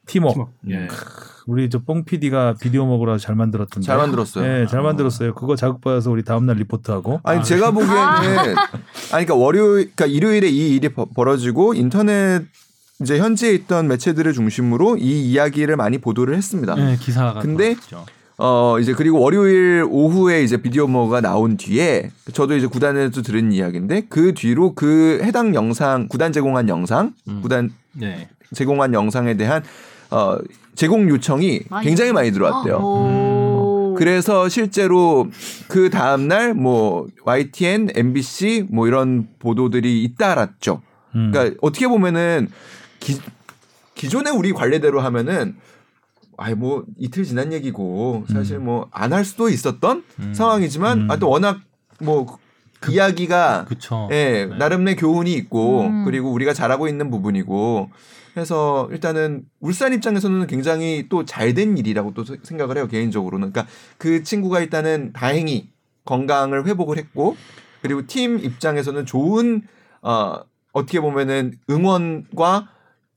팀워크. 0.06 0.44
예. 0.70 0.88
우리 1.50 1.68
저 1.68 1.80
뽕 1.80 2.04
PD가 2.04 2.54
비디오 2.60 2.86
먹으러 2.86 3.18
잘 3.18 3.34
만들었던데. 3.34 3.84
잘 3.84 3.96
만들었어요. 3.96 4.44
네, 4.46 4.66
잘 4.68 4.82
만들었어요. 4.82 5.34
그거 5.34 5.56
자극받아서 5.56 6.10
우리 6.12 6.22
다음날 6.22 6.56
리포트하고. 6.58 7.20
아니 7.24 7.40
아. 7.40 7.42
제가 7.42 7.72
보기에는 7.72 7.94
아니 9.12 9.26
그러니까 9.26 9.34
월요일 9.34 9.90
그러니까 9.94 10.06
일요일에 10.06 10.48
이 10.48 10.76
일이 10.76 10.88
버- 10.90 11.06
벌어지고 11.06 11.74
인터넷 11.74 12.44
이제 13.00 13.18
현지에 13.18 13.52
있던 13.54 13.88
매체들을 13.88 14.32
중심으로 14.32 14.98
이 14.98 15.30
이야기를 15.32 15.74
많이 15.74 15.98
보도를 15.98 16.36
했습니다. 16.36 16.76
네, 16.76 16.96
기사가 17.00 17.40
근데. 17.40 17.74
어 18.42 18.78
이제 18.80 18.94
그리고 18.94 19.20
월요일 19.20 19.84
오후에 19.90 20.42
이제 20.42 20.56
비디오 20.62 20.86
모가 20.86 21.20
나온 21.20 21.56
뒤에 21.58 22.10
저도 22.32 22.56
이제 22.56 22.66
구단에서 22.68 23.20
들은 23.22 23.52
이야기인데 23.52 24.06
그 24.08 24.32
뒤로 24.34 24.74
그 24.74 25.18
해당 25.22 25.54
영상 25.54 26.06
구단 26.08 26.32
제공한 26.32 26.68
영상 26.70 27.12
음. 27.28 27.40
구단 27.42 27.70
네. 27.92 28.28
제공한 28.54 28.94
영상에 28.94 29.36
대한 29.36 29.62
어 30.10 30.38
제공 30.74 31.08
요청이 31.08 31.62
많이 31.68 31.86
굉장히 31.86 32.12
많이 32.12 32.30
들어왔대요. 32.32 32.76
어, 32.76 33.92
오. 33.92 33.94
그래서 33.96 34.48
실제로 34.48 35.28
그 35.68 35.90
다음 35.90 36.28
날 36.28 36.54
뭐 36.54 37.06
YTN, 37.24 37.88
MBC 37.94 38.66
뭐 38.70 38.86
이런 38.88 39.28
보도들이 39.38 40.02
잇따랐죠. 40.04 40.80
음. 41.16 41.30
그러니까 41.32 41.56
어떻게 41.60 41.86
보면은 41.86 42.48
기, 42.98 43.18
기존에 43.94 44.30
우리 44.30 44.52
관례대로 44.52 45.00
하면은 45.00 45.56
아이 46.38 46.54
뭐 46.54 46.84
이틀 46.98 47.24
지난 47.24 47.52
얘기고 47.52 48.24
사실 48.32 48.58
뭐 48.58 48.88
안 48.92 49.12
할 49.12 49.24
수도 49.24 49.48
있었던 49.50 50.02
음. 50.20 50.34
상황이지만 50.34 51.02
음. 51.02 51.10
아또 51.10 51.28
워낙 51.28 51.60
뭐 52.00 52.38
이야기가 52.88 53.66
그쵸. 53.68 54.08
예, 54.10 54.46
네. 54.48 54.56
나름 54.56 54.88
의 54.88 54.96
교훈이 54.96 55.32
있고 55.34 55.82
음. 55.82 56.04
그리고 56.06 56.32
우리가 56.32 56.54
잘하고 56.54 56.88
있는 56.88 57.10
부분이고 57.10 57.90
해서 58.40 58.88
일단은 58.90 59.44
울산 59.60 59.92
입장에서는 59.92 60.46
굉장히 60.46 61.06
또 61.08 61.24
잘 61.24 61.54
된 61.54 61.76
일이라고 61.78 62.14
또 62.14 62.24
생각을 62.24 62.76
해요 62.76 62.88
개인적으로는 62.88 63.52
그러니까 63.52 63.72
그 63.98 64.22
친구가 64.22 64.60
일단은 64.60 65.12
다행히 65.12 65.70
건강을 66.04 66.66
회복을 66.66 66.96
했고 66.98 67.36
그리고 67.82 68.06
팀 68.06 68.38
입장에서는 68.38 69.06
좋은 69.06 69.62
어 70.02 70.40
어떻게 70.72 71.00
보면은 71.00 71.52
응원과 71.68 72.68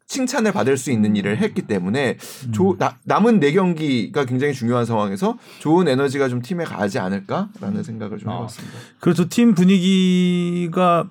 칭찬을 0.05 0.51
받을 0.51 0.77
수 0.77 0.91
있는 0.91 1.15
일을 1.15 1.37
했기 1.37 1.63
때문에 1.63 2.17
조, 2.51 2.77
나, 2.77 2.97
남은 3.05 3.39
네 3.39 3.51
경기가 3.53 4.25
굉장히 4.25 4.53
중요한 4.53 4.85
상황에서 4.85 5.37
좋은 5.59 5.87
에너지가 5.87 6.29
좀 6.29 6.41
팀에 6.41 6.65
가지 6.65 6.99
않을까라는 6.99 7.83
생각을 7.83 8.17
좀 8.19 8.29
아. 8.29 8.35
해봤습니다. 8.35 8.77
그렇죠. 8.99 9.27
팀 9.29 9.55
분위기가 9.55 11.09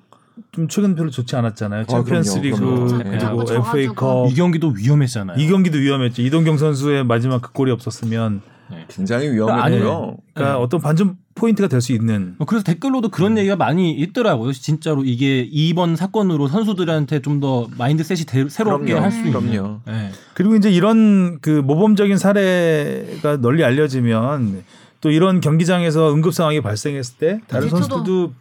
좀 0.52 0.68
최근 0.68 0.94
별로 0.94 1.10
좋지 1.10 1.36
않았잖아요. 1.36 1.86
챔피언스리그 1.86 2.56
그럼요, 2.58 2.86
그럼요. 2.86 3.04
그리고 3.04 3.44
네. 3.44 3.54
FA컵 3.56 4.30
이 4.30 4.34
경기도 4.34 4.68
위험했잖아요. 4.68 5.38
이 5.38 5.46
경기도 5.48 5.78
위험했죠. 5.78 6.22
이동경 6.22 6.58
선수의 6.58 7.04
마지막 7.04 7.40
그 7.40 7.52
골이 7.52 7.70
없었으면 7.70 8.42
굉장히 8.88 9.26
아니, 9.28 9.34
위험해요. 9.36 10.16
그러니까 10.34 10.56
네. 10.56 10.62
어떤 10.62 10.80
반전 10.80 11.16
포인트가 11.34 11.68
될 11.68 11.80
수 11.80 11.92
있는 11.92 12.34
어, 12.38 12.44
그래서 12.44 12.64
댓글로도 12.64 13.08
그런 13.10 13.36
얘기가 13.38 13.56
많이 13.56 13.92
있더라고요. 13.92 14.52
진짜로 14.52 15.02
이게 15.04 15.40
이번 15.50 15.96
사건으로 15.96 16.48
선수들한테 16.48 17.20
좀 17.20 17.40
더 17.40 17.68
mindset이 17.76 18.20
대- 18.26 18.48
새롭게. 18.48 18.92
할 18.94 19.10
수 19.10 19.18
있는. 19.26 19.32
그럼요. 19.32 19.80
네. 19.86 20.10
그리고 20.34 20.54
이제 20.56 20.70
이런 20.70 21.38
그 21.40 21.50
모범적인 21.50 22.16
사례가 22.18 23.38
널리 23.40 23.64
알려지면 23.64 24.62
또 25.00 25.10
이런 25.10 25.40
경기장에서 25.40 26.12
응급 26.14 26.32
상황이 26.34 26.60
발생했을 26.60 27.16
때 27.18 27.40
다른 27.48 27.68
선수들도 27.68 28.32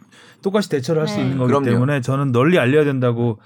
똑같이 0.42 0.68
대처를 0.68 1.02
할수 1.02 1.16
네. 1.16 1.22
있는 1.22 1.38
거기 1.38 1.48
그럼요. 1.48 1.64
때문에 1.66 2.00
저는 2.00 2.32
널리 2.32 2.58
알려야 2.58 2.84
된다고 2.84 3.38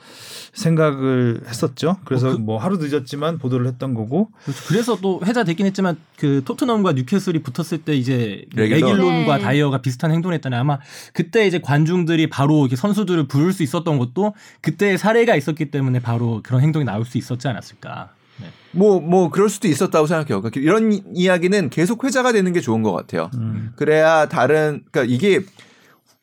생각을 0.52 1.42
했었죠. 1.46 1.98
그래서 2.04 2.32
그- 2.32 2.38
뭐 2.38 2.58
하루 2.58 2.78
늦었지만 2.78 3.38
보도를 3.38 3.66
했던 3.66 3.94
거고 3.94 4.30
그래서- 4.44 4.64
그래서 4.68 4.98
또 5.00 5.20
회자 5.24 5.44
됐긴 5.44 5.66
했지만 5.66 5.96
그 6.18 6.42
토트넘과 6.44 6.92
뉴캐슬이 6.92 7.40
붙었을 7.42 7.78
때 7.84 7.94
이제 7.94 8.46
레길론. 8.54 8.90
레길론과 8.96 9.36
네. 9.38 9.42
다이어가 9.42 9.78
비슷한 9.82 10.10
행동을 10.12 10.34
했잖아요. 10.36 10.60
아마 10.60 10.78
그때 11.12 11.46
이제 11.46 11.58
관중들이 11.60 12.28
바로 12.30 12.60
이렇게 12.62 12.76
선수들을 12.76 13.28
부를 13.28 13.52
수 13.52 13.62
있었던 13.62 13.98
것도 13.98 14.34
그때 14.62 14.96
사례가 14.96 15.36
있었기 15.36 15.70
때문에 15.70 16.00
바로 16.00 16.40
그런 16.42 16.62
행동이 16.62 16.84
나올 16.84 17.04
수 17.04 17.18
있었지 17.18 17.46
않았을까. 17.48 18.10
네. 18.40 18.46
뭐, 18.72 19.00
뭐, 19.00 19.30
그럴 19.30 19.48
수도 19.48 19.66
있었다고 19.66 20.06
생각해요. 20.06 20.42
그러니까 20.42 20.60
이런 20.60 20.92
이- 20.92 21.02
이야기는 21.14 21.70
계속 21.70 22.04
회자가 22.04 22.32
되는 22.32 22.52
게 22.52 22.60
좋은 22.60 22.82
것 22.82 22.92
같아요. 22.92 23.30
음. 23.34 23.72
그래야 23.76 24.28
다른, 24.28 24.82
그러니까 24.90 25.04
이게 25.14 25.40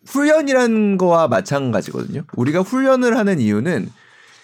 훈련이라는 0.05 0.97
거와 0.97 1.27
마찬가지거든요. 1.27 2.23
우리가 2.35 2.61
훈련을 2.61 3.17
하는 3.17 3.39
이유는 3.39 3.91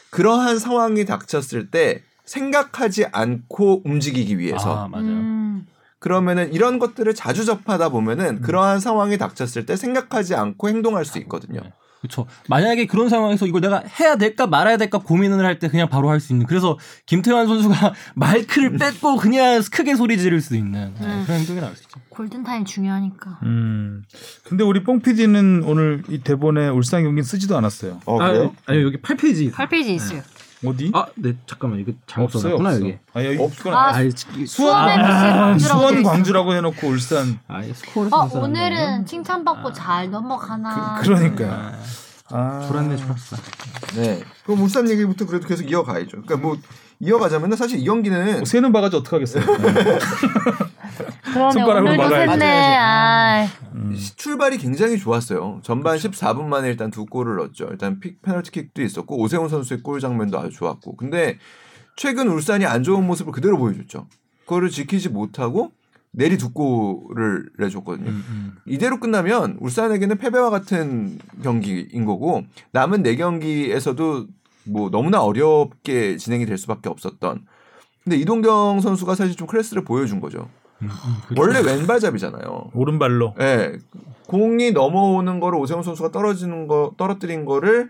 그러한 0.10 0.60
상황이 0.60 1.06
닥쳤을 1.06 1.70
때 1.70 2.02
생각하지 2.26 3.06
않고 3.12 3.84
움직이기 3.86 4.38
위해서. 4.38 4.86
아 4.86 4.88
맞아요. 4.88 5.08
음. 5.08 5.68
그러면은 6.00 6.54
이런 6.54 6.80
것들을 6.80 7.14
자주 7.14 7.44
접하다 7.46 7.90
보면은 7.90 8.42
그러한 8.42 8.80
상황이 8.80 9.18
닥쳤을 9.18 9.66
때 9.66 9.76
생각하지 9.76 10.34
않고 10.36 10.70
행동할 10.70 11.04
수 11.06 11.18
있거든요. 11.20 11.62
그렇죠. 12.02 12.26
만약에 12.48 12.86
그런 12.86 13.10
상황에서 13.10 13.46
이걸 13.46 13.62
내가 13.62 13.84
해야 14.00 14.16
될까 14.16 14.48
말아야 14.48 14.78
될까 14.78 15.00
고민을 15.00 15.44
할 15.46 15.60
때 15.60 15.68
그냥 15.68 15.90
바로 15.90 16.10
할 16.10 16.20
수 16.22 16.32
있는. 16.34 16.46
그래서 16.46 16.78
김태환 17.06 17.48
선수가 17.48 17.94
마이크를 18.16 18.78
뺏고 18.78 19.18
그냥 19.18 19.62
크게 19.72 19.96
소리 19.96 20.18
지를 20.18 20.40
수 20.42 20.56
있는 20.56 20.94
네, 21.00 21.06
음. 21.06 21.24
그런 21.26 21.40
행동이 21.40 21.60
나올 21.60 21.76
수 21.76 21.84
있죠. 21.84 22.00
골든 22.10 22.44
타임 22.44 22.64
중요하니까. 22.66 23.40
음. 23.44 24.04
근데 24.44 24.64
우리 24.64 24.84
뽕 24.84 25.00
PD는 25.02 25.64
오늘 25.66 26.04
이 26.10 26.20
대본에 26.20 26.70
울산 26.70 27.04
경기 27.04 27.22
쓰지도 27.24 27.58
않았어요. 27.58 28.00
어, 28.06 28.18
그래요? 28.18 28.56
아니 28.66 28.82
여기 28.84 28.98
8페이지. 28.98 29.52
8페이지 29.52 29.90
있어요. 29.90 30.22
어디? 30.66 30.92
아, 30.94 31.06
네 31.16 31.36
잠깐만 31.46 31.80
이거 31.80 31.94
잘못 32.06 32.36
없어요. 32.36 32.58
써놨구나 32.58 32.70
없어. 32.70 32.82
여기. 32.82 32.98
아, 33.14 33.24
여기 33.26 33.38
없구나. 33.42 33.78
아, 33.78 33.96
아이, 33.96 34.12
수원 34.46 34.76
아, 34.76 34.86
광주라고 35.46 35.80
수원. 35.80 36.04
광주라고 36.04 36.54
해놓고 36.56 36.88
울산. 36.88 37.40
아, 37.48 37.62
스코어를 37.64 38.14
어. 38.14 38.30
오늘은 38.34 39.06
칭찬받고 39.06 39.72
잘 39.74 40.10
넘어가나. 40.12 41.00
그, 41.00 41.06
그러니까요. 41.06 41.72
아, 42.32 42.66
불안했네 42.68 42.98
좋았어. 42.98 43.38
네. 43.96 44.22
그럼 44.46 44.62
울산 44.62 44.90
얘기부터 44.90 45.26
그래도 45.26 45.48
계속 45.48 45.70
이어가야죠. 45.70 46.22
그러니까 46.24 46.38
뭐 46.38 46.58
이어가자면은 47.00 47.56
사실 47.58 47.80
이 47.80 47.86
경기는 47.86 48.34
뭐 48.38 48.46
새는 48.46 48.72
바가지 48.72 48.98
어떡 48.98 49.14
하겠어요. 49.14 49.44
그러네 51.34 51.52
손가락으로 51.54 51.96
막아야지. 51.96 52.44
아. 52.44 53.48
음. 53.76 53.96
시- 53.96 54.16
출발이 54.18 54.58
굉장히 54.58 54.98
좋았어요. 54.98 55.60
전반 55.64 55.98
14분 55.98 56.44
만에 56.46 56.68
일단 56.70 56.92
두 56.92 57.06
골을 57.06 57.38
넣었죠. 57.38 57.68
일단 57.72 58.00
픽 58.00 58.22
페널티킥도 58.22 58.82
있었고 58.82 59.18
오세훈 59.22 59.48
선수의 59.48 59.82
골 59.82 60.00
장면도 60.00 60.38
아주 60.40 60.50
좋았고. 60.52 60.98
근데 60.98 61.38
최근 61.96 62.28
울산이 62.28 62.66
안 62.66 62.84
좋은 62.84 63.06
모습을 63.06 63.32
그대로 63.32 63.58
보여줬죠. 63.58 64.08
그거를 64.46 64.70
지키지 64.70 65.10
못하고 65.10 65.72
내리 66.12 66.38
두 66.38 66.52
골을 66.52 67.50
내줬거든요. 67.60 68.10
음, 68.10 68.56
이대로 68.66 69.00
끝나면 69.00 69.58
울산에게는 69.60 70.18
패배와 70.18 70.50
같은 70.50 71.20
경기인 71.44 72.04
거고 72.06 72.44
남은 72.72 73.04
네 73.04 73.16
경기에서도 73.16 74.26
뭐 74.70 74.90
너무나 74.90 75.22
어렵게 75.22 76.18
진행이 76.18 76.46
될 76.46 76.58
수밖에 76.58 76.90
없었던. 76.90 77.46
근데 78.04 78.18
이동경 78.18 78.82
선수가 78.82 79.16
사실 79.16 79.36
좀 79.36 79.48
클래스를 79.48 79.84
보여준 79.84 80.20
거죠. 80.20 80.50
음, 80.82 80.88
음, 80.88 81.16
그렇죠. 81.28 81.42
원래 81.42 81.60
왼발잡이잖아요. 81.60 82.72
오른발로. 82.74 83.36
예. 83.40 83.74
공이 84.28 84.72
넘어오는 84.72 85.40
거를 85.40 85.60
오세훈 85.60 85.84
선수가 85.84 86.12
떨어지는 86.12 86.68
거 86.68 86.94
떨어뜨린 86.98 87.46
거를 87.46 87.90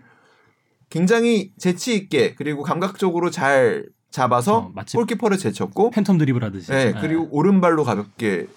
굉장히 0.88 1.52
재치 1.56 1.94
있게 1.94 2.34
그리고 2.34 2.62
감각적으로 2.62 3.30
잘 3.30 3.86
잡아서 4.10 4.72
어, 4.74 4.82
골키퍼를 4.92 5.38
제쳤고 5.38 5.92
팬텀 5.92 6.18
드리블 6.18 6.42
하듯이. 6.42 6.72
예, 6.72 6.92
네. 6.92 7.00
그리고 7.00 7.28
오른발로 7.30 7.84
가볍게 7.84 8.48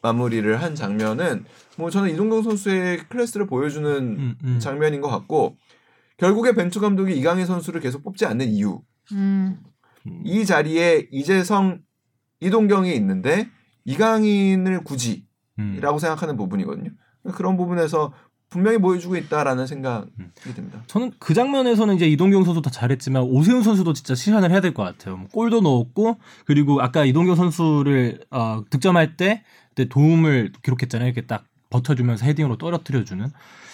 마무리를 0.00 0.62
한 0.62 0.74
장면은 0.74 1.44
뭐 1.76 1.90
저는 1.90 2.10
이동경 2.10 2.42
선수의 2.42 2.98
클래스를 3.08 3.46
보여주는 3.46 3.90
음, 3.90 4.36
음. 4.44 4.58
장면인 4.60 5.00
것 5.00 5.08
같고 5.08 5.56
결국에 6.22 6.52
벤투 6.54 6.78
감독이 6.78 7.18
이강인 7.18 7.46
선수를 7.46 7.80
계속 7.80 8.04
뽑지 8.04 8.26
않는 8.26 8.48
이유 8.48 8.80
음. 9.10 9.58
이 10.24 10.46
자리에 10.46 11.08
이재성 11.10 11.80
이동경이 12.38 12.94
있는데 12.94 13.48
이강인을 13.84 14.84
굳이 14.84 15.26
음. 15.58 15.80
라고 15.80 15.98
생각하는 15.98 16.36
부분이거든요. 16.36 16.90
그런 17.34 17.56
부분에서 17.56 18.12
분명히 18.50 18.78
보여주고 18.78 19.16
있다라는 19.16 19.66
생각이 19.66 20.10
음. 20.20 20.30
듭니다. 20.54 20.84
저는 20.86 21.10
그 21.18 21.34
장면에서는 21.34 21.96
이제 21.96 22.06
이동경 22.06 22.44
선수 22.44 22.62
다 22.62 22.70
잘했지만 22.70 23.24
오세훈 23.24 23.64
선수도 23.64 23.92
진짜 23.92 24.14
시간을 24.14 24.52
해야 24.52 24.60
될 24.60 24.74
것 24.74 24.84
같아요. 24.84 25.16
뭐 25.16 25.26
골도 25.32 25.60
넣었고 25.60 26.18
그리고 26.46 26.80
아까 26.80 27.04
이동경 27.04 27.34
선수를 27.34 28.20
어, 28.30 28.62
득점할 28.70 29.16
때 29.16 29.42
도움을 29.88 30.52
기록했잖아요. 30.62 31.08
이렇게 31.08 31.22
딱 31.26 31.46
버텨주면서 31.70 32.26
헤딩으로 32.26 32.58
떨어뜨려주는. 32.58 33.26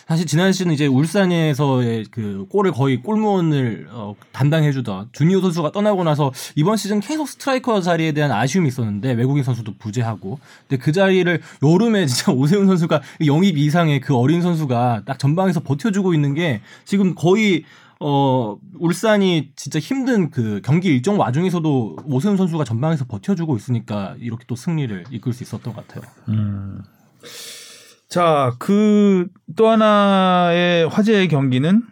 사실 0.08 0.24
지난 0.24 0.52
시즌 0.52 0.72
이제 0.72 0.86
울산에서의 0.86 2.06
그 2.10 2.46
골을 2.48 2.72
거의 2.72 3.02
골무원을 3.02 3.88
어, 3.90 4.16
담당해주던 4.32 5.10
주니오 5.12 5.42
선수가 5.42 5.72
떠나고 5.72 6.02
나서 6.02 6.32
이번 6.56 6.78
시즌 6.78 7.00
계속 7.00 7.28
스트라이커 7.28 7.82
자리에 7.82 8.12
대한 8.12 8.32
아쉬움이 8.32 8.68
있었는데 8.68 9.12
외국인 9.12 9.44
선수도 9.44 9.74
부재하고 9.78 10.40
근데 10.66 10.82
그 10.82 10.92
자리를 10.92 11.42
여름에 11.62 12.06
진짜 12.06 12.32
오세훈 12.32 12.66
선수가 12.66 13.02
영입 13.26 13.58
이상의 13.58 14.00
그 14.00 14.16
어린 14.16 14.40
선수가 14.40 15.02
딱 15.04 15.18
전방에서 15.18 15.60
버텨주고 15.60 16.14
있는 16.14 16.32
게 16.32 16.62
지금 16.86 17.14
거의 17.14 17.64
어 18.00 18.56
울산이 18.78 19.50
진짜 19.56 19.78
힘든 19.78 20.30
그 20.30 20.62
경기 20.64 20.88
일정 20.88 21.18
와중에서도 21.18 21.96
오세훈 22.06 22.38
선수가 22.38 22.64
전방에서 22.64 23.04
버텨주고 23.04 23.58
있으니까 23.58 24.14
이렇게 24.20 24.44
또 24.46 24.56
승리를 24.56 25.04
이끌 25.10 25.34
수 25.34 25.42
있었던 25.42 25.74
것 25.74 25.86
같아요. 25.86 26.10
음. 26.28 26.80
자, 28.08 28.54
그 28.58 29.26
또 29.56 29.68
하나의 29.68 30.88
화제의 30.88 31.28
경기는 31.28 31.82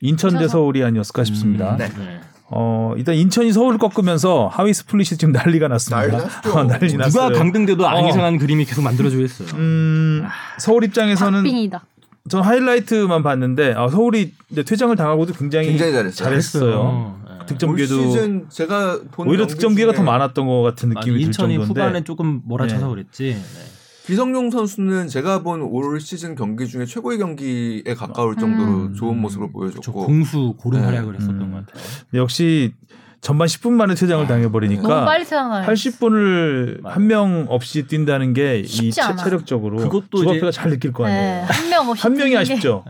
인천 0.00 0.36
대 0.38 0.48
서울이 0.48 0.82
아니었을까 0.82 1.24
싶습니다. 1.24 1.72
음, 1.72 1.78
네. 1.78 2.20
어, 2.48 2.92
일단 2.96 3.14
인천이 3.14 3.52
서울을 3.52 3.78
꺾으면서 3.78 4.48
하위 4.48 4.74
split이 4.74 5.16
지금 5.16 5.32
난리가 5.32 5.68
났습니다. 5.68 6.06
난리 6.08 6.24
났죠. 6.24 6.52
어, 6.58 6.64
난리 6.64 6.94
났어요. 6.94 7.28
누가 7.28 7.38
강등돼도 7.38 7.86
안 7.86 8.04
어. 8.04 8.08
이상한 8.08 8.38
그림이 8.38 8.64
계속 8.64 8.82
만들어지고 8.82 9.22
있어요. 9.22 9.48
음, 9.54 10.24
서울 10.58 10.84
입장에서는 10.84 11.42
박빙이다. 11.42 11.84
전 12.28 12.42
하이라이트만 12.42 13.22
봤는데 13.22 13.74
아, 13.76 13.88
서울이 13.88 14.32
이제 14.50 14.62
퇴장을 14.62 14.94
당하고도 14.96 15.34
굉장히, 15.34 15.68
굉장히 15.68 15.92
잘했어요. 15.92 16.24
잘했어요. 16.24 17.20
네. 17.28 17.46
득점 17.46 17.70
올 17.70 17.76
기회도 17.76 18.10
시즌 18.10 18.46
제가 18.48 18.98
본 19.12 19.28
오히려 19.28 19.46
득점 19.46 19.74
기회가 19.74 19.92
더 19.92 20.02
많았던 20.02 20.46
것 20.46 20.62
같은 20.62 20.88
느낌이 20.88 21.18
들 21.18 21.20
인천이 21.26 21.54
정도인데 21.54 21.80
후반에 21.80 22.04
조금 22.04 22.40
몰아쳐서 22.44 22.86
네. 22.86 22.90
그랬지. 22.90 23.34
네. 23.34 23.73
기성용 24.04 24.50
선수는 24.50 25.08
제가 25.08 25.42
본 25.42 25.62
올 25.62 25.98
시즌 26.00 26.34
경기 26.34 26.66
중에 26.68 26.84
최고의 26.84 27.18
경기에 27.18 27.94
가까울 27.96 28.36
정도로 28.36 28.70
음. 28.88 28.94
좋은 28.94 29.18
모습을 29.18 29.46
저 29.48 29.52
보여줬고 29.52 30.06
공수 30.06 30.54
고른 30.58 30.80
네. 30.80 30.86
활약을 30.86 31.14
했었던 31.14 31.40
음. 31.40 31.52
것 31.52 31.66
같아요. 31.66 31.82
역시 32.14 32.74
전반 33.22 33.46
10분 33.48 33.70
만에 33.72 33.94
퇴장을 33.94 34.24
너무 34.24 34.28
당해버리니까 34.28 35.04
빨리 35.06 35.24
생각나요. 35.24 35.66
80분을 35.66 36.82
맞아요. 36.82 36.94
한명 36.94 37.46
없이 37.48 37.86
뛴다는 37.86 38.34
게 38.34 38.60
이. 38.60 38.90
체력적으로 38.92 39.78
그것도 39.78 40.18
주바페가 40.18 40.48
이제- 40.48 40.60
잘 40.60 40.70
느낄 40.70 40.92
거 40.92 41.06
아니에요. 41.06 41.20
네, 41.22 41.40
한명 41.48 41.88
없이 41.88 42.02
한 42.02 42.12
명이 42.14 42.36
아쉽죠. 42.36 42.84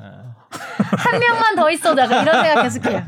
한 0.50 1.20
명만 1.20 1.54
더 1.54 1.70
있어도 1.70 2.00
약간 2.02 2.22
이런 2.24 2.42
생각 2.44 2.62
계속해요. 2.64 3.02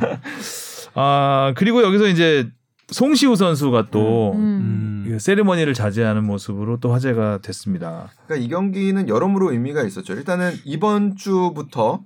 아 0.95 1.53
그리고 1.57 1.83
여기서 1.83 2.07
이제 2.07 2.49
송시우 2.89 3.35
선수가 3.35 3.89
또 3.91 4.33
음. 4.37 4.95
음. 5.11 5.17
이 5.17 5.19
세리머니를 5.19 5.75
자제하는 5.75 6.25
모습으로 6.25 6.79
또 6.81 6.93
화제가 6.93 7.39
됐습니다. 7.43 8.11
그러니까 8.27 8.45
이 8.45 8.49
경기는 8.49 9.09
여러모로 9.09 9.53
의미가 9.53 9.83
있었죠. 9.85 10.15
일단은 10.15 10.53
이번 10.65 11.17
주부터 11.17 12.05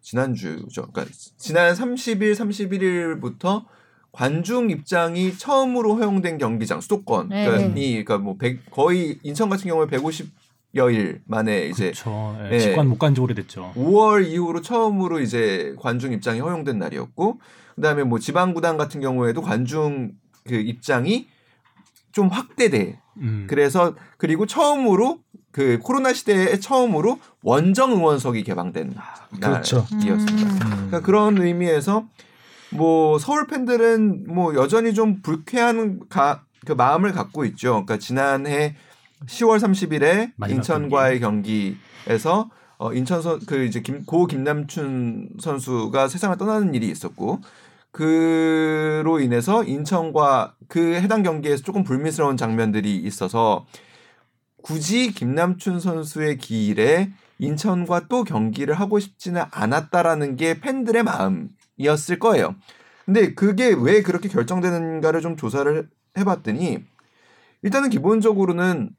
지난주죠. 0.00 0.88
그러니까 0.92 1.06
지난 1.38 1.74
30일, 1.74 2.34
31일부터 2.34 3.64
관중 4.12 4.70
입장이 4.70 5.36
처음으로 5.36 5.96
허용된 5.96 6.38
경기장 6.38 6.80
수도권이 6.80 7.28
네. 7.30 7.46
그러니까 7.46 8.18
뭐 8.18 8.36
100, 8.36 8.70
거의 8.70 9.18
인천 9.22 9.48
같은 9.48 9.68
경우에 9.68 9.86
150 9.86 10.28
여 10.76 10.90
일 10.90 11.22
만에 11.26 11.66
이제 11.68 11.92
그렇죠. 11.92 12.36
예. 12.50 12.58
직관 12.58 12.88
못 12.88 12.98
간지 12.98 13.20
오래됐죠. 13.20 13.74
5월 13.76 14.26
이후로 14.26 14.60
처음으로 14.60 15.20
이제 15.20 15.72
관중 15.78 16.12
입장이 16.12 16.40
허용된 16.40 16.80
날이었고 16.80 17.38
그다음에 17.76 18.02
뭐 18.02 18.18
지방 18.18 18.54
구단 18.54 18.76
같은 18.76 19.00
경우에도 19.00 19.40
관중 19.40 20.12
그 20.44 20.54
입장이 20.56 21.28
좀 22.14 22.28
확대돼. 22.28 23.00
음. 23.18 23.46
그래서 23.50 23.94
그리고 24.16 24.46
처음으로 24.46 25.18
그 25.50 25.78
코로나 25.82 26.12
시대에 26.12 26.58
처음으로 26.58 27.18
원정 27.42 27.92
응원석이 27.92 28.44
개방된 28.44 28.94
그렇죠. 29.40 29.86
날이었습니다. 29.90 30.50
음. 30.50 30.58
그러니까 30.58 31.00
그런 31.00 31.38
의미에서 31.38 32.06
뭐 32.70 33.18
서울 33.18 33.46
팬들은 33.48 34.26
뭐 34.32 34.54
여전히 34.54 34.94
좀 34.94 35.22
불쾌한 35.22 36.08
가, 36.08 36.44
그 36.64 36.72
마음을 36.72 37.12
갖고 37.12 37.44
있죠. 37.46 37.84
그러니까 37.84 37.98
지난해 37.98 38.76
10월 39.26 39.58
30일에 39.58 40.32
마지막 40.36 40.56
인천과의 40.56 41.20
경기 41.20 41.76
에서 42.06 42.50
어 42.76 42.92
인천 42.92 43.22
선그 43.22 43.64
이제 43.64 43.80
김, 43.80 44.04
고 44.04 44.26
김남춘 44.26 45.30
선수가 45.40 46.08
세상을 46.08 46.36
떠나는 46.36 46.74
일이 46.74 46.88
있었고 46.88 47.40
그로 47.94 49.20
인해서 49.20 49.62
인천과 49.62 50.56
그 50.66 50.94
해당 50.94 51.22
경기에서 51.22 51.62
조금 51.62 51.84
불미스러운 51.84 52.36
장면들이 52.36 52.96
있어서 52.96 53.66
굳이 54.62 55.12
김남춘 55.12 55.78
선수의 55.78 56.38
길에 56.38 57.12
인천과 57.38 58.08
또 58.08 58.24
경기를 58.24 58.74
하고 58.74 58.98
싶지는 58.98 59.44
않았다라는 59.48 60.34
게 60.34 60.60
팬들의 60.60 61.04
마음이었을 61.04 62.18
거예요. 62.18 62.56
근데 63.04 63.32
그게 63.34 63.72
왜 63.78 64.02
그렇게 64.02 64.28
결정되는가를 64.28 65.20
좀 65.20 65.36
조사를 65.36 65.88
해봤더니 66.18 66.84
일단은 67.62 67.90
기본적으로는 67.90 68.90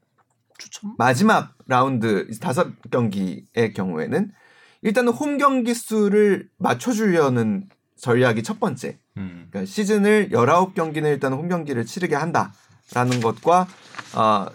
추천? 0.56 0.94
마지막 0.96 1.52
라운드 1.66 2.30
다섯 2.40 2.68
경기의 2.90 3.74
경우에는 3.74 4.32
일단은 4.80 5.12
홈 5.12 5.36
경기 5.36 5.74
수를 5.74 6.48
맞춰주려는 6.56 7.68
전략이 7.98 8.42
첫 8.42 8.60
번째. 8.60 8.98
음. 9.16 9.48
그러니까 9.50 9.70
시즌을 9.70 10.30
19경기는 10.30 11.04
일단 11.04 11.32
홈 11.32 11.48
경기를 11.48 11.84
치르게 11.86 12.14
한다라는 12.14 13.20
것과 13.22 13.66
아 14.14 14.48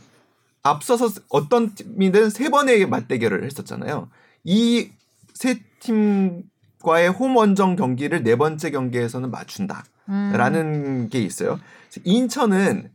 앞서서 0.64 1.10
어떤 1.30 1.74
팀이든 1.74 2.30
세 2.30 2.50
번의 2.50 2.88
맞대결을 2.88 3.44
했었잖아요. 3.44 4.10
이 4.44 4.92
세 5.42 5.60
팀과의 5.80 7.10
홈 7.10 7.36
원정 7.36 7.76
경기를 7.76 8.22
네 8.22 8.36
번째 8.36 8.70
경기에서는 8.70 9.32
맞춘다라는 9.32 10.62
음. 10.86 11.10
게 11.10 11.20
있어요. 11.20 11.60
인천은 12.04 12.92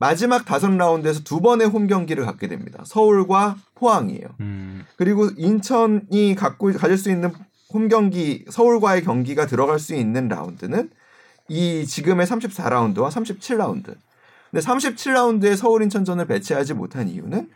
마지막 0.00 0.44
다섯 0.44 0.68
라운드에서 0.70 1.22
두 1.22 1.40
번의 1.40 1.68
홈 1.68 1.86
경기를 1.86 2.24
갖게 2.24 2.48
됩니다. 2.48 2.82
서울과 2.84 3.56
포항이에요. 3.76 4.26
음. 4.40 4.84
그리고 4.96 5.28
인천이 5.36 6.34
갖고 6.36 6.72
가질 6.72 6.98
수 6.98 7.08
있는 7.08 7.32
홈 7.74 7.88
경기 7.88 8.44
서울과의 8.48 9.02
경기가 9.02 9.46
들어갈 9.46 9.80
수 9.80 9.96
있는 9.96 10.28
라운드는 10.28 10.90
이 11.48 11.84
지금의 11.84 12.24
34라운드와 12.26 13.10
37라운드. 13.10 13.96
근데 14.50 14.64
37라운드에 14.64 15.56
서울 15.56 15.82
인천전을 15.82 16.26
배치하지 16.26 16.74
못한 16.74 17.08
이유는 17.08 17.50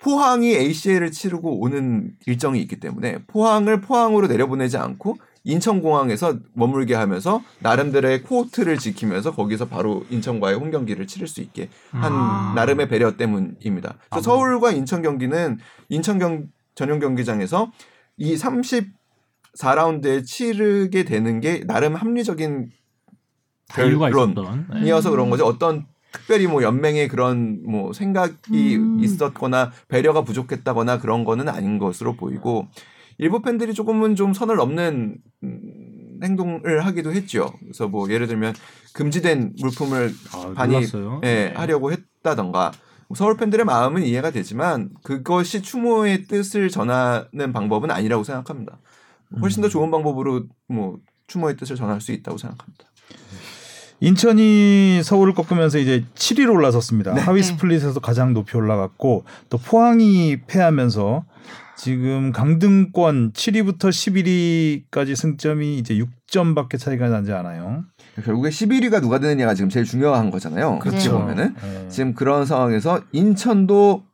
포항이 0.00 0.54
ACL을 0.54 1.10
치르고 1.10 1.60
오는 1.60 2.12
일정이 2.26 2.60
있기 2.60 2.78
때문에 2.78 3.24
포항을 3.26 3.80
포항으로 3.80 4.28
내려보내지 4.28 4.76
않고 4.76 5.16
인천공항에서 5.42 6.38
머물게 6.54 6.94
하면서 6.94 7.42
나름대로의 7.58 8.22
코트를 8.22 8.78
지키면서 8.78 9.34
거기서 9.34 9.66
바로 9.66 10.04
인천과의 10.08 10.56
홈 10.56 10.70
경기를 10.70 11.06
치를 11.06 11.26
수 11.26 11.40
있게 11.40 11.68
한 11.90 12.12
아. 12.12 12.52
나름의 12.54 12.88
배려 12.88 13.16
때문입니다. 13.16 13.96
그래서 14.08 14.22
서울과 14.22 14.72
인천 14.72 15.02
경기는 15.02 15.58
인천 15.88 16.18
경 16.18 16.46
전용 16.74 16.98
경기장에서 16.98 17.70
이 18.16 18.34
34라운드에 18.36 20.24
치르게 20.24 21.04
되는 21.04 21.40
게 21.40 21.64
나름 21.66 21.94
합리적인 21.94 22.70
자유가 23.66 24.10
결론. 24.10 24.30
있었던. 24.32 24.66
네. 24.74 24.86
이어서 24.88 25.10
그런 25.10 25.30
거죠. 25.30 25.44
어떤 25.44 25.86
특별히 26.12 26.46
뭐 26.46 26.62
연맹의 26.62 27.08
그런 27.08 27.62
뭐 27.66 27.92
생각이 27.92 28.76
음. 28.76 29.00
있었거나 29.02 29.72
배려가 29.88 30.22
부족했다거나 30.22 30.98
그런 30.98 31.24
거는 31.24 31.48
아닌 31.48 31.78
것으로 31.78 32.14
보이고 32.14 32.68
일부 33.18 33.42
팬들이 33.42 33.74
조금은 33.74 34.14
좀 34.14 34.32
선을 34.32 34.56
넘는 34.56 35.16
음, 35.42 36.20
행동을 36.22 36.84
하기도 36.84 37.12
했죠. 37.12 37.52
그래서 37.60 37.88
뭐 37.88 38.10
예를 38.10 38.26
들면 38.26 38.54
금지된 38.92 39.54
물품을 39.60 40.12
아, 40.56 40.66
몰랐어요. 40.66 41.20
예, 41.24 41.26
네. 41.26 41.52
하려고 41.54 41.92
했다던가 41.92 42.72
서울 43.14 43.36
팬들의 43.36 43.64
마음은 43.64 44.02
이해가 44.02 44.30
되지만 44.30 44.90
그것이 45.02 45.62
추모의 45.62 46.26
뜻을 46.26 46.68
전하는 46.68 47.52
방법은 47.52 47.90
아니라고 47.90 48.24
생각합니다. 48.24 48.78
훨씬 49.40 49.62
더 49.62 49.68
좋은 49.68 49.90
방법으로 49.90 50.44
뭐 50.68 50.98
추모의 51.26 51.56
뜻을 51.56 51.76
전할 51.76 52.00
수 52.00 52.12
있다고 52.12 52.38
생각합니다. 52.38 52.84
인천이 54.00 55.02
서울을 55.02 55.34
꺾으면서 55.34 55.78
이제 55.78 56.04
7위로 56.14 56.52
올라섰습니다. 56.52 57.14
하위 57.14 57.40
네. 57.40 57.42
스플릿에서 57.42 58.00
가장 58.00 58.34
높이 58.34 58.56
올라갔고 58.56 59.24
또 59.48 59.58
포항이 59.58 60.42
패하면서 60.46 61.24
지금 61.76 62.32
강등권 62.32 63.32
7위부터 63.32 63.90
11위까지 64.90 65.16
승점이 65.16 65.78
이제 65.78 65.98
6점밖에 66.28 66.78
차이가 66.78 67.08
나지 67.08 67.32
않아요. 67.32 67.84
결국에 68.24 68.48
11위가 68.48 69.00
누가 69.00 69.18
되느냐가 69.18 69.54
지금 69.54 69.68
제일 69.68 69.84
중요한 69.84 70.30
거잖아요. 70.30 70.78
그렇죠. 70.78 71.18
보면은 71.18 71.54
네. 71.60 71.88
지금 71.88 72.14
그런 72.14 72.46
상황에서 72.46 73.02
인천도 73.12 74.04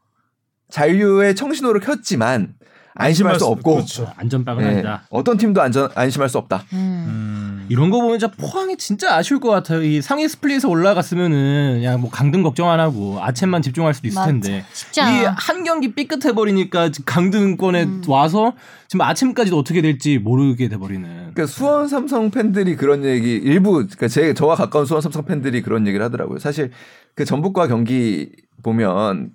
잔류의 0.71 1.35
청신호를 1.35 1.81
켰지만 1.81 2.55
안심할 2.95 3.39
수 3.39 3.47
없고 3.47 3.77
그렇죠. 3.77 4.13
안전빵은 4.17 4.65
예, 4.65 4.69
아니다. 4.69 5.03
어떤 5.11 5.37
팀도 5.37 5.61
안전 5.61 5.91
안심할 5.95 6.29
수 6.29 6.39
없다. 6.39 6.65
음. 6.73 7.30
음. 7.71 7.73
이런 7.73 7.91
거 7.91 8.01
보면 8.01 8.19
진짜 8.19 8.33
포항이 8.37 8.77
진짜 8.77 9.15
아쉬울 9.15 9.41
것 9.41 9.49
같아요. 9.51 9.83
이 9.83 10.03
상위 10.03 10.29
스플릿에 10.29 10.67
올라갔으면은 10.67 11.75
그냥 11.77 12.01
뭐 12.01 12.11
강등 12.11 12.43
걱정 12.43 12.69
안 12.69 12.81
하고 12.81 13.19
아챔만 13.23 13.63
집중할 13.63 13.95
수도 13.95 14.09
있을 14.09 14.17
맞아. 14.17 14.27
텐데 14.27 14.65
이. 14.97 15.25
한 15.25 15.65
경기 15.65 15.95
삐끗해 15.95 16.33
버리니까 16.35 16.91
강등권에 17.07 17.85
음. 17.85 18.03
와서 18.09 18.55
지금 18.89 19.03
아침까지도 19.03 19.57
어떻게 19.57 19.83
될지 19.83 20.19
모르게 20.19 20.69
돼 20.69 20.77
버리는. 20.77 21.09
그러니까 21.09 21.47
수원 21.47 21.87
삼성 21.87 22.31
팬들이 22.31 22.75
그런 22.77 23.05
얘기 23.05 23.35
일부 23.37 23.73
그러니까 23.73 24.09
제 24.09 24.35
저와 24.35 24.57
가까운 24.57 24.85
수원 24.85 25.01
삼성 25.01 25.25
팬들이 25.25 25.63
그런 25.63 25.87
얘기를 25.87 26.05
하더라고요. 26.05 26.39
사실 26.39 26.71
그 27.15 27.25
전북과 27.25 27.69
경기 27.69 28.31
보면 28.65 29.31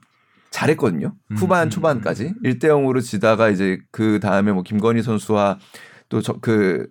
잘했거든요. 0.52 1.14
음, 1.32 1.36
후반 1.38 1.68
음, 1.68 1.70
초반까지 1.70 2.34
1대 2.44 2.66
0으로 2.66 3.02
지다가 3.02 3.50
이제 3.50 3.80
그 3.92 4.20
다음에 4.20 4.52
뭐 4.52 4.64
김건희 4.64 5.02
선수와 5.04 5.58
또 6.10 6.22
그 6.42 6.88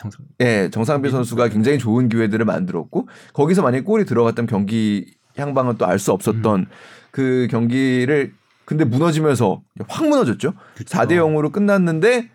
정상. 0.00 0.24
예, 0.40 0.70
정상빈 0.72 1.10
선수가 1.10 1.48
굉장히 1.48 1.78
좋은 1.78 2.08
기회들을 2.08 2.44
만들었고 2.46 3.08
거기서 3.34 3.60
만약에 3.62 3.84
골이 3.84 4.04
들어갔다면 4.06 4.46
경기 4.48 5.14
향방은 5.36 5.76
또 5.76 5.84
알 5.86 5.98
수 5.98 6.12
없었던 6.12 6.66
그 7.10 7.46
경기를 7.50 8.32
근데 8.64 8.84
무너지면서 8.84 9.60
확 9.88 10.08
무너졌죠. 10.08 10.54
그쵸. 10.76 10.98
4대 10.98 11.12
0으로 11.16 11.52
끝났는데 11.52 12.30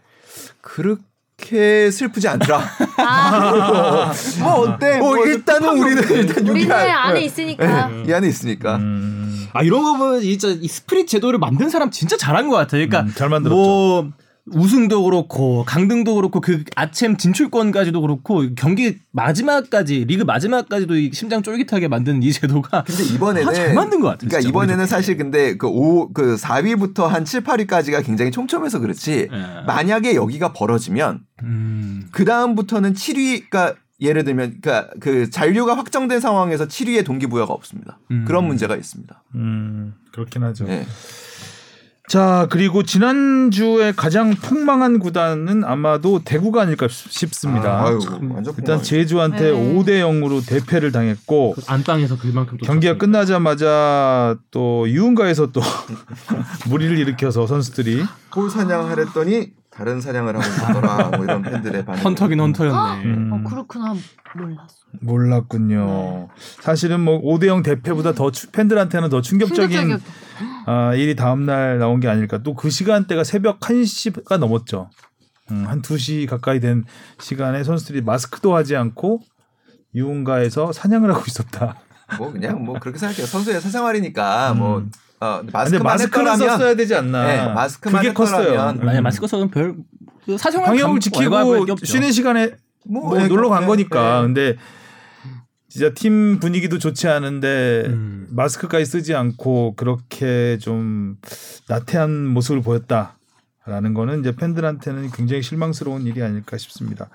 그렇게 0.62 1.90
슬프지 1.92 2.28
않더라. 2.28 2.62
아, 2.98 4.12
뭐 4.42 4.52
어때? 4.62 4.98
뭐, 5.00 5.26
일단은 5.26 5.70
우리는 5.78 6.04
일단 6.12 6.48
우리는 6.48 6.70
6위 6.76 6.90
안에 6.90 7.22
있으니까. 7.22 7.90
이 8.08 8.14
안에 8.14 8.28
있으니까. 8.28 8.76
음. 8.78 9.48
아 9.54 9.64
이런 9.64 9.84
거 9.84 9.98
보면 9.98 10.22
진짜 10.22 10.50
이 10.50 10.68
split 10.68 11.08
제도를 11.08 11.40
만든 11.40 11.70
사람 11.70 11.90
진짜 11.90 12.18
잘한 12.18 12.50
것 12.50 12.56
같아요. 12.58 12.86
그러니까 12.86 13.02
음, 13.10 13.14
잘 13.16 13.30
만들었죠. 13.30 13.56
뭐 13.56 14.12
우승도 14.54 15.04
그렇고 15.04 15.64
강등도 15.66 16.16
그렇고 16.16 16.40
그 16.40 16.64
아챔 16.76 17.18
진출권까지도 17.18 18.00
그렇고 18.00 18.44
경기 18.56 19.00
마지막까지 19.12 20.06
리그 20.06 20.24
마지막까지도 20.24 20.96
이 20.98 21.12
심장 21.14 21.42
쫄깃하게 21.42 21.88
만든 21.88 22.22
이 22.22 22.32
제도가 22.32 22.84
근데 22.84 23.04
이번에는 23.04 23.50
아, 23.50 23.54
잘 23.54 23.74
만든 23.74 24.02
것 24.02 24.08
같아요. 24.08 24.30
그러니까 24.30 24.42
진짜. 24.42 24.50
이번에는 24.50 24.86
사실 24.86 25.18
근데 25.18 25.58
그 25.58 25.68
5, 25.68 26.14
그 26.14 26.36
4위부터 26.36 27.08
한 27.08 27.26
7, 27.26 27.42
8위까지가 27.42 28.06
굉장히 28.06 28.30
촘촘해서 28.32 28.80
그렇지. 28.80 29.30
예. 29.32 29.66
만약에 29.66 30.14
여기가 30.14 30.54
벌어지면 30.54 31.22
음. 31.42 32.08
그 32.12 32.24
다음부터는 32.24 32.94
7위가 32.94 33.76
예를 34.02 34.26
들면 34.26 34.58
그러니까 34.62 34.94
그 35.00 35.30
잔류가 35.30 35.76
확정된 35.76 36.20
상황에서 36.20 36.68
7위의 36.68 37.04
동기부여가 37.06 37.54
없습니다. 37.54 37.98
음. 38.12 38.26
그런 38.28 38.46
문제가 38.46 38.76
있습니다. 38.76 39.24
음, 39.36 39.94
그렇긴 40.12 40.44
하죠. 40.44 40.66
예. 40.68 40.86
자, 42.08 42.46
그리고 42.52 42.84
지난주에 42.84 43.92
가장 43.96 44.30
폭망한 44.36 45.00
구단은 45.00 45.64
아마도 45.64 46.22
대구가 46.24 46.62
아닐까 46.62 46.88
싶습니다. 46.90 47.80
아, 47.82 47.88
아유, 47.88 48.00
참, 48.00 48.32
완전 48.32 48.54
일단. 48.58 48.82
제주한테 48.84 49.52
네. 49.52 49.74
5대 49.74 50.02
0으로 50.02 50.46
대패를 50.48 50.92
당했고 50.92 51.56
안방에서 51.68 52.18
그만큼 52.18 52.58
또 52.60 52.66
경기가 52.66 52.94
졌으니까. 52.94 52.98
끝나자마자 53.06 54.36
또 54.52 54.88
유흥가에서 54.88 55.52
또 55.52 55.62
무리를 56.70 56.96
일으켜서 57.00 57.48
선수들이 57.48 58.04
홀 58.36 58.50
사냥하랬더니 58.52 59.54
다른 59.72 60.00
사냥을 60.00 60.36
하고 60.38 60.46
있더라. 60.46 61.10
뭐 61.18 61.26
이런 61.26 61.42
팬들의 61.42 61.86
반응. 61.86 62.04
헌터긴 62.04 62.40
헌터였네. 62.40 63.04
음. 63.04 63.30
어, 63.34 63.50
그렇구나. 63.50 63.96
몰랐어. 64.36 64.76
몰랐군요. 65.02 66.30
사실은 66.62 67.00
뭐 67.02 67.20
5대 67.22 67.48
0 67.48 67.64
대패보다 67.64 68.14
더 68.14 68.32
추- 68.32 68.52
팬들한테는 68.52 69.10
더 69.10 69.22
충격적인 69.22 69.70
충격적이었 69.72 70.02
아, 70.66 70.94
일이 70.96 71.16
다음 71.16 71.46
날 71.46 71.78
나온 71.80 72.00
게 72.00 72.08
아닐까. 72.08 72.40
또 72.44 72.54
그 72.56 72.70
시간대가 72.70 73.24
새벽 73.24 73.60
1시가 73.60 74.38
넘었죠. 74.38 74.90
음, 75.52 75.66
한 75.68 75.82
2시 75.82 76.28
가까이 76.28 76.60
된 76.60 76.86
시간에 77.20 77.64
선수들이 77.64 78.02
마스크도 78.02 78.56
하지 78.56 78.76
않고 78.76 79.22
유흥가에서 79.94 80.72
사냥을 80.74 81.12
하고 81.14 81.24
있었다. 81.28 81.76
뭐 82.18 82.32
그냥 82.32 82.64
뭐 82.64 82.78
그렇게 82.80 82.98
생각해요. 83.00 83.26
선수의 83.26 83.62
사생활이니까 83.62 84.54
뭐 84.56 84.80
음. 84.80 84.92
어, 85.22 85.38
근데 85.40 85.52
마스크만 85.52 85.84
마스크를 85.84 86.32
했더라면 86.32 86.58
썼어야 86.58 86.76
되지 86.76 86.96
않나. 86.96 87.26
네, 87.28 87.54
마스크만 87.54 88.02
그게 88.02 88.14
컸어요. 88.14 88.74
만약 88.82 89.02
마스크 89.02 89.26
써도 89.28 89.48
별그 89.50 90.38
사생활 90.38 90.68
방역을 90.68 90.90
감- 90.94 91.00
지키고. 91.00 91.76
쉬는 91.86 92.12
시간에 92.12 92.52
뭐 92.88 93.18
네, 93.18 93.28
놀러 93.28 93.50
간 93.50 93.62
네, 93.62 93.68
거니까. 93.68 94.18
네. 94.18 94.22
근데 94.24 94.58
진짜 95.76 95.94
팀 95.94 96.40
분위기도 96.40 96.80
좋지 96.80 97.10
않은데 97.10 97.84
음. 97.88 98.28
마스크까지 98.30 98.86
쓰지 98.86 99.14
않고 99.14 99.74
그렇게 99.76 100.58
좀 100.58 101.18
나태한 101.68 102.28
모습을 102.28 102.62
보였다라는 102.62 103.94
거는 103.94 104.22
이제 104.22 104.34
팬들한테는 104.34 105.12
굉장히 105.12 105.42
실망스러운 105.44 106.04
일이 106.04 106.24
아닐까 106.24 106.58
싶습니다. 106.58 107.10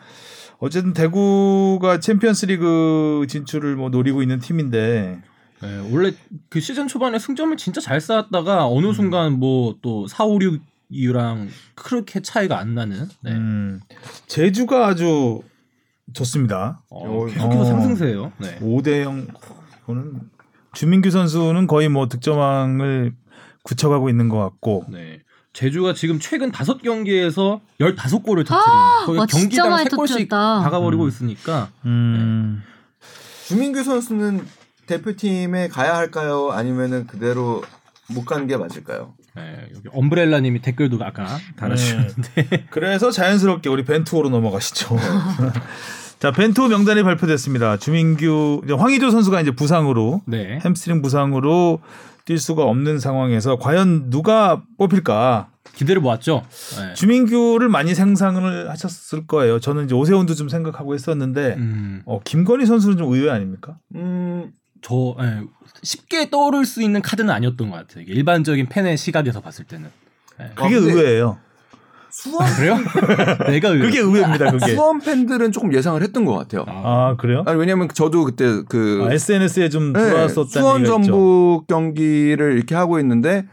어쨌든 0.58 0.92
대구가 0.92 2.00
챔피언스리그 2.00 3.24
진출을 3.30 3.76
뭐 3.76 3.88
노리고 3.88 4.20
있는 4.20 4.40
팀인데 4.40 5.22
네, 5.62 5.90
원래 5.90 6.12
그 6.50 6.60
시즌 6.60 6.86
초반에 6.86 7.18
승점을 7.18 7.56
진짜 7.56 7.80
잘 7.80 7.98
쌓았다가 7.98 8.66
어느 8.66 8.88
음. 8.88 8.92
순간 8.92 9.38
뭐 9.38 9.76
또 9.80 10.06
4, 10.06 10.26
5, 10.26 10.38
6 10.42 10.60
이유랑 10.90 11.48
그렇게 11.76 12.20
차이가 12.20 12.58
안 12.58 12.74
나는 12.74 13.08
네. 13.22 13.32
음, 13.32 13.80
제주가 14.26 14.86
아주 14.88 15.40
좋습니다. 16.12 16.82
어, 16.90 17.26
계속해서 17.26 17.60
어. 17.60 17.64
상승세예요. 17.64 18.32
네. 18.38 18.58
5대 18.60 19.02
0 19.02 19.26
이거는 19.82 20.20
주민규 20.72 21.10
선수는 21.10 21.66
거의 21.66 21.88
뭐 21.88 22.08
득점왕을 22.08 23.14
굳혀가고 23.62 24.08
있는 24.08 24.28
것 24.28 24.38
같고 24.38 24.86
네. 24.88 25.20
제주가 25.52 25.94
지금 25.94 26.20
최근 26.20 26.52
다섯 26.52 26.80
경기에서 26.80 27.60
15골을 27.80 28.46
터뜨린 28.46 29.06
거의 29.06 29.18
와, 29.18 29.26
진짜 29.26 29.40
경기당 29.40 29.70
많이 29.70 29.88
3골씩 29.88 30.08
터뜨렸다. 30.28 30.60
박아버리고 30.60 31.04
음. 31.04 31.08
있으니까 31.08 31.70
음, 31.84 32.62
주민규 33.48 33.82
선수는 33.82 34.46
대표팀에 34.86 35.68
가야 35.68 35.96
할까요? 35.96 36.50
아니면은 36.52 37.06
그대로 37.06 37.62
못 38.08 38.24
가는 38.24 38.46
게 38.46 38.56
맞을까요? 38.56 39.14
네, 39.36 39.68
여기 39.74 39.88
엄브렐라님이 39.92 40.60
댓글도 40.62 40.98
아까 41.04 41.38
달아주셨는데 41.56 42.66
그래서 42.70 43.10
자연스럽게 43.10 43.68
우리 43.68 43.84
벤투호로 43.84 44.28
넘어가시죠. 44.30 44.96
자 46.20 46.30
벤투호 46.32 46.68
명단이 46.68 47.02
발표됐습니다. 47.02 47.78
주민규 47.78 48.60
이제 48.64 48.74
황의조 48.74 49.10
선수가 49.10 49.40
이제 49.40 49.52
부상으로 49.52 50.20
네. 50.26 50.58
햄스트링 50.62 51.00
부상으로 51.00 51.80
뛸 52.26 52.36
수가 52.36 52.64
없는 52.64 52.98
상황에서 52.98 53.56
과연 53.56 54.10
누가 54.10 54.62
뽑힐까? 54.76 55.48
기대를 55.74 56.02
모았죠. 56.02 56.42
네. 56.78 56.92
주민규를 56.92 57.70
많이 57.70 57.94
상상을 57.94 58.68
하셨을 58.68 59.26
거예요. 59.26 59.60
저는 59.60 59.86
이제 59.86 59.94
오세훈도 59.94 60.34
좀 60.34 60.50
생각하고 60.50 60.92
했었는데 60.92 61.54
음, 61.56 62.02
어, 62.04 62.20
김건희 62.22 62.66
선수는 62.66 62.98
좀 62.98 63.10
의외 63.14 63.30
아닙니까? 63.30 63.78
음, 63.94 64.52
저 64.82 65.16
예, 65.22 65.40
쉽게 65.82 66.28
떠오를 66.28 66.66
수 66.66 66.82
있는 66.82 67.00
카드는 67.00 67.30
아니었던 67.30 67.70
것 67.70 67.76
같아요. 67.76 68.04
일반적인 68.06 68.66
팬의 68.66 68.98
시각에서 68.98 69.40
봤을 69.40 69.64
때는. 69.64 69.88
예. 70.38 70.50
그게 70.54 70.74
아, 70.74 70.78
의외예요. 70.78 71.38
수원 72.10 72.46
그래요? 72.54 72.76
내가 73.48 73.68
의외. 73.68 73.86
그게 73.86 73.98
의외입니다. 74.00 74.50
그게. 74.50 74.74
수원 74.74 74.98
팬들은 75.00 75.52
조금 75.52 75.72
예상을 75.72 76.02
했던 76.02 76.24
것 76.24 76.34
같아요. 76.34 76.64
아 76.68 77.16
그래요? 77.18 77.44
아니 77.46 77.58
왜냐면 77.58 77.88
저도 77.92 78.24
그때 78.24 78.62
그 78.68 79.06
아, 79.08 79.12
SNS에 79.12 79.68
좀 79.68 79.92
네, 79.92 80.00
돌아왔었다는 80.10 80.48
수원. 80.48 80.84
전북 80.84 81.66
경기를 81.68 82.56
이렇게 82.56 82.74
하고 82.74 82.98
있는데 83.00 83.46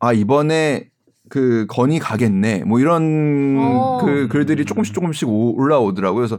아 0.00 0.12
이번에 0.12 0.88
그 1.30 1.66
건이 1.68 1.98
가겠네 1.98 2.64
뭐 2.66 2.78
이런 2.80 3.56
어. 3.58 3.98
그 4.04 4.28
글들이 4.28 4.64
조금씩 4.66 4.94
조금씩 4.94 5.28
오- 5.28 5.54
올라오더라고요. 5.58 6.18
그래서 6.20 6.38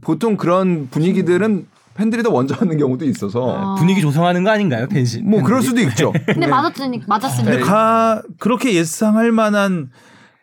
보통 0.00 0.36
그런 0.36 0.88
분위기들은 0.90 1.66
팬들이 1.94 2.22
더 2.22 2.30
먼저 2.30 2.54
하는 2.54 2.76
경우도 2.76 3.06
있어서 3.06 3.56
아. 3.56 3.74
분위기 3.76 4.02
조성하는 4.02 4.44
거 4.44 4.50
아닌가요, 4.50 4.86
팬시? 4.88 5.22
뭐 5.22 5.42
그럴 5.42 5.62
수도 5.62 5.80
있죠. 5.80 6.12
근데 6.26 6.46
맞았으니 6.46 7.00
맞았으니까. 7.06 7.50
근데 7.50 7.64
가 7.64 8.20
그렇게 8.38 8.74
예상할 8.74 9.32
만한 9.32 9.88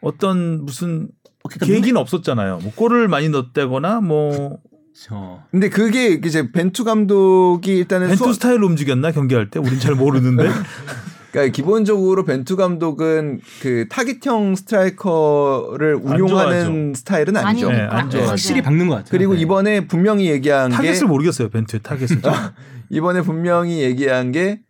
어떤 0.04 0.66
무슨 0.66 1.08
그러니까 1.44 1.66
계기는 1.66 2.00
없었잖아요. 2.00 2.60
뭐 2.62 2.72
골을 2.76 3.08
많이 3.08 3.30
넣었다거나 3.30 4.02
뭐저 4.02 5.40
근데 5.52 5.70
그게 5.70 6.20
이제 6.26 6.52
벤투 6.52 6.84
감독이 6.84 7.78
일단은 7.78 8.08
벤투 8.08 8.18
수원- 8.18 8.34
스타일로 8.34 8.68
움직였나 8.68 9.12
경기할 9.12 9.50
때 9.50 9.60
우린 9.60 9.80
잘 9.80 9.96
모르는데 9.96 10.44
그러니까 11.32 11.52
기본적으로 11.52 12.26
벤투 12.26 12.56
감독은 12.56 13.42
그 13.62 13.88
타깃형 13.90 14.56
스트라이커를 14.56 15.96
운용하는. 15.96 16.94
스타일은 16.94 17.36
아니죠. 17.38 17.72
네. 17.72 17.88
확실히 18.28 18.62
박는 18.62 18.88
것 18.88 18.96
같아요. 18.98 19.10
그리고 19.10 19.34
네. 19.34 19.42
이번에 19.42 19.88
분명히 19.88 20.28
얘기한 20.30 20.70
게 20.70 20.76
타겟을 20.78 21.08
모르겠어요. 21.08 21.50
벤투의 21.50 21.82
타겟을. 21.82 22.22
좀. 22.22 22.32
이번에 22.92 23.22
분명히 23.22 23.82
얘기한 23.82 24.32
게 24.32 24.62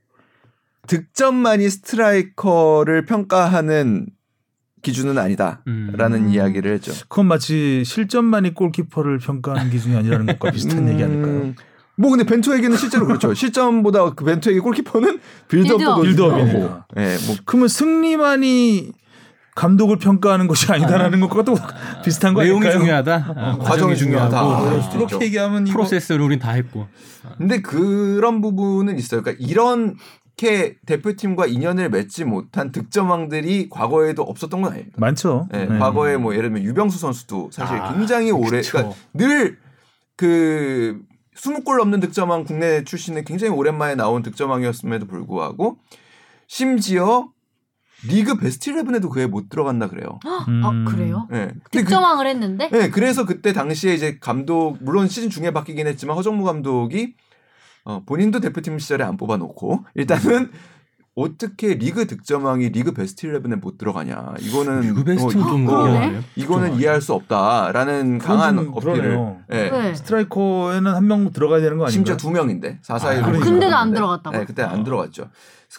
득점만이 0.87 1.69
스트라이커를 1.69 3.05
평가하는 3.05 4.07
기준은 4.83 5.17
아니다라는 5.17 6.25
음. 6.25 6.29
이야기를 6.29 6.73
했죠. 6.73 6.91
그건 7.07 7.27
마치 7.27 7.83
실점만이 7.85 8.53
골키퍼를 8.53 9.17
평가하는 9.17 9.71
기준이 9.71 9.95
아니라는 9.95 10.25
것과 10.27 10.51
비슷한 10.53 10.87
얘기 10.89 11.01
아닐까요? 11.01 11.31
음, 11.31 11.55
뭐 11.95 12.11
근데 12.11 12.25
벤투에게는 12.25 12.77
실제로 12.77 13.07
그렇죠. 13.07 13.33
실점보다 13.35 14.11
그 14.13 14.23
벤투에게 14.25 14.59
골키퍼는 14.59 15.19
build-up도 15.47 16.01
build-up. 16.01 16.35
build-up이니까. 16.35 16.85
예, 16.97 17.17
뭐 17.25 17.35
그러면 17.45 17.67
승리만이 17.69 18.91
감독을 19.55 19.97
평가하는 19.99 20.47
것이 20.47 20.71
아니다라는 20.71 21.19
것과 21.21 21.43
또 21.43 21.55
비슷한 22.03 22.33
거 22.33 22.41
내용이 22.43 22.61
아닐까요? 22.65 22.79
중요하다. 22.79 23.33
아, 23.37 23.57
과정이 23.59 23.95
중요하다. 23.95 24.43
어, 24.43 24.77
있죠. 24.79 24.97
그렇게 25.05 25.25
얘기하면 25.25 25.67
이거 25.67 25.73
프로세스를 25.77 26.21
우린 26.21 26.39
다 26.39 26.51
했고. 26.51 26.87
근데 27.37 27.61
그런 27.61 28.41
부분은 28.41 28.97
있어요. 28.97 29.21
그러니까 29.21 29.45
이 29.45 29.53
렇게 30.33 30.77
대표팀과 30.85 31.45
인연을 31.45 31.89
맺지 31.89 32.25
못한 32.25 32.71
득점왕들이 32.71 33.69
과거에도 33.69 34.23
없었던 34.23 34.61
건 34.61 34.71
아닙니다. 34.73 34.97
많죠. 34.97 35.47
네, 35.51 35.65
네. 35.65 35.77
과거에 35.77 36.17
뭐 36.17 36.33
예를 36.33 36.49
들면 36.49 36.63
유병수 36.63 36.99
선수도 36.99 37.49
사실 37.51 37.77
아, 37.77 37.93
굉장히 37.93 38.31
오래 38.31 38.57
그쵸. 38.61 38.95
그러니까 39.13 39.57
늘그 40.17 41.01
20골 41.35 41.77
넘는 41.77 41.99
득점왕 41.99 42.43
국내 42.45 42.83
출신은 42.83 43.25
굉장히 43.25 43.53
오랜만에 43.53 43.95
나온 43.95 44.21
득점왕이었음에도 44.23 45.07
불구하고 45.07 45.77
심지어 46.47 47.29
리그 48.05 48.37
베스트 48.37 48.71
11에도 48.71 49.09
그에 49.09 49.27
못 49.27 49.49
들어갔나 49.49 49.87
그래요. 49.87 50.19
음. 50.47 50.61
아 50.63 50.91
그래요? 50.91 51.27
네. 51.31 51.53
득점왕을 51.71 52.27
했는데 52.27 52.69
네, 52.69 52.89
그래서 52.89 53.25
그때 53.25 53.53
당시에 53.53 53.93
이제 53.93 54.17
감독 54.19 54.77
물론 54.81 55.07
시즌 55.07 55.29
중에 55.29 55.51
바뀌긴 55.51 55.87
했지만 55.87 56.17
허정무 56.17 56.43
감독이 56.43 57.15
어, 57.85 58.01
본인도 58.05 58.39
대표팀 58.39 58.79
시절에 58.79 59.03
안 59.03 59.17
뽑아놓고 59.17 59.85
일단은 59.95 60.51
어떻게 61.15 61.75
리그 61.75 62.07
득점왕이 62.07 62.69
리그 62.69 62.91
베스트 62.93 63.27
11에 63.27 63.55
못 63.59 63.77
들어가냐 63.77 64.33
이거는 64.39 64.81
리그 64.81 65.23
어, 65.23 65.29
좀 65.29 65.41
이거- 65.41 65.51
그러네. 65.83 65.97
어려워요. 65.97 66.23
이거는 66.35 66.69
좀 66.71 66.79
이해할 66.79 67.01
수 67.01 67.13
없다라는 67.13 68.17
강한 68.17 68.57
어필을. 68.57 69.35
예. 69.51 69.69
네. 69.69 69.93
스트라이커에는 69.95 70.91
한 70.95 71.05
명 71.05 71.31
들어가야 71.31 71.59
되는 71.61 71.77
거 71.77 71.83
아닌가요? 71.85 71.91
심지어 71.91 72.17
두 72.17 72.31
명인데 72.31 72.79
4 72.81 72.97
4 72.97 73.13
1 73.13 73.23
아, 73.23 73.31
근데도 73.31 73.75
안 73.75 73.93
들어갔다고? 73.93 74.35
네, 74.37 74.45
그때 74.45 74.63
안 74.63 74.83
들어갔죠. 74.83 75.29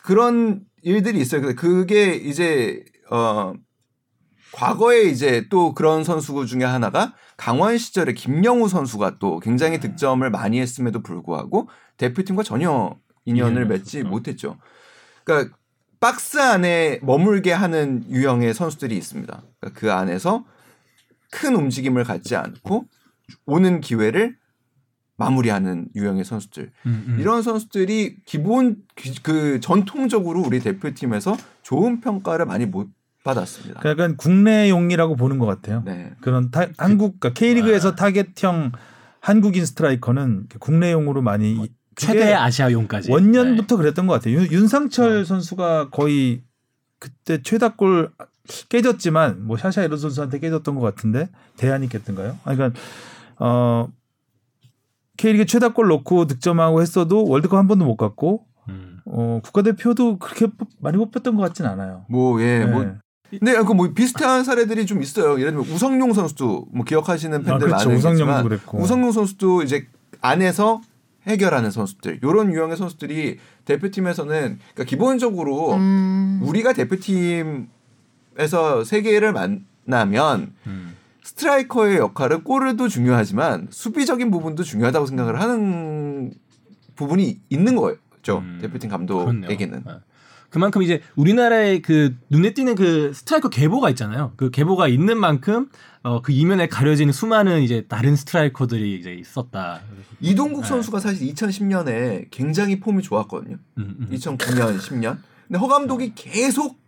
그런 0.05 0.61
일들이 0.83 1.19
있어요. 1.21 1.41
근데 1.41 1.55
그게 1.57 2.15
이제 2.15 2.85
어 3.11 3.55
과거에 4.53 5.03
이제 5.03 5.47
또 5.51 5.75
그런 5.75 6.05
선수 6.05 6.47
중에 6.47 6.63
하나가 6.63 7.13
강원 7.37 7.77
시절에 7.77 8.13
김영우 8.13 8.69
선수가 8.69 9.17
또 9.19 9.41
굉장히 9.41 9.81
득점을 9.81 10.29
많이 10.31 10.61
했음에도 10.61 11.03
불구하고 11.03 11.69
대표팀과 11.97 12.43
전혀 12.43 12.97
인연을 13.25 13.67
맺지. 13.67 14.03
못했죠. 14.03 14.59
그러니까 15.25 15.57
박스 16.01 16.39
안에 16.39 16.99
머물게 17.03 17.53
하는 17.53 18.05
유형의 18.11 18.53
선수들이 18.55 18.97
있습니다. 18.97 19.43
그러니까 19.61 19.81
그 19.81 19.93
안에서 19.93 20.45
큰 21.31 21.55
움직임을 21.57 22.05
갖지 22.05 22.37
않고 22.37 22.85
오는 23.47 23.81
기회를 23.81 24.37
마무리하는 25.17 25.89
유형의 25.95 26.25
선수들. 26.25 26.73
음, 26.87 27.05
음. 27.09 27.17
이런 27.21 27.43
선수들이 27.43 28.17
기본 28.27 28.83
기- 28.97 29.23
그 29.23 29.61
전통적으로 29.61 30.41
우리 30.43 30.59
대표팀에서 30.61 31.37
좋은 31.63 32.01
평가를 32.01 32.47
많이 32.47 32.67
못 32.67 32.89
받았습니다. 33.23 33.81
그 33.81 33.89
약간 33.89 34.17
국내용이라고 34.17 35.17
보는 35.17 35.39
것 35.39 35.47
같아요. 35.47 35.83
네. 35.87 36.13
그런 36.21 36.51
타, 36.51 36.67
한국 36.77 37.19
그러니까 37.21 37.31
K리그에서 37.39 37.95
타겟형 37.95 38.73
한국인 39.21 39.65
스트라이커는 39.65 40.49
국내용으로 40.61 41.23
많이 41.23 41.55
그게 41.55 41.73
최대 41.97 42.33
아시아용까지. 42.33 43.11
원년부터 43.11 43.77
그랬던 43.77 44.07
것 44.07 44.15
같아요. 44.15 44.35
윤, 44.37 44.51
윤상철 44.51 45.25
선수가 45.25 45.91
거의 45.91 46.43
그때 46.99 47.43
최다골 47.43 48.11
깨졌지만 48.69 49.47
뭐 49.47 49.57
샤샤 49.57 49.83
이런 49.85 49.99
선수한테 49.99 50.39
깨졌던 50.39 50.75
것 50.75 50.81
같은데 50.83 51.29
대안이 51.57 51.89
깼던가요? 51.89 52.39
아, 52.45 52.55
그러니까 52.55 52.79
어 53.39 53.89
K리그 55.17 55.47
최다골 55.47 55.89
넣고 55.89 56.27
득점하고 56.27 56.83
했어도 56.83 57.25
월드컵 57.27 57.57
한 57.59 57.69
번도 57.69 57.85
못 57.85 57.97
갔고 57.97 58.45
네. 58.69 58.75
음. 58.75 58.99
어, 59.07 59.37
어, 59.37 59.41
국가대표도 59.45 60.19
그렇게 60.19 60.47
뽑- 60.47 60.69
많이 60.81 60.97
뽑혔던 60.99 61.37
것 61.37 61.43
같진 61.43 61.67
않아요. 61.67 62.05
뭐 62.09 62.41
예, 62.43 62.61
네. 62.61 62.67
뭐 62.67 62.85
근데 63.31 63.53
그 63.63 63.73
뭐 63.75 63.93
비슷한 63.93 64.45
사례들이 64.45 64.87
좀 64.87 65.03
있어요. 65.03 65.39
예를 65.41 65.53
들면 65.53 65.69
우성용 65.69 66.13
선수도 66.13 66.67
뭐 66.73 66.85
기억하시는 66.85 67.37
팬들 67.43 67.53
아, 67.55 67.59
그렇죠. 67.59 67.89
많으겠지만 67.89 68.13
우성용도 68.15 68.43
그랬고. 68.49 68.79
우성용 68.79 69.13
선수도 69.13 69.63
이제 69.63 69.87
안에서 70.21 70.81
해결하는 71.27 71.71
선수들 71.71 72.21
이런 72.23 72.53
유형의 72.53 72.77
선수들이 72.77 73.39
대표팀에서는 73.65 74.59
그러니까 74.59 74.85
기본적으로 74.85 75.75
음. 75.75 76.41
우리가 76.43 76.73
대표팀에서 76.73 77.67
세 78.85 79.03
개를 79.03 79.33
만나면 79.33 80.53
음. 80.67 80.97
스트라이커의 81.23 81.97
역할은 81.97 82.45
골도 82.45 82.89
중요하지만 82.89 83.69
수비적인 83.71 84.31
부분도 84.31 84.63
중요하다고 84.63 85.07
생각을 85.07 85.41
하는 85.41 86.35
부분이 86.97 87.41
있는 87.49 87.77
거죠. 87.77 88.39
음, 88.39 88.59
대표팀 88.61 88.91
그렇네요. 88.91 89.25
감독에게는. 89.25 89.83
아. 89.87 90.01
그만큼 90.55 90.83
이제 90.83 91.01
우리나라의 91.17 91.83
그 91.83 92.17
눈에 92.31 92.55
띄는 92.55 92.77
그 92.77 93.13
스트라이커 93.13 93.49
계보가 93.49 93.91
있잖아요. 93.91 94.35
그 94.37 94.53
계보가 94.53 94.87
있는 94.87 95.19
만큼 95.19 95.69
어, 96.05 96.23
그 96.23 96.31
이면에 96.31 96.69
가려진 96.69 97.11
수많은 97.11 97.63
이제 97.63 97.87
다른 97.89 98.15
스트라이커들이 98.15 98.95
이제 98.95 99.13
있었다. 99.13 99.81
이동국 100.21 100.63
네. 100.63 100.69
선수가 100.69 101.01
사실 101.01 101.27
2010년에 101.27 102.29
굉장히 102.31 102.79
폼이 102.79 103.03
좋았거든요. 103.03 103.57
음, 103.79 103.97
음. 103.99 104.09
2009년, 104.13 104.79
10년. 104.79 105.19
근데 105.49 105.59
허 105.59 105.67
감독이 105.67 106.13
계속 106.15 106.79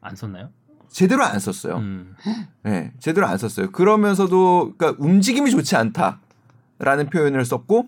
안 0.00 0.16
썼나요? 0.16 0.48
제대로 0.88 1.22
안 1.22 1.38
썼어요. 1.38 1.76
음. 1.76 2.14
네, 2.62 2.90
제대로 3.00 3.26
안 3.26 3.36
썼어요. 3.36 3.70
그러면서도 3.70 4.76
그러니까 4.78 5.04
움직임이 5.04 5.50
좋지 5.50 5.76
않다라는 5.76 7.10
표현을 7.12 7.44
썼고 7.44 7.86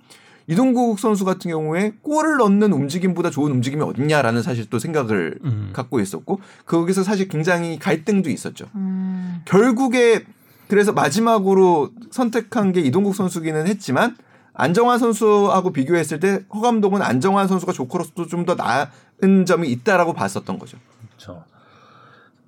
이동국 0.53 0.99
선수 0.99 1.25
같은 1.25 1.51
경우에 1.51 1.95
골을 2.03 2.37
넣는 2.37 2.73
움직임보다 2.73 3.31
좋은 3.31 3.51
움직임이 3.53 3.83
어딨냐라는 3.83 4.43
사실 4.43 4.69
또 4.69 4.79
생각을 4.79 5.39
음. 5.45 5.71
갖고 5.73 5.99
있었고 5.99 6.41
거기서 6.67 7.03
사실 7.03 7.29
굉장히 7.29 7.79
갈등도 7.79 8.29
있었죠. 8.29 8.67
음. 8.75 9.41
결국에 9.47 10.25
그래서 10.69 10.93
마지막으로 10.93 11.91
선택한 12.11 12.73
게 12.73 12.81
이동국 12.81 13.15
선수기는 13.15 13.67
했지만 13.67 14.17
안정환 14.55 14.99
선수하고 14.99 15.73
비교했을 15.73 16.21
때 16.21 16.45
허 16.51 16.61
감독은 16.61 17.01
안정환 17.03 17.49
선수가 17.49 17.73
조커로서도 17.73 18.27
좀 18.27 18.45
더 18.45 18.55
나은 18.55 19.47
점이 19.47 19.71
있다라고 19.71 20.13
봤었던 20.13 20.59
거죠. 20.59 20.77
그렇죠. 21.09 21.45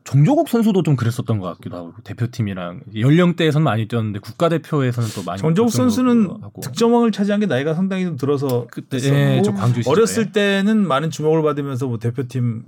정조국 0.05 0.49
선수도 0.51 0.83
좀 0.83 0.97
그랬었던 0.97 1.39
것 1.39 1.47
같기도 1.55 1.77
하고 1.77 1.93
대표팀이랑 2.05 2.81
연령대에서는 2.95 3.65
많이 3.65 3.89
뛰었는데 3.89 4.19
국가대표에서는 4.21 5.09
또 5.15 5.23
많이 5.25 5.41
뛰었던 5.41 5.69
선수는 5.69 6.29
것 6.29 6.41
같고. 6.43 6.61
득점왕을 6.61 7.11
차지한 7.11 7.41
게 7.41 7.47
나이가 7.47 7.75
상당히 7.75 8.05
좀 8.05 8.17
들어서 8.17 8.67
그때 8.71 8.99
예, 9.03 9.43
저 9.43 9.53
광주 9.53 9.81
시절에. 9.83 9.93
어렸을 9.93 10.33
때는 10.33 10.87
많은 10.87 11.11
주목을 11.11 11.43
받으면서 11.43 11.87
뭐 11.87 11.99
대표팀 11.99 12.65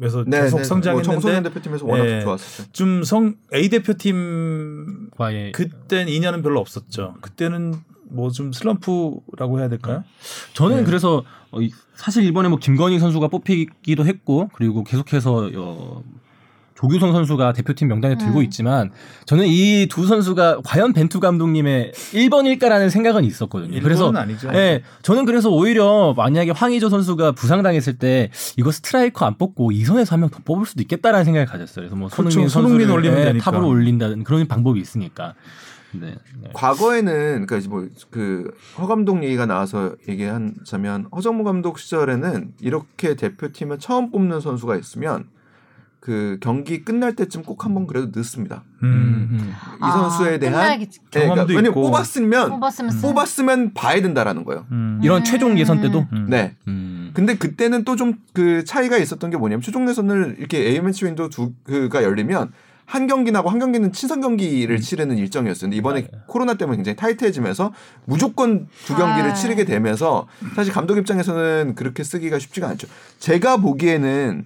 에서 0.00 0.24
계속 0.24 0.64
성장했는데 0.64 0.92
뭐 0.92 1.02
청소년 1.02 1.42
대표팀에서 1.42 1.84
워낙 1.84 2.06
예. 2.06 2.20
좋았었죠. 2.22 2.72
좀 2.72 3.02
성 3.04 3.34
A 3.54 3.68
대표팀 3.68 5.10
과의 5.18 5.52
그땐 5.52 6.08
인연은 6.08 6.40
별로 6.42 6.58
없었죠. 6.60 7.16
그때는 7.20 7.74
뭐 8.08 8.30
좀 8.30 8.52
슬럼프라고 8.52 9.58
해야 9.60 9.68
될까요? 9.68 10.02
저는 10.54 10.78
네. 10.78 10.84
그래서 10.84 11.22
어, 11.50 11.60
이- 11.60 11.70
사실 11.94 12.24
이번에 12.24 12.48
뭐 12.48 12.58
김건희 12.58 12.98
선수가 12.98 13.28
뽑히기도 13.28 14.06
했고 14.06 14.48
그리고 14.54 14.82
계속해서 14.84 15.50
어, 15.56 16.02
조규성 16.82 17.12
선수가 17.12 17.52
대표팀 17.52 17.86
명단에 17.88 18.16
들고 18.18 18.40
음. 18.40 18.44
있지만 18.44 18.90
저는 19.26 19.46
이 19.46 19.86
두 19.88 20.06
선수가 20.06 20.62
과연 20.64 20.92
벤투 20.92 21.20
감독님의 21.20 21.92
1번일까라는 21.92 22.90
생각은 22.90 23.24
있었거든요. 23.24 23.80
그래서 23.80 24.10
아니죠. 24.12 24.48
예, 24.54 24.82
저는 25.02 25.24
그래서 25.24 25.48
오히려 25.50 26.12
만약에 26.16 26.50
황의조 26.50 26.88
선수가 26.88 27.32
부상당했을 27.32 27.98
때 27.98 28.30
이거 28.56 28.70
스트라이커 28.72 29.24
안 29.24 29.38
뽑고 29.38 29.70
이선에서 29.72 30.14
한 30.14 30.20
명 30.20 30.30
더 30.30 30.38
뽑을 30.44 30.66
수도 30.66 30.82
있겠다라는 30.82 31.24
생각을 31.24 31.46
가졌어요. 31.46 31.82
그래서 31.84 31.94
뭐 31.96 32.08
그렇죠. 32.08 32.30
손흥민 32.30 32.48
손흥민 32.48 32.86
선수를 32.88 32.94
올리면 32.94 33.18
예, 33.20 33.24
되니까. 33.32 33.50
탑으로 33.50 33.68
올린다든 33.68 34.24
그런 34.24 34.46
방법이 34.48 34.80
있으니까. 34.80 35.34
네. 35.92 36.14
네. 36.40 36.50
과거에는 36.54 37.46
그러니까 37.46 37.68
뭐그 37.68 38.50
허 38.78 38.86
감독 38.86 39.22
얘기가 39.22 39.46
나와서 39.46 39.94
얘기하자면 40.08 41.08
허정무 41.14 41.44
감독 41.44 41.78
시절에는 41.78 42.52
이렇게 42.60 43.14
대표팀에 43.14 43.76
처음 43.78 44.10
뽑는 44.10 44.40
선수가 44.40 44.76
있으면 44.76 45.26
그 46.04 46.36
경기 46.42 46.84
끝날 46.84 47.14
때쯤 47.14 47.44
꼭 47.44 47.64
한번 47.64 47.86
그래도 47.86 48.10
넣습니다. 48.18 48.64
음. 48.82 49.28
음. 49.30 49.52
이 49.76 49.80
선수에 49.92 50.40
대한 50.40 50.54
끝나기 50.64 50.86
네, 50.86 50.98
그러니까 51.12 51.34
경험도 51.34 51.50
왜냐면 51.54 51.70
있고. 51.70 51.82
뽑았으면 51.82 52.48
뽑았으면 52.50 52.90
쓰- 52.90 53.02
뽑았으면 53.02 53.72
봐야 53.72 54.02
된다라는 54.02 54.42
거예요. 54.44 54.66
음. 54.72 54.98
이런 55.00 55.20
음. 55.20 55.24
최종 55.24 55.56
예선 55.60 55.80
때도 55.80 56.08
음. 56.12 56.26
네. 56.28 56.56
음. 56.66 57.12
근데 57.14 57.36
그때는 57.36 57.84
또 57.84 57.94
좀 57.94 58.14
그 58.32 58.64
차이가 58.64 58.96
있었던 58.96 59.30
게 59.30 59.36
뭐냐면 59.36 59.62
최종 59.62 59.88
예선을 59.88 60.36
이렇게 60.40 60.58
A매치 60.70 61.04
window 61.04 61.30
두 61.30 61.52
그가 61.62 62.02
열리면 62.02 62.50
한 62.84 63.06
경기 63.06 63.30
나고 63.30 63.48
한 63.48 63.60
경기는 63.60 63.92
친선 63.92 64.20
경기를 64.20 64.80
치르는 64.80 65.16
일정이었어요. 65.18 65.66
근데 65.66 65.76
이번에 65.76 66.08
맞아요. 66.10 66.24
코로나 66.26 66.54
때문에 66.54 66.78
굉장히 66.78 66.96
타이트해지면서 66.96 67.72
무조건 68.06 68.66
두 68.86 68.96
경기를 68.96 69.30
아. 69.30 69.34
치르게 69.34 69.64
되면서 69.64 70.26
사실 70.56 70.72
감독 70.72 70.98
입장에서는 70.98 71.76
그렇게 71.76 72.02
쓰기가 72.02 72.40
쉽지가 72.40 72.68
않죠. 72.70 72.88
제가 73.20 73.58
보기에는 73.58 74.44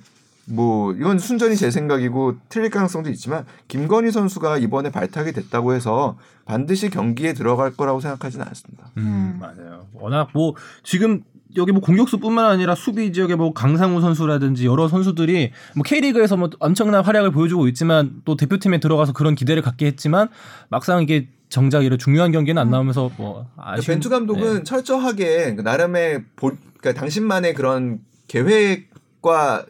뭐 0.49 0.92
이건 0.92 1.18
순전히 1.18 1.57
제 1.57 1.70
생각이고 1.70 2.36
틀릴 2.49 2.70
가능성도 2.70 3.11
있지만 3.11 3.44
김건희 3.68 4.11
선수가 4.11 4.59
이번에 4.59 4.90
발탁이 4.90 5.32
됐다고 5.32 5.74
해서 5.74 6.16
반드시 6.44 6.88
경기에 6.88 7.32
들어갈 7.32 7.72
거라고 7.72 8.01
생각하지는 8.01 8.47
않습니다. 8.49 8.90
음, 8.97 9.38
맞아요. 9.40 9.86
워낙 9.92 10.28
뭐 10.32 10.55
지금 10.84 11.22
여기 11.57 11.72
뭐 11.72 11.80
공격수뿐만 11.80 12.44
아니라 12.44 12.74
수비 12.74 13.12
지역에 13.12 13.34
뭐 13.34 13.53
강상우 13.53 14.01
선수라든지 14.01 14.66
여러 14.66 14.88
선수들이 14.88 15.53
뭐 15.74 15.82
K리그에서 15.84 16.36
뭐 16.36 16.51
엄청난 16.61 17.03
활약을 17.03 17.32
보여주고 17.32 17.66
있지만 17.68 18.22
또 18.24 18.36
대표팀에 18.36 18.78
들어가서 18.78 19.12
그런 19.12 19.34
기대를 19.34 19.62
갖게 19.62 19.86
했지만 19.86 20.28
막상 20.68 21.03
이게 21.03 21.28
정작 21.49 21.84
이런 21.84 21.99
중요한 21.99 22.32
경기는 22.32 22.61
안 22.61 22.70
나오면서 22.70 23.11
뭐 23.16 23.47
아쉬운 23.57 23.97
벤투 23.97 24.11
감독은 24.11 24.59
네. 24.59 24.62
철저하게 24.64 25.55
그 25.55 25.62
나름의 25.62 26.24
보, 26.36 26.53
그러니까 26.78 27.01
당신만의 27.01 27.55
그런 27.55 28.01
계획과 28.28 29.64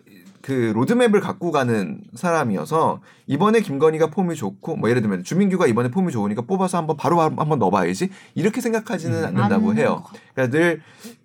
그 0.47 0.53
로드맵을 0.77 1.19
갖고 1.21 1.51
가는 1.51 2.01
사람이어서 2.15 3.01
이번에 3.27 3.59
김건희가 3.63 4.11
폼이 4.11 4.37
좋고 4.37 4.77
뭐 4.77 4.89
예를 4.89 5.03
들면 5.03 5.25
주민규가 5.25 5.67
이번에 5.67 5.91
폼이 5.91 6.13
좋으니까 6.13 6.43
뽑아서 6.43 6.79
한번 6.79 6.97
바로 6.97 7.19
한번 7.21 7.59
넣어봐야지 7.59 8.11
이렇게 8.37 8.61
생각하지는 8.61 9.25
않는다고 9.25 9.71
안 9.73 9.79
해요. 9.79 10.05
그러니까 10.35 10.57
늘 10.57 10.81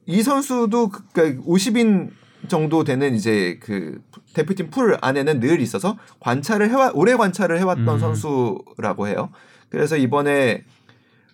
이 0.08 0.24
선수도 0.24 0.90
그- 0.90 1.04
그러니까 1.14 1.44
50인 1.44 2.10
정도 2.48 2.84
되는 2.84 3.14
이제 3.14 3.60
그 3.62 4.02
대표팀 4.34 4.72
풀 4.72 4.98
안에는 5.00 5.40
늘 5.40 5.62
있어서 5.62 5.98
관찰을 6.20 6.72
해와 6.72 6.90
오래 6.96 7.16
관찰을 7.16 7.60
해왔던 7.60 7.88
음. 7.88 8.00
선수라고 8.00 9.08
해요. 9.08 9.30
그래서 9.70 9.96
이번에 9.98 10.64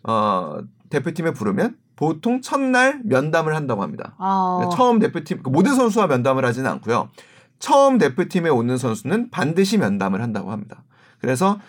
어 0.03 0.57
대표팀에 0.89 1.31
부르면 1.31 1.77
보통 1.95 2.41
첫날 2.41 2.99
면담을 3.05 3.55
한다고 3.55 3.81
합니다. 3.81 4.13
아, 4.19 4.69
처음 4.75 4.99
대표팀 4.99 5.41
그 5.41 5.49
모든 5.49 5.73
선수와 5.73 6.07
면담을 6.07 6.43
하지는 6.45 6.69
않고요. 6.69 7.07
처음 7.59 7.97
대표팀에 7.97 8.49
오는 8.49 8.77
선수는 8.77 9.29
반드시 9.31 9.77
면담을 9.77 10.21
한다고 10.21 10.51
합니다. 10.51 10.83
그래서 11.19 11.59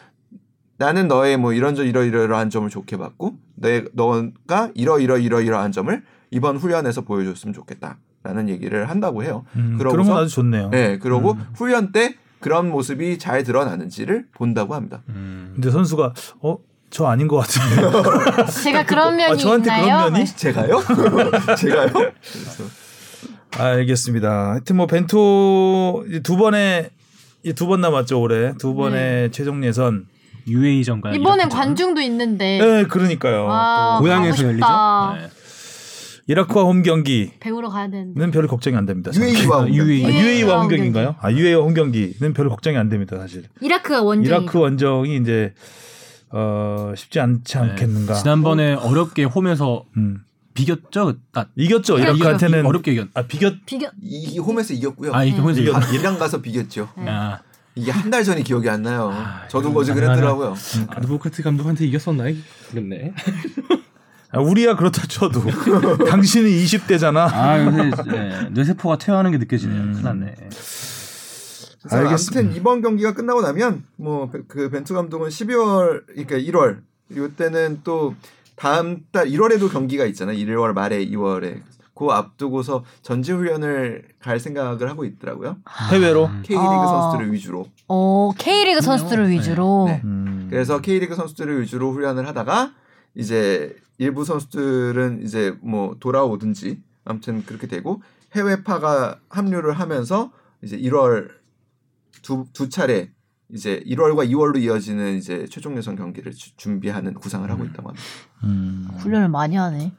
나는 0.76 1.08
너의 1.08 1.36
뭐 1.36 1.52
이런 1.52 1.74
저 1.74 1.84
이러 1.84 2.04
이러한 2.04 2.50
점을 2.50 2.68
좋게 2.68 2.96
봤고 2.98 3.36
내 3.56 3.84
너가 3.94 4.70
이러 4.74 4.98
이러 4.98 5.18
이러 5.18 5.40
이러한 5.40 5.72
점을 5.72 6.02
이번 6.30 6.56
훈련에서 6.58 7.00
보여줬으면 7.02 7.52
좋겠다라는 7.54 8.48
얘기를 8.48 8.88
한다고 8.88 9.24
해요. 9.24 9.44
음, 9.56 9.76
그러고서- 9.78 9.90
그런 9.90 10.06
건 10.08 10.16
아주 10.18 10.34
좋네요. 10.34 10.68
네, 10.70 10.98
그러고 10.98 11.32
음. 11.32 11.46
훈련 11.54 11.90
때 11.92 12.14
그런 12.40 12.70
모습이 12.70 13.18
잘 13.18 13.42
드러나는지를 13.42 14.26
본다고 14.34 14.74
합니다. 14.74 15.02
음. 15.08 15.50
근데 15.54 15.70
선수가 15.70 16.14
어 16.42 16.58
저 16.90 17.04
아닌 17.04 17.28
것 17.28 17.36
같은데. 17.36 18.46
제가 18.62 18.86
그런 18.86 19.16
면이 19.16 19.32
아, 19.32 19.36
저한테 19.36 19.70
있나요? 19.76 19.98
그런 19.98 20.12
면이? 20.14 20.24
제가요? 20.24 20.80
제가요? 21.58 21.92
그래서 21.92 22.64
알겠습니다. 23.56 24.50
하여튼 24.50 24.76
뭐 24.76 24.86
벤투 24.86 26.20
두 26.22 26.36
번에 26.36 26.90
두 27.56 27.66
번 27.66 27.80
남았죠 27.80 28.20
올해 28.20 28.52
두 28.58 28.74
번의 28.74 29.30
최종 29.32 29.64
예선. 29.64 30.06
UA전가 30.46 31.12
이번엔 31.12 31.50
관중도 31.50 32.00
있는데 32.00 32.58
네, 32.58 32.84
그러니까요. 32.84 33.46
아, 33.50 33.96
또 33.98 34.02
고향에서 34.04 34.44
열리죠. 34.44 34.66
네. 35.18 35.28
이라크와 36.26 36.64
홈 36.64 36.82
경기는 36.82 37.32
배우러 37.38 37.68
가야 37.68 37.90
되는데. 37.90 38.30
별 38.30 38.46
걱정이 38.46 38.74
안 38.76 38.86
됩니다. 38.86 39.10
UAE와 39.14 39.62
아, 39.64 39.68
UAE. 39.68 40.04
아, 40.04 40.08
UAE 40.08 40.20
UAE와 40.22 40.54
홈홈 40.56 40.68
경기인가요? 40.68 41.16
아, 41.20 41.30
UAE와 41.32 41.62
홈 41.64 41.74
경기는 41.74 42.32
별 42.34 42.48
걱정이 42.48 42.76
안 42.78 42.88
됩니다, 42.88 43.18
사실. 43.18 43.44
이라크가 43.60 44.02
원정이. 44.02 44.26
이라크 44.26 44.58
원정이 44.58 45.16
이제 45.16 45.52
어 46.30 46.92
쉽지 46.96 47.20
않지 47.20 47.58
않겠는가. 47.58 48.14
네. 48.14 48.18
지난번에 48.20 48.72
어렵게 48.74 49.24
홈에서 49.24 49.84
음. 49.98 50.18
비겼죠. 50.58 51.14
아, 51.34 51.46
이겼죠. 51.56 51.98
이겼죠. 51.98 52.16
이라크한테는 52.16 52.66
어렵게 52.66 52.92
이겼. 52.92 53.08
아 53.14 53.22
비겼 53.22 53.54
비교. 53.66 53.86
이, 54.02 54.24
이 54.34 54.38
홈에서 54.38 54.74
이겼고요. 54.74 55.14
아 55.14 55.24
이게 55.24 55.38
홈에서 55.38 55.60
이겼-. 55.60 55.92
이랑 55.94 56.18
가서 56.18 56.40
비겼죠. 56.42 56.88
네. 56.98 57.04
아, 57.08 57.40
이게 57.74 57.90
한 57.92 58.10
달 58.10 58.24
전이 58.24 58.42
기억이 58.42 58.68
안 58.68 58.82
나요. 58.82 59.10
아, 59.14 59.46
저도 59.48 59.70
어제. 59.70 59.94
그랬더라고요. 59.94 60.54
아드보카트 60.88 61.42
감독한테 61.42 61.86
이겼었나? 61.86 62.24
이겼네. 62.72 63.14
아, 64.30 64.40
우리야 64.40 64.74
그렇다 64.76 65.06
쳐도 65.06 65.40
당신은 66.06 66.50
20대잖아. 66.50 67.16
아 67.32 67.64
요새 67.64 67.90
예, 68.14 68.48
뇌세포가 68.50 68.98
퇴화하는 68.98 69.30
게 69.30 69.38
느껴지네요. 69.38 69.80
음. 69.80 69.92
큰일 69.92 70.04
났네. 70.04 70.34
그래서 71.82 71.96
알겠습니다. 71.96 72.40
아무튼 72.40 72.56
이번 72.56 72.82
경기가 72.82 73.14
끝나고 73.14 73.40
나면 73.42 73.84
뭐 73.96 74.30
그 74.48 74.68
벤투 74.70 74.92
감독은 74.94 75.28
12월 75.28 76.02
그러니까 76.08 76.36
1월 76.36 76.80
이때는 77.10 77.80
또 77.84 78.14
다음 78.58 79.04
달 79.12 79.28
1월에도 79.28 79.70
경기가 79.70 80.04
있잖아요. 80.06 80.36
1월 80.36 80.72
말에 80.72 81.06
2월에 81.06 81.62
그 81.94 82.06
앞두고서 82.06 82.84
전지 83.02 83.32
훈련을 83.32 84.04
갈 84.20 84.38
생각을 84.38 84.88
하고 84.88 85.04
있더라고요. 85.04 85.56
해외로. 85.90 86.28
K리그 86.42 86.62
아. 86.62 86.86
선수들을 86.86 87.32
위주로. 87.32 87.66
어, 87.88 88.30
K리그 88.38 88.80
선수들을 88.80 89.30
위주로. 89.30 89.86
네. 89.88 90.00
음. 90.04 90.46
그래서 90.50 90.80
K리그 90.80 91.14
선수들을 91.16 91.60
위주로 91.60 91.92
훈련을 91.92 92.26
하다가 92.28 92.72
이제 93.14 93.74
일부 93.98 94.24
선수들은 94.24 95.22
이제 95.24 95.56
뭐 95.60 95.96
돌아오든지 95.98 96.80
아무튼 97.04 97.44
그렇게 97.44 97.66
되고 97.66 98.00
해외파가 98.34 99.18
합류를 99.28 99.72
하면서 99.72 100.30
이제 100.62 100.78
1월 100.78 101.30
두, 102.22 102.46
두 102.52 102.68
차례 102.68 103.10
이제 103.50 103.80
1월과 103.86 104.28
2월로 104.30 104.60
이어지는 104.60 105.16
이제 105.16 105.46
최종 105.50 105.76
예선 105.78 105.96
경기를 105.96 106.32
주- 106.32 106.54
준비하는 106.56 107.14
구상을 107.14 107.50
하고 107.50 107.64
있다고 107.64 107.88
합니다. 107.88 108.06
음. 108.44 108.88
훈련을 108.98 109.28
많이 109.28 109.56
하네. 109.56 109.92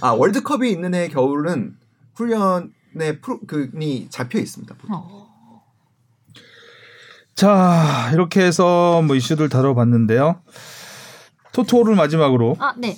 아 0.00 0.10
월드컵이 0.10 0.70
있는 0.70 0.94
해 0.94 1.08
겨울은 1.08 1.76
훈련의 2.14 3.20
프로그램이 3.22 4.08
잡혀 4.10 4.38
있습니다. 4.40 4.74
보통. 4.76 4.96
어. 4.96 5.28
자 7.34 8.10
이렇게 8.12 8.42
해서 8.44 9.02
뭐 9.02 9.14
이슈들 9.14 9.48
다뤄봤는데요. 9.48 10.42
토토를 11.52 11.94
마지막으로 11.94 12.56
아, 12.58 12.74
네. 12.76 12.96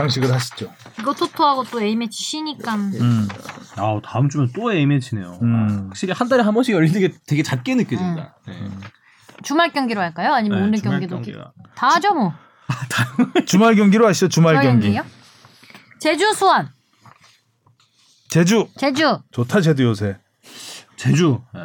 장식을 0.00 0.32
하시죠. 0.32 0.72
이거 0.98 1.12
토토하고 1.12 1.64
또 1.64 1.80
A매치 1.80 2.22
쉬니까. 2.22 2.74
음. 2.74 3.28
아 3.76 4.00
다음 4.02 4.28
주면 4.28 4.50
또 4.54 4.72
A 4.72 4.86
매치네요. 4.86 5.38
음. 5.42 5.54
아, 5.54 5.84
확실히 5.88 6.14
한 6.14 6.28
달에 6.28 6.42
한 6.42 6.54
번씩 6.54 6.74
열리는 6.74 6.98
게 7.00 7.12
되게 7.26 7.42
작게 7.42 7.74
느껴진다. 7.74 8.36
네. 8.46 8.68
주말 9.42 9.72
경기로 9.72 10.00
할까요? 10.00 10.32
아니면 10.32 10.58
네, 10.58 10.64
오늘 10.66 10.80
경기도 10.80 11.16
경기가. 11.16 11.52
다 11.74 11.88
하죠 11.88 12.14
뭐. 12.14 12.32
주말 13.46 13.74
경기로 13.74 14.06
하시죠. 14.06 14.28
주말 14.28 14.54
경기. 14.62 14.92
경기요? 14.92 15.04
제주 15.98 16.32
수원. 16.34 16.70
제주 18.28 18.68
제주. 18.78 19.20
좋다 19.32 19.60
제주 19.60 19.82
요새. 19.84 20.18
제주. 20.96 21.42
예. 21.56 21.60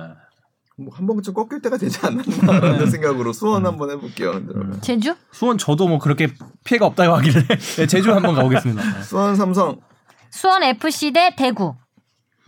뭐한 0.77 1.07
번쯤 1.07 1.33
꺾일 1.33 1.61
때가 1.61 1.77
되지 1.77 1.99
않았나 2.05 2.59
라는 2.59 2.89
생각으로 2.89 3.31
수원 3.31 3.65
한번 3.65 3.91
해볼게요. 3.91 4.45
그러면. 4.45 4.81
제주? 4.81 5.15
수원 5.31 5.57
저도 5.57 5.87
뭐 5.87 5.99
그렇게 5.99 6.33
피해가 6.65 6.85
없다고 6.85 7.15
하길래 7.15 7.43
네, 7.77 7.87
제주 7.87 8.13
한번 8.13 8.35
가보겠습니다. 8.35 8.83
네. 8.83 9.03
수원 9.03 9.35
삼성 9.35 9.79
수원 10.31 10.63
FC 10.63 11.11
대 11.13 11.33
대구. 11.37 11.75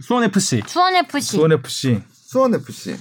수원 0.02 0.26
FC. 0.26 0.62
수원 0.68 0.96
FC. 0.96 1.38
수원 1.38 1.52
FC. 1.54 2.04
수원 2.12 2.54
FC 2.54 2.98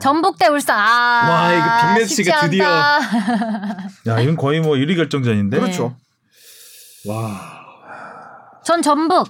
전북 0.00 0.38
대 0.38 0.48
울산. 0.48 0.78
아, 0.78 1.28
와, 1.28 1.52
이거 1.52 1.94
빅매치가. 1.94 2.40
드디어. 2.48 2.64
야 4.08 4.20
이건 4.20 4.36
거의 4.36 4.60
뭐 4.60 4.76
1위 4.76 4.96
결정전인데. 4.96 5.58
네. 5.58 5.62
그렇죠. 5.62 5.94
전 8.64 8.82
전북 8.82 9.28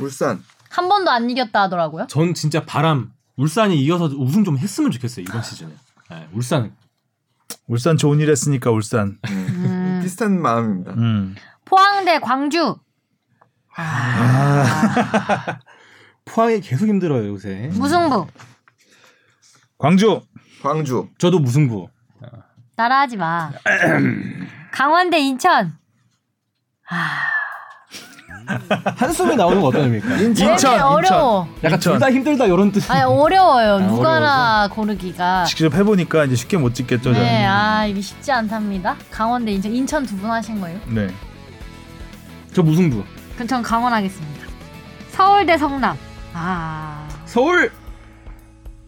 울산 0.00 0.42
한 0.70 0.88
번도 0.88 1.10
안 1.10 1.30
이겼다 1.30 1.62
하더라고요. 1.62 2.06
전 2.08 2.34
진짜 2.34 2.64
바람 2.64 3.10
울산이 3.36 3.80
이어서 3.82 4.04
우승 4.06 4.44
좀 4.44 4.58
했으면 4.58 4.90
좋겠어요 4.90 5.24
이번 5.28 5.42
시즌에. 5.42 5.70
네, 6.10 6.28
울산. 6.32 6.74
울산 7.66 7.96
좋은 7.96 8.20
일 8.20 8.30
했으니까 8.30 8.70
울산. 8.70 9.18
음. 9.28 10.00
비슷한 10.02 10.40
마음입니다. 10.40 10.92
음. 10.92 11.34
포항 11.64 12.04
대 12.04 12.18
광주. 12.18 12.76
포항이 16.24 16.60
계속 16.60 16.86
힘들어요 16.86 17.28
요새. 17.28 17.70
무승부. 17.72 18.26
광주. 19.78 20.22
광주 20.62 21.08
저도 21.18 21.38
무승부. 21.38 21.88
따라하지 22.76 23.16
마. 23.16 23.52
강원 24.72 25.10
대 25.10 25.18
인천. 25.20 25.78
한숨이 28.96 29.36
나오는 29.36 29.60
거 29.60 29.68
어떤 29.68 29.82
의미입니까? 29.84 30.16
인천. 30.16 30.56
되게 30.56 30.66
어려워. 30.82 31.48
약간 31.58 31.72
인천. 31.78 31.92
둘다 31.94 32.10
힘들다 32.10 32.46
이런 32.46 32.72
뜻. 32.72 32.90
아니 32.90 33.02
어려워요. 33.02 33.74
아, 33.74 33.78
누가나 33.78 34.68
고르기가. 34.70 35.44
직접 35.44 35.74
해보니까 35.74 36.24
이제 36.24 36.36
쉽게 36.36 36.56
못 36.56 36.74
찍겠죠. 36.74 37.12
저는. 37.14 37.20
네, 37.20 37.44
아 37.46 37.86
이게 37.86 38.00
쉽지 38.00 38.30
않답니다. 38.32 38.96
강원 39.10 39.44
대 39.44 39.52
인천. 39.52 39.72
인천 39.72 40.06
두 40.06 40.16
분 40.16 40.30
하신 40.30 40.60
거예요? 40.60 40.78
네. 40.88 41.08
저 42.52 42.62
무승부. 42.62 43.04
그럼 43.34 43.48
전 43.48 43.62
강원 43.62 43.92
하겠습니다. 43.92 44.46
서울 45.10 45.46
대 45.46 45.56
성남. 45.56 45.96
아. 46.34 47.06
서울. 47.26 47.70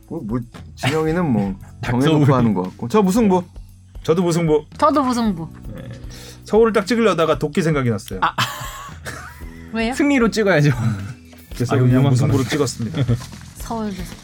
뭐, 0.08 0.20
뭐 0.24 0.38
진영이는 0.76 1.30
뭐. 1.32 1.54
정해놓고 1.84 2.34
하는 2.34 2.54
것 2.54 2.62
같고 2.62 2.88
저 2.88 3.02
무승부 3.02 3.42
저도 4.02 4.22
무승부. 4.22 4.64
저도 4.78 5.02
무승부. 5.02 5.48
서울을 6.44 6.72
딱 6.72 6.86
찍으려다가 6.86 7.38
도끼 7.38 7.62
생각이 7.62 7.88
났어요. 7.88 8.20
왜요? 9.72 9.94
승리로 9.94 10.30
찍어야죠. 10.30 10.70
그래서 11.54 11.74
아, 11.74 11.78
그냥 11.78 11.90
위험한 11.90 12.10
무승부로 12.12 12.44
찍었습니다. 12.44 13.02
서울 13.58 13.90
대 13.90 14.02
성남. 14.04 14.22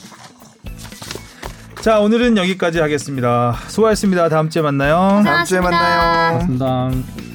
자 1.82 2.00
오늘은 2.00 2.36
여기까지 2.36 2.80
하겠습니다. 2.80 3.56
수고하셨습니다. 3.68 4.28
다음 4.28 4.50
주에 4.50 4.62
만나요. 4.62 5.22
다음 5.24 5.44
주에. 5.44 5.60
만나요. 5.60 6.34
맞습니다. 6.38 7.27